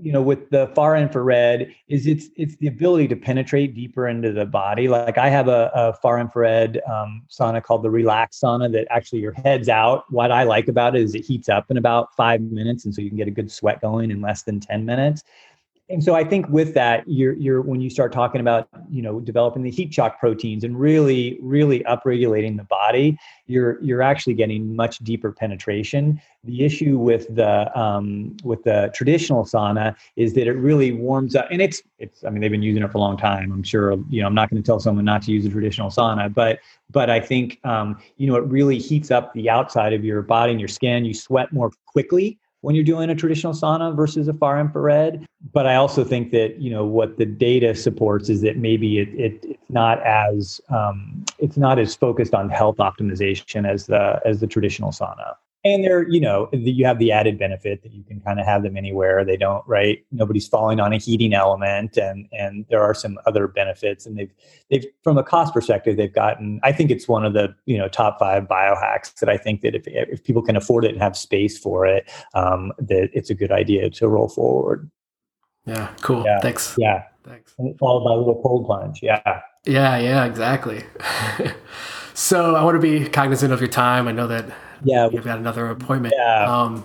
you 0.04 0.12
know 0.12 0.22
with 0.22 0.50
the 0.50 0.68
far 0.76 0.96
infrared 0.96 1.74
is 1.88 2.06
it's 2.08 2.28
it's 2.36 2.56
the 2.58 2.68
ability 2.68 3.08
to 3.08 3.16
penetrate 3.16 3.74
deeper 3.74 4.08
into 4.08 4.32
the 4.32 4.46
body. 4.46 4.88
Like 4.88 5.18
i 5.18 5.30
have 5.30 5.48
a, 5.48 5.72
a 5.74 5.94
far 5.94 6.20
infrared 6.20 6.82
um, 6.92 7.24
sauna 7.30 7.64
called 7.64 7.84
the 7.84 7.90
relax 7.90 8.40
sauna 8.40 8.72
that 8.74 8.88
actually 8.90 9.20
your 9.20 9.34
head's 9.34 9.70
out. 9.70 10.06
What 10.12 10.32
i 10.32 10.44
like 10.44 10.68
about 10.68 10.96
it 10.96 11.02
is 11.02 11.16
it 11.16 11.26
heats 11.26 11.50
up 11.50 11.72
in 11.72 11.78
about 11.78 12.14
five 12.16 12.42
minutes 12.42 12.86
and 12.86 12.94
so 12.94 13.02
you 13.02 13.10
can 13.10 13.18
get 13.18 13.28
a 13.28 13.32
good 13.32 13.52
sweat 13.52 13.82
going 13.82 14.12
in 14.12 14.22
less 14.22 14.44
than 14.44 14.60
10 14.60 14.86
minutes 14.86 15.24
and 15.90 16.02
so 16.02 16.16
I 16.16 16.24
think 16.24 16.48
with 16.48 16.74
that, 16.76 17.04
you're 17.08 17.34
you're 17.34 17.62
when 17.62 17.82
you 17.82 17.90
start 17.90 18.14
talking 18.14 18.40
about 18.40 18.70
you 18.90 19.02
know 19.02 19.20
developing 19.20 19.64
the 19.64 19.70
heat 19.70 19.94
shock 19.94 20.18
proteins 20.18 20.64
and 20.64 20.80
really 20.80 21.38
really 21.42 21.82
upregulating 21.82 22.56
the 22.56 22.64
body, 22.64 23.18
you're 23.48 23.82
you're 23.82 24.02
actually 24.02 24.34
getting 24.34 24.74
much 24.76 25.00
deeper 25.00 25.34
penetration. 25.34 26.22
The 26.46 26.64
issue 26.64 26.98
with 26.98 27.34
the 27.36 27.78
um, 27.78 28.38
with 28.46 28.64
the 28.64 28.92
traditional 28.94 29.44
sauna 29.44 29.96
is 30.16 30.34
that 30.36 30.48
it 30.48 30.54
really 30.54 30.94
warms 30.94 31.36
up, 31.36 31.48
and 31.52 31.62
it's 31.62 31.82
it's 32.00 32.24
I 32.24 32.30
mean 32.30 32.40
they've 32.40 32.50
been 32.50 32.64
using 32.64 32.82
it 32.82 32.90
for 32.90 32.98
a 32.98 33.02
long 33.02 33.18
time. 33.18 33.52
I'm 33.52 33.64
sure 33.64 33.92
you 34.10 34.22
know 34.22 34.28
I'm 34.28 34.36
not 34.36 34.50
going 34.50 34.64
to 34.64 34.66
tell 34.66 34.80
someone 34.80 35.04
not 35.04 35.22
to 35.24 35.32
use 35.32 35.46
a 35.46 35.50
traditional 35.50 35.90
sauna, 35.90 36.34
but 36.34 36.60
but 36.92 37.10
I 37.10 37.20
think 37.20 37.60
um, 37.66 38.00
you 38.16 38.28
know 38.28 38.36
it 38.36 38.46
really 38.46 38.80
heats 38.80 39.12
up 39.12 39.34
the 39.34 39.50
outside 39.50 39.92
of 39.92 40.06
your 40.06 40.22
body 40.22 40.52
and 40.52 40.62
your 40.62 40.70
skin. 40.70 41.04
You 41.04 41.14
sweat 41.14 41.52
more 41.52 41.72
quickly 41.88 42.40
when 42.64 42.76
you're 42.76 42.84
doing 42.86 43.10
a 43.10 43.16
traditional 43.16 43.52
sauna 43.52 43.94
versus 43.94 44.30
a 44.30 44.34
far 44.34 44.58
infrared. 44.58 45.26
But 45.52 45.68
I 45.68 45.76
also 45.76 46.06
think 46.06 46.32
that 46.32 46.60
you 46.60 46.72
know 46.72 46.86
what 46.86 47.18
the 47.18 47.26
data 47.26 47.76
supports 47.76 48.30
is 48.30 48.42
that 48.42 48.58
maybe 48.58 49.00
it, 49.00 49.10
it 49.10 49.40
it's 49.44 49.70
not 49.70 50.02
as 50.04 50.62
um, 50.70 51.26
it's 51.38 51.58
not 51.58 51.78
as 51.78 51.94
focused 51.94 52.34
on 52.34 52.50
health 52.50 52.78
optimization 52.78 53.70
as 53.70 53.88
the 53.88 54.22
as 54.26 54.40
the 54.40 54.48
traditional 54.48 54.92
sauna 54.92 55.36
and 55.64 55.84
they're 55.84 56.08
you 56.10 56.20
know 56.20 56.50
you 56.52 56.86
have 56.86 57.00
the 57.00 57.12
added 57.12 57.38
benefit 57.38 57.84
that 57.84 57.94
you 57.94 58.04
can 58.04 58.20
kind 58.22 58.40
of 58.40 58.46
have 58.46 58.64
them 58.64 58.78
anywhere. 58.78 59.24
They 59.24 59.38
don't 59.38 59.64
right? 59.68 60.04
Nobody's 60.12 60.48
falling 60.48 60.80
on 60.80 60.94
a 60.94 60.98
heating 60.98 61.34
element 61.34 61.98
and 61.98 62.28
and 62.32 62.66
there 62.70 62.82
are 62.82 62.94
some 62.94 63.18
other 63.26 63.48
benefits 63.48 64.06
and 64.06 64.18
they've 64.18 64.34
they've 64.70 64.86
from 65.04 65.18
a 65.18 65.24
cost 65.24 65.54
perspective 65.54 65.98
they've 65.98 66.14
gotten 66.14 66.60
i 66.64 66.72
think 66.72 66.92
it's 66.92 67.08
one 67.08 67.26
of 67.26 67.34
the 67.34 67.54
you 67.66 67.78
know 67.78 67.88
top 67.88 68.20
five 68.20 68.44
biohacks 68.44 69.14
that 69.16 69.30
i 69.30 69.38
think 69.38 69.62
that 69.62 69.76
if, 69.76 69.84
if 69.88 70.24
people 70.24 70.42
can 70.42 70.56
afford 70.56 70.86
it 70.86 70.92
and 70.92 71.02
have 71.02 71.18
space 71.18 71.58
for 71.58 71.86
it 71.86 72.10
um, 72.34 72.72
that 72.78 73.10
it's 73.14 73.30
a 73.30 73.36
good 73.36 73.52
idea 73.52 73.90
to 73.90 74.08
roll 74.08 74.30
forward. 74.30 74.90
Yeah 75.66 75.94
cool. 76.02 76.24
Yeah, 76.26 76.40
thanks. 76.40 76.76
Yeah. 76.78 77.04
Thanks. 77.24 77.54
And 77.58 77.78
followed 77.80 78.04
by 78.04 78.14
a 78.14 78.18
little 78.18 78.42
cold 78.42 78.66
plunge. 78.66 79.00
Yeah. 79.02 79.42
Yeah 79.66 79.98
yeah 79.98 80.26
exactly. 80.26 80.84
So 82.16 82.54
i 82.54 82.64
want 82.64 82.80
to 82.80 82.80
be 82.80 83.10
cognizant 83.10 83.52
of 83.54 83.60
your 83.60 83.70
time. 83.70 84.08
I 84.08 84.12
know 84.12 84.28
that 84.28 84.46
yeah, 84.84 85.08
we've 85.08 85.24
got 85.24 85.38
another 85.38 85.68
appointment. 85.70 86.14
Yeah. 86.18 86.62
Um, 86.62 86.84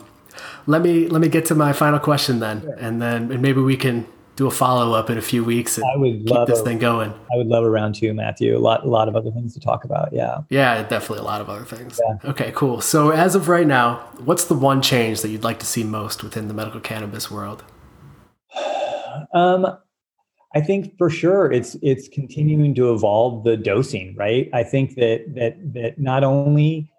let 0.66 0.82
me 0.82 1.08
let 1.08 1.20
me 1.20 1.28
get 1.28 1.46
to 1.46 1.54
my 1.54 1.72
final 1.72 1.98
question 1.98 2.40
then, 2.40 2.62
sure. 2.62 2.74
and 2.74 3.02
then 3.02 3.30
and 3.32 3.42
maybe 3.42 3.60
we 3.60 3.76
can 3.76 4.06
do 4.38 4.46
a 4.46 4.50
follow 4.52 4.92
up 4.94 5.10
in 5.10 5.18
a 5.18 5.22
few 5.22 5.42
weeks 5.42 5.78
and 5.78 5.84
I 5.92 5.96
would 5.96 6.24
keep 6.24 6.46
this 6.46 6.60
a, 6.60 6.62
thing 6.62 6.78
going. 6.78 7.10
I 7.10 7.36
would 7.36 7.48
love 7.48 7.64
a 7.64 7.70
round 7.70 7.96
two, 7.96 8.14
Matthew. 8.14 8.56
A 8.56 8.60
lot, 8.60 8.84
a 8.84 8.88
lot 8.88 9.08
of 9.08 9.16
other 9.16 9.32
things 9.32 9.52
to 9.54 9.60
talk 9.60 9.82
about. 9.82 10.12
Yeah. 10.12 10.42
Yeah, 10.48 10.80
definitely 10.84 11.18
a 11.18 11.24
lot 11.24 11.40
of 11.40 11.50
other 11.50 11.64
things. 11.64 12.00
Yeah. 12.00 12.30
Okay, 12.30 12.52
cool. 12.54 12.80
So 12.80 13.10
as 13.10 13.34
of 13.34 13.48
right 13.48 13.66
now, 13.66 13.96
what's 14.24 14.44
the 14.44 14.54
one 14.54 14.80
change 14.80 15.22
that 15.22 15.30
you'd 15.30 15.42
like 15.42 15.58
to 15.58 15.66
see 15.66 15.82
most 15.82 16.22
within 16.22 16.46
the 16.46 16.54
medical 16.54 16.78
cannabis 16.78 17.28
world? 17.32 17.64
Um, 19.34 19.76
I 20.54 20.60
think 20.60 20.96
for 20.96 21.10
sure 21.10 21.50
it's 21.50 21.76
it's 21.82 22.06
continuing 22.06 22.76
to 22.76 22.92
evolve 22.92 23.42
the 23.42 23.56
dosing, 23.56 24.14
right? 24.14 24.48
I 24.52 24.62
think 24.62 24.94
that 24.94 25.34
that 25.34 25.56
that 25.74 25.98
not 25.98 26.22
only 26.22 26.92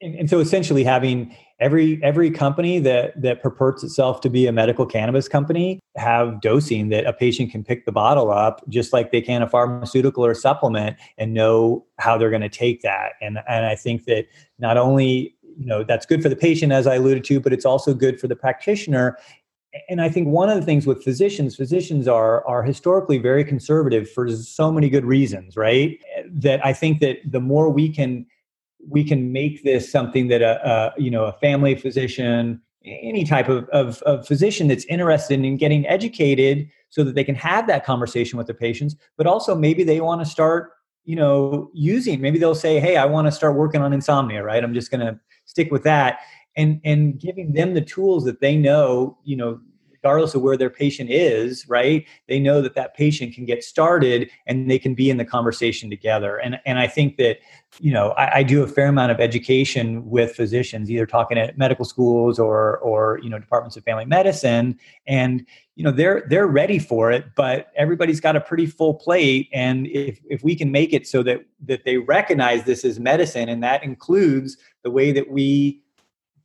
and, 0.00 0.14
and, 0.14 0.30
so 0.30 0.40
essentially 0.40 0.84
having 0.84 1.34
every 1.58 2.02
every 2.02 2.30
company 2.30 2.78
that 2.80 3.20
that 3.20 3.42
purports 3.42 3.82
itself 3.82 4.20
to 4.20 4.30
be 4.30 4.46
a 4.46 4.52
medical 4.52 4.84
cannabis 4.84 5.28
company 5.28 5.80
have 5.96 6.40
dosing 6.40 6.90
that 6.90 7.06
a 7.06 7.12
patient 7.12 7.50
can 7.50 7.64
pick 7.64 7.86
the 7.86 7.92
bottle 7.92 8.30
up 8.30 8.62
just 8.68 8.92
like 8.92 9.10
they 9.10 9.22
can 9.22 9.42
a 9.42 9.48
pharmaceutical 9.48 10.24
or 10.24 10.32
a 10.32 10.34
supplement 10.34 10.96
and 11.16 11.32
know 11.32 11.84
how 11.98 12.18
they're 12.18 12.30
going 12.30 12.42
to 12.42 12.48
take 12.48 12.82
that 12.82 13.12
and 13.22 13.38
and 13.48 13.64
i 13.64 13.74
think 13.74 14.04
that 14.04 14.26
not 14.58 14.76
only 14.76 15.34
you 15.56 15.66
know 15.66 15.82
that's 15.82 16.04
good 16.04 16.22
for 16.22 16.28
the 16.28 16.36
patient 16.36 16.72
as 16.72 16.86
i 16.86 16.96
alluded 16.96 17.24
to 17.24 17.40
but 17.40 17.52
it's 17.52 17.64
also 17.64 17.94
good 17.94 18.20
for 18.20 18.28
the 18.28 18.36
practitioner 18.36 19.16
and 19.90 20.00
I 20.00 20.08
think 20.08 20.28
one 20.28 20.48
of 20.48 20.56
the 20.56 20.64
things 20.64 20.86
with 20.86 21.02
physicians, 21.02 21.54
physicians 21.54 22.08
are 22.08 22.46
are 22.46 22.62
historically 22.62 23.18
very 23.18 23.44
conservative 23.44 24.10
for 24.10 24.30
so 24.30 24.72
many 24.72 24.88
good 24.88 25.04
reasons, 25.04 25.54
right? 25.54 25.98
That 26.30 26.64
I 26.64 26.72
think 26.72 27.00
that 27.00 27.18
the 27.30 27.40
more 27.40 27.68
we 27.68 27.90
can 27.90 28.26
we 28.88 29.04
can 29.04 29.32
make 29.32 29.62
this 29.64 29.90
something 29.90 30.28
that 30.28 30.42
a, 30.42 30.68
a 30.68 31.00
you 31.00 31.10
know 31.10 31.24
a 31.24 31.32
family 31.34 31.74
physician 31.74 32.60
any 32.84 33.24
type 33.24 33.48
of, 33.48 33.68
of, 33.70 34.00
of, 34.02 34.24
physician 34.24 34.68
that's 34.68 34.84
interested 34.84 35.40
in 35.40 35.56
getting 35.56 35.84
educated 35.88 36.68
so 36.88 37.02
that 37.02 37.16
they 37.16 37.24
can 37.24 37.34
have 37.34 37.66
that 37.66 37.84
conversation 37.84 38.38
with 38.38 38.46
their 38.46 38.56
patients 38.56 38.94
but 39.16 39.26
also 39.26 39.54
maybe 39.54 39.82
they 39.82 40.00
want 40.00 40.20
to 40.20 40.26
start 40.26 40.72
you 41.04 41.16
know 41.16 41.70
using 41.72 42.20
maybe 42.20 42.38
they'll 42.38 42.54
say 42.54 42.78
hey 42.78 42.96
i 42.96 43.04
want 43.04 43.26
to 43.26 43.32
start 43.32 43.56
working 43.56 43.82
on 43.82 43.92
insomnia 43.92 44.42
right? 44.42 44.62
I'm 44.62 44.74
just 44.74 44.90
going 44.90 45.04
to 45.06 45.18
stick 45.44 45.70
with 45.70 45.82
that 45.84 46.20
and 46.56 46.80
and 46.84 47.18
giving 47.18 47.52
them 47.52 47.74
the 47.74 47.80
tools 47.80 48.24
that 48.24 48.40
they 48.40 48.56
know 48.56 49.18
you 49.24 49.36
know 49.36 49.60
regardless 50.06 50.36
of 50.36 50.42
where 50.42 50.56
their 50.56 50.70
patient 50.70 51.10
is, 51.10 51.68
right? 51.68 52.06
They 52.28 52.38
know 52.38 52.62
that 52.62 52.76
that 52.76 52.94
patient 52.94 53.34
can 53.34 53.44
get 53.44 53.64
started 53.64 54.30
and 54.46 54.70
they 54.70 54.78
can 54.78 54.94
be 54.94 55.10
in 55.10 55.16
the 55.16 55.24
conversation 55.24 55.90
together. 55.90 56.36
And, 56.36 56.60
and 56.64 56.78
I 56.78 56.86
think 56.86 57.16
that, 57.16 57.38
you 57.80 57.92
know, 57.92 58.10
I, 58.10 58.38
I 58.38 58.42
do 58.44 58.62
a 58.62 58.68
fair 58.68 58.86
amount 58.86 59.10
of 59.10 59.18
education 59.18 60.08
with 60.08 60.36
physicians, 60.36 60.88
either 60.92 61.06
talking 61.06 61.38
at 61.38 61.58
medical 61.58 61.84
schools 61.84 62.38
or, 62.38 62.78
or, 62.78 63.18
you 63.20 63.28
know, 63.28 63.40
departments 63.40 63.76
of 63.76 63.82
family 63.82 64.04
medicine. 64.04 64.78
And, 65.08 65.44
you 65.74 65.82
know, 65.82 65.90
they're, 65.90 66.24
they're 66.30 66.46
ready 66.46 66.78
for 66.78 67.10
it, 67.10 67.24
but 67.34 67.72
everybody's 67.74 68.20
got 68.20 68.36
a 68.36 68.40
pretty 68.40 68.66
full 68.66 68.94
plate. 68.94 69.48
And 69.52 69.88
if, 69.88 70.20
if 70.30 70.44
we 70.44 70.54
can 70.54 70.70
make 70.70 70.92
it 70.92 71.08
so 71.08 71.24
that, 71.24 71.44
that 71.64 71.84
they 71.84 71.96
recognize 71.96 72.62
this 72.62 72.84
as 72.84 73.00
medicine, 73.00 73.48
and 73.48 73.60
that 73.64 73.82
includes 73.82 74.56
the 74.84 74.90
way 74.92 75.10
that 75.10 75.28
we 75.28 75.82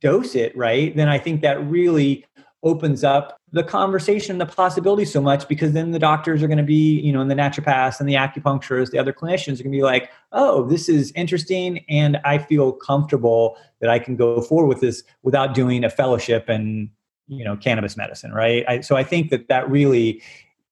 dose 0.00 0.34
it, 0.34 0.56
right? 0.56 0.96
Then 0.96 1.08
I 1.08 1.18
think 1.18 1.42
that 1.42 1.64
really 1.64 2.24
opens 2.64 3.02
up 3.02 3.40
the 3.52 3.62
conversation, 3.62 4.38
the 4.38 4.46
possibility 4.46 5.04
so 5.04 5.20
much 5.20 5.46
because 5.46 5.72
then 5.72 5.90
the 5.90 5.98
doctors 5.98 6.42
are 6.42 6.46
going 6.46 6.58
to 6.58 6.64
be, 6.64 6.98
you 7.00 7.12
know, 7.12 7.20
and 7.20 7.30
the 7.30 7.34
naturopaths 7.34 8.00
and 8.00 8.08
the 8.08 8.14
acupuncturists, 8.14 8.90
the 8.90 8.98
other 8.98 9.12
clinicians 9.12 9.60
are 9.60 9.64
going 9.64 9.72
to 9.72 9.78
be 9.78 9.82
like, 9.82 10.10
oh, 10.32 10.66
this 10.66 10.88
is 10.88 11.12
interesting. 11.14 11.84
And 11.88 12.18
I 12.24 12.38
feel 12.38 12.72
comfortable 12.72 13.58
that 13.80 13.90
I 13.90 13.98
can 13.98 14.16
go 14.16 14.40
forward 14.40 14.68
with 14.68 14.80
this 14.80 15.02
without 15.22 15.52
doing 15.54 15.84
a 15.84 15.90
fellowship 15.90 16.48
in, 16.48 16.90
you 17.28 17.44
know, 17.44 17.54
cannabis 17.54 17.94
medicine, 17.94 18.32
right? 18.32 18.64
I, 18.66 18.80
so 18.80 18.96
I 18.96 19.04
think 19.04 19.28
that 19.30 19.48
that 19.48 19.70
really, 19.70 20.22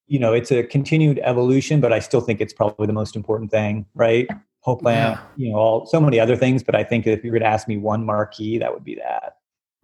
you 0.07 0.19
know, 0.19 0.33
it's 0.33 0.51
a 0.51 0.63
continued 0.63 1.21
evolution, 1.23 1.83
but 1.83 1.93
I 1.93 1.99
still 1.99 2.23
think 2.23 2.41
it's 2.41 2.55
probably 2.55 2.87
the 2.87 2.95
most 2.95 3.15
important 3.15 3.51
thing, 3.51 3.85
right? 3.95 4.27
Hope 4.61 4.81
plan, 4.81 5.13
yeah. 5.13 5.21
you 5.37 5.53
know, 5.53 5.59
all 5.59 5.87
so 5.87 6.01
many 6.01 6.19
other 6.19 6.35
things. 6.35 6.63
But 6.63 6.75
I 6.75 6.85
think 6.85 7.07
if 7.07 7.23
you 7.25 7.31
were 7.31 7.39
to 7.39 7.45
ask 7.47 7.69
me 7.69 7.77
one 7.77 8.07
marquee, 8.07 8.59
that 8.59 8.73
would 8.73 8.85
be 8.85 8.95
that. 8.97 9.37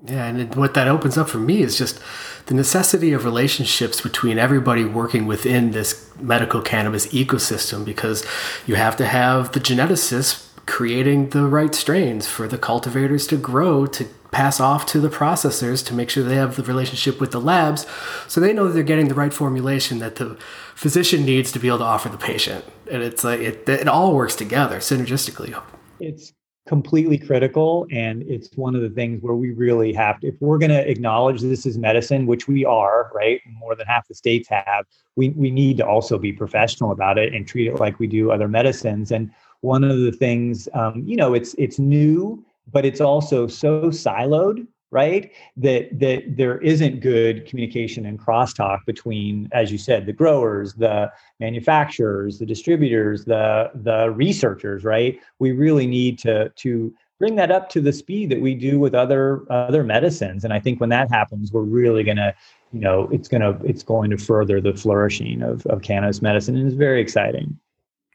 Yeah, 0.05 0.27
and 0.27 0.55
what 0.55 0.75
that 0.75 0.89
opens 0.89 1.17
up 1.17 1.29
for 1.29 1.39
me 1.39 1.63
is 1.63 1.79
just 1.79 2.01
the 2.47 2.55
necessity 2.55 3.13
of 3.13 3.25
relationships 3.25 4.01
between 4.01 4.39
everybody 4.39 4.85
working 4.85 5.27
within 5.27 5.71
this 5.71 6.11
medical 6.21 6.61
cannabis 6.61 7.07
ecosystem 7.09 7.85
because 7.85 8.25
you 8.67 8.75
have 8.75 8.97
to 8.97 9.07
have 9.07 9.53
the 9.53 9.61
geneticists 9.61 10.47
creating 10.67 11.31
the 11.31 11.47
right 11.47 11.75
strains 11.75 12.27
for 12.27 12.47
the 12.47 12.59
cultivators 12.59 13.27
to 13.29 13.37
grow 13.37 13.87
to 13.87 14.05
pass 14.33 14.61
off 14.61 14.85
to 14.85 15.01
the 15.01 15.09
processors 15.09 15.85
to 15.87 15.95
make 15.95 16.11
sure 16.11 16.23
they 16.23 16.35
have 16.35 16.57
the 16.57 16.63
relationship 16.63 17.21
with 17.21 17.31
the 17.31 17.41
labs 17.41 17.87
so 18.29 18.41
they 18.41 18.53
know 18.53 18.69
they're 18.69 18.83
getting 18.83 19.09
the 19.09 19.15
right 19.15 19.33
formulation 19.33 19.99
that 20.01 20.17
the 20.17 20.37
physician 20.75 21.25
needs 21.25 21.51
to 21.53 21.59
be 21.59 21.69
able 21.69 21.79
to 21.79 21.85
offer 21.85 22.09
the 22.09 22.19
patient. 22.19 22.65
And 22.91 23.03
it's 23.03 23.25
like 23.25 23.41
it, 23.41 23.67
it 23.69 23.89
all 23.89 24.15
works 24.15 24.35
together 24.35 24.79
synergistically. 24.79 25.59
It's 26.01 26.33
completely 26.67 27.17
critical 27.17 27.87
and 27.93 28.23
it's 28.25 28.51
one 28.57 28.75
of 28.75 28.83
the 28.83 28.91
things 28.91 29.23
where 29.23 29.35
we 29.35 29.53
really 29.53 29.93
have 29.93 30.19
to 30.19 30.27
if 30.27 30.35
we're 30.41 30.59
going 30.59 30.71
to 30.71 30.91
acknowledge 30.91 31.41
this 31.41 31.65
is 31.65 31.79
medicine 31.79 32.27
which 32.27 32.49
we 32.49 32.65
are 32.65 33.13
right 33.15 33.41
more 33.53 33.77
than 33.77 33.87
half 33.87 34.07
the 34.09 34.15
states 34.15 34.49
have 34.49 34.85
we, 35.17 35.31
we 35.31 35.51
need 35.51 35.79
to 35.79 35.87
also 35.87 36.19
be 36.19 36.33
professional 36.33 36.93
about 36.93 37.19
it 37.19 37.35
and 37.35 37.49
treat 37.49 37.67
it 37.67 37.77
like 37.77 37.99
we 37.99 38.07
do 38.07 38.31
other 38.31 38.49
medicines. 38.49 39.11
And 39.11 39.31
one 39.63 39.83
of 39.83 39.99
the 39.99 40.13
things 40.13 40.69
um, 40.75 41.03
you 41.07 41.17
know 41.17 41.35
it's 41.35 41.55
it's 41.59 41.79
new 41.79 42.45
but 42.73 42.85
it's 42.85 43.01
also 43.01 43.47
so 43.47 43.87
siloed 43.87 44.67
right? 44.91 45.33
That 45.57 45.99
that 45.99 46.37
there 46.37 46.59
isn't 46.59 47.01
good 47.01 47.47
communication 47.47 48.07
and 48.07 48.19
crosstalk 48.19 48.85
between 48.87 49.49
as 49.53 49.73
you 49.73 49.79
said 49.79 50.07
the 50.07 50.13
growers 50.13 50.75
the 50.75 51.11
manufacturers 51.41 52.39
the 52.39 52.47
distributors 52.47 53.25
the 53.25 53.71
the 53.75 54.11
researchers 54.11 54.85
right? 54.85 55.21
We 55.39 55.53
really 55.53 55.87
need 55.87 56.19
to 56.21 56.51
to 56.51 56.95
bring 57.19 57.35
that 57.37 57.51
up 57.51 57.69
to 57.71 57.81
the 57.81 57.93
speed 57.93 58.31
that 58.31 58.41
we 58.41 58.55
do 58.55 58.79
with 58.79 58.95
other 58.95 59.43
other 59.51 59.83
medicines. 59.83 60.45
And 60.45 60.53
i 60.53 60.61
think 60.61 60.81
when 60.81 60.91
that 60.91 61.11
happens 61.11 61.53
we're 61.53 61.63
really 61.63 62.05
going 62.05 62.19
to 62.19 62.35
you 62.73 62.81
know 62.81 63.09
it's 63.11 63.29
going 63.29 63.43
to 63.43 63.59
it's 63.67 63.83
going 63.83 64.11
to 64.11 64.19
further 64.19 64.61
the 64.61 64.75
flourishing 64.75 65.43
of, 65.43 65.67
of 65.67 65.83
cannabis 65.83 66.23
medicine. 66.23 66.57
And 66.57 66.67
it's 66.67 66.77
very 66.77 67.01
exciting. 67.01 67.59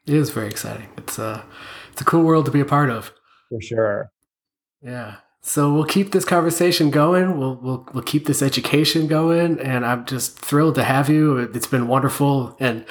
It 0.07 0.15
is 0.15 0.29
very 0.29 0.47
exciting. 0.47 0.87
It's 0.97 1.19
a 1.19 1.43
it's 1.91 2.01
a 2.01 2.05
cool 2.05 2.23
world 2.23 2.45
to 2.45 2.51
be 2.51 2.61
a 2.61 2.65
part 2.65 2.89
of. 2.89 3.13
For 3.49 3.61
sure. 3.61 4.11
Yeah 4.81 5.17
so 5.41 5.73
we'll 5.73 5.85
keep 5.85 6.11
this 6.11 6.25
conversation 6.25 6.91
going. 6.91 7.37
We'll 7.37 7.55
we'll 7.55 7.87
we'll 7.93 8.03
keep 8.03 8.25
this 8.25 8.41
education 8.41 9.07
going, 9.07 9.59
and 9.59 9.85
I'm 9.85 10.05
just 10.05 10.37
thrilled 10.37 10.75
to 10.75 10.83
have 10.83 11.09
you. 11.09 11.37
It's 11.37 11.67
been 11.67 11.87
wonderful, 11.87 12.55
and 12.59 12.85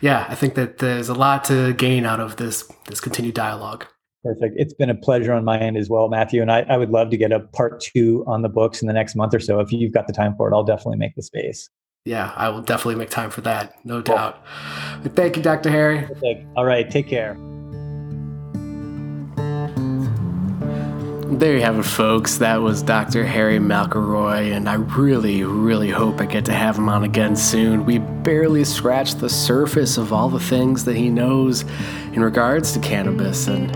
yeah, 0.00 0.26
I 0.28 0.34
think 0.34 0.54
that 0.54 0.78
there's 0.78 1.08
a 1.08 1.14
lot 1.14 1.44
to 1.44 1.72
gain 1.74 2.04
out 2.04 2.20
of 2.20 2.36
this 2.36 2.70
this 2.86 3.00
continued 3.00 3.34
dialogue. 3.34 3.86
Perfect. 4.24 4.54
It's 4.56 4.74
been 4.74 4.90
a 4.90 4.94
pleasure 4.94 5.32
on 5.32 5.44
my 5.44 5.58
end 5.58 5.76
as 5.76 5.88
well, 5.88 6.08
Matthew. 6.08 6.42
And 6.42 6.52
I, 6.52 6.60
I 6.68 6.76
would 6.76 6.90
love 6.90 7.10
to 7.10 7.16
get 7.16 7.32
a 7.32 7.40
part 7.40 7.80
two 7.80 8.24
on 8.28 8.42
the 8.42 8.48
books 8.48 8.80
in 8.80 8.86
the 8.86 8.94
next 8.94 9.16
month 9.16 9.34
or 9.34 9.40
so. 9.40 9.58
If 9.58 9.72
you've 9.72 9.92
got 9.92 10.06
the 10.06 10.12
time 10.12 10.36
for 10.36 10.48
it, 10.48 10.54
I'll 10.54 10.62
definitely 10.62 10.98
make 10.98 11.16
the 11.16 11.22
space. 11.22 11.68
Yeah, 12.04 12.32
I 12.36 12.48
will 12.48 12.62
definitely 12.62 12.96
make 12.96 13.10
time 13.10 13.30
for 13.30 13.42
that, 13.42 13.74
no 13.84 14.02
doubt. 14.02 14.44
Thank 15.14 15.36
you, 15.36 15.42
Dr. 15.42 15.70
Harry. 15.70 16.02
Perfect. 16.02 16.46
All 16.56 16.64
right, 16.64 16.88
take 16.90 17.08
care. 17.08 17.36
There 21.32 21.56
you 21.56 21.62
have 21.62 21.78
it, 21.78 21.84
folks. 21.84 22.36
That 22.36 22.60
was 22.60 22.82
Dr. 22.82 23.24
Harry 23.24 23.58
McElroy, 23.58 24.54
and 24.54 24.68
I 24.68 24.74
really, 24.74 25.42
really 25.44 25.88
hope 25.88 26.20
I 26.20 26.26
get 26.26 26.44
to 26.44 26.52
have 26.52 26.76
him 26.76 26.90
on 26.90 27.04
again 27.04 27.36
soon. 27.36 27.86
We 27.86 27.98
barely 27.98 28.64
scratched 28.64 29.18
the 29.18 29.30
surface 29.30 29.96
of 29.96 30.12
all 30.12 30.28
the 30.28 30.38
things 30.38 30.84
that 30.84 30.94
he 30.94 31.08
knows 31.08 31.64
in 32.12 32.22
regards 32.22 32.72
to 32.72 32.80
cannabis, 32.80 33.48
and 33.48 33.74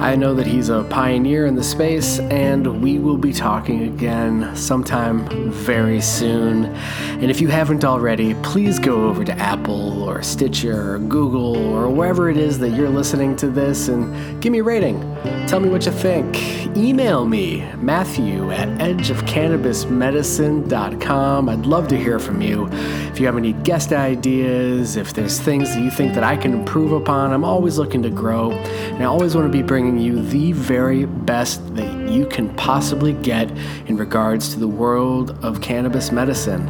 I 0.00 0.16
know 0.16 0.34
that 0.34 0.46
he's 0.46 0.70
a 0.70 0.82
pioneer 0.84 1.44
in 1.44 1.56
the 1.56 1.62
space, 1.62 2.20
and 2.20 2.82
we 2.82 2.98
will 2.98 3.18
be 3.18 3.34
talking 3.34 3.82
again 3.82 4.56
sometime 4.56 5.28
very 5.50 6.00
soon. 6.00 6.64
And 6.64 7.30
if 7.30 7.38
you 7.38 7.48
haven't 7.48 7.84
already, 7.84 8.32
please 8.36 8.78
go 8.78 9.08
over 9.08 9.24
to 9.24 9.32
Apple 9.32 10.02
or 10.02 10.22
Stitcher 10.22 10.94
or 10.94 10.98
Google 11.00 11.54
or 11.54 11.90
wherever 11.90 12.30
it 12.30 12.38
is 12.38 12.58
that 12.60 12.70
you're 12.70 12.88
listening 12.88 13.36
to 13.36 13.48
this 13.48 13.88
and 13.88 14.40
give 14.40 14.52
me 14.52 14.60
a 14.60 14.64
rating. 14.64 14.98
Tell 15.46 15.60
me 15.60 15.68
what 15.68 15.84
you 15.84 15.92
think. 15.92 16.34
Email 16.76 17.26
me, 17.26 17.66
Matthew 17.76 18.52
at 18.52 18.68
edgeofcannabismedicine.com. 18.78 21.48
I'd 21.48 21.66
love 21.66 21.88
to 21.88 21.98
hear 21.98 22.20
from 22.20 22.40
you. 22.40 22.68
If 23.10 23.18
you 23.18 23.26
have 23.26 23.36
any 23.36 23.52
guest 23.52 23.92
ideas, 23.92 24.96
if 24.96 25.12
there's 25.12 25.40
things 25.40 25.74
that 25.74 25.82
you 25.82 25.90
think 25.90 26.14
that 26.14 26.22
I 26.22 26.36
can 26.36 26.54
improve 26.54 26.92
upon, 26.92 27.32
I'm 27.32 27.42
always 27.44 27.76
looking 27.76 28.04
to 28.04 28.10
grow, 28.10 28.52
and 28.52 29.02
I 29.02 29.06
always 29.06 29.34
want 29.34 29.46
to 29.46 29.52
be 29.52 29.62
bringing 29.62 29.89
you 29.98 30.22
the 30.22 30.52
very 30.52 31.06
best 31.06 31.74
that 31.74 32.08
you 32.08 32.26
can 32.26 32.54
possibly 32.56 33.12
get 33.12 33.50
in 33.86 33.96
regards 33.96 34.52
to 34.54 34.60
the 34.60 34.68
world 34.68 35.38
of 35.42 35.60
cannabis 35.60 36.12
medicine. 36.12 36.68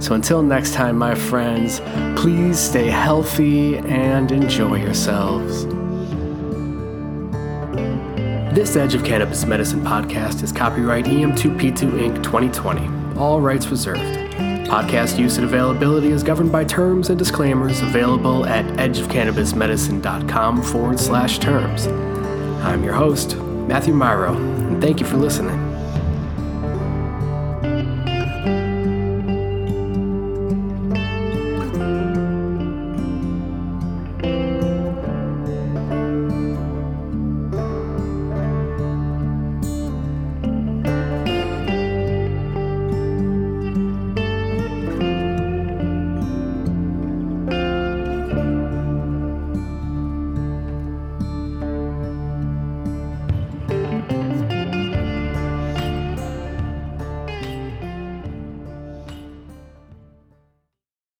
So 0.00 0.14
until 0.14 0.42
next 0.42 0.72
time, 0.72 0.96
my 0.96 1.14
friends, 1.14 1.80
please 2.18 2.58
stay 2.58 2.86
healthy 2.86 3.76
and 3.78 4.32
enjoy 4.32 4.76
yourselves. 4.76 5.66
This 8.54 8.74
Edge 8.76 8.94
of 8.94 9.04
Cannabis 9.04 9.44
Medicine 9.44 9.80
podcast 9.82 10.42
is 10.42 10.50
copyright 10.50 11.04
EM2P2 11.04 12.00
Inc. 12.00 12.22
2020, 12.22 13.16
all 13.18 13.40
rights 13.40 13.68
reserved. 13.68 14.00
Podcast 14.70 15.18
use 15.18 15.36
and 15.36 15.44
availability 15.44 16.08
is 16.10 16.22
governed 16.22 16.52
by 16.52 16.64
terms 16.64 17.10
and 17.10 17.18
disclaimers 17.18 17.80
available 17.80 18.46
at 18.46 18.64
edgeofcannabismedicine.com 18.76 20.62
forward 20.62 20.98
slash 20.98 21.38
terms. 21.38 22.09
I'm 22.62 22.84
your 22.84 22.94
host, 22.94 23.36
Matthew 23.36 23.94
Myro, 23.94 24.36
and 24.36 24.80
thank 24.82 25.00
you 25.00 25.06
for 25.06 25.16
listening. 25.16 25.59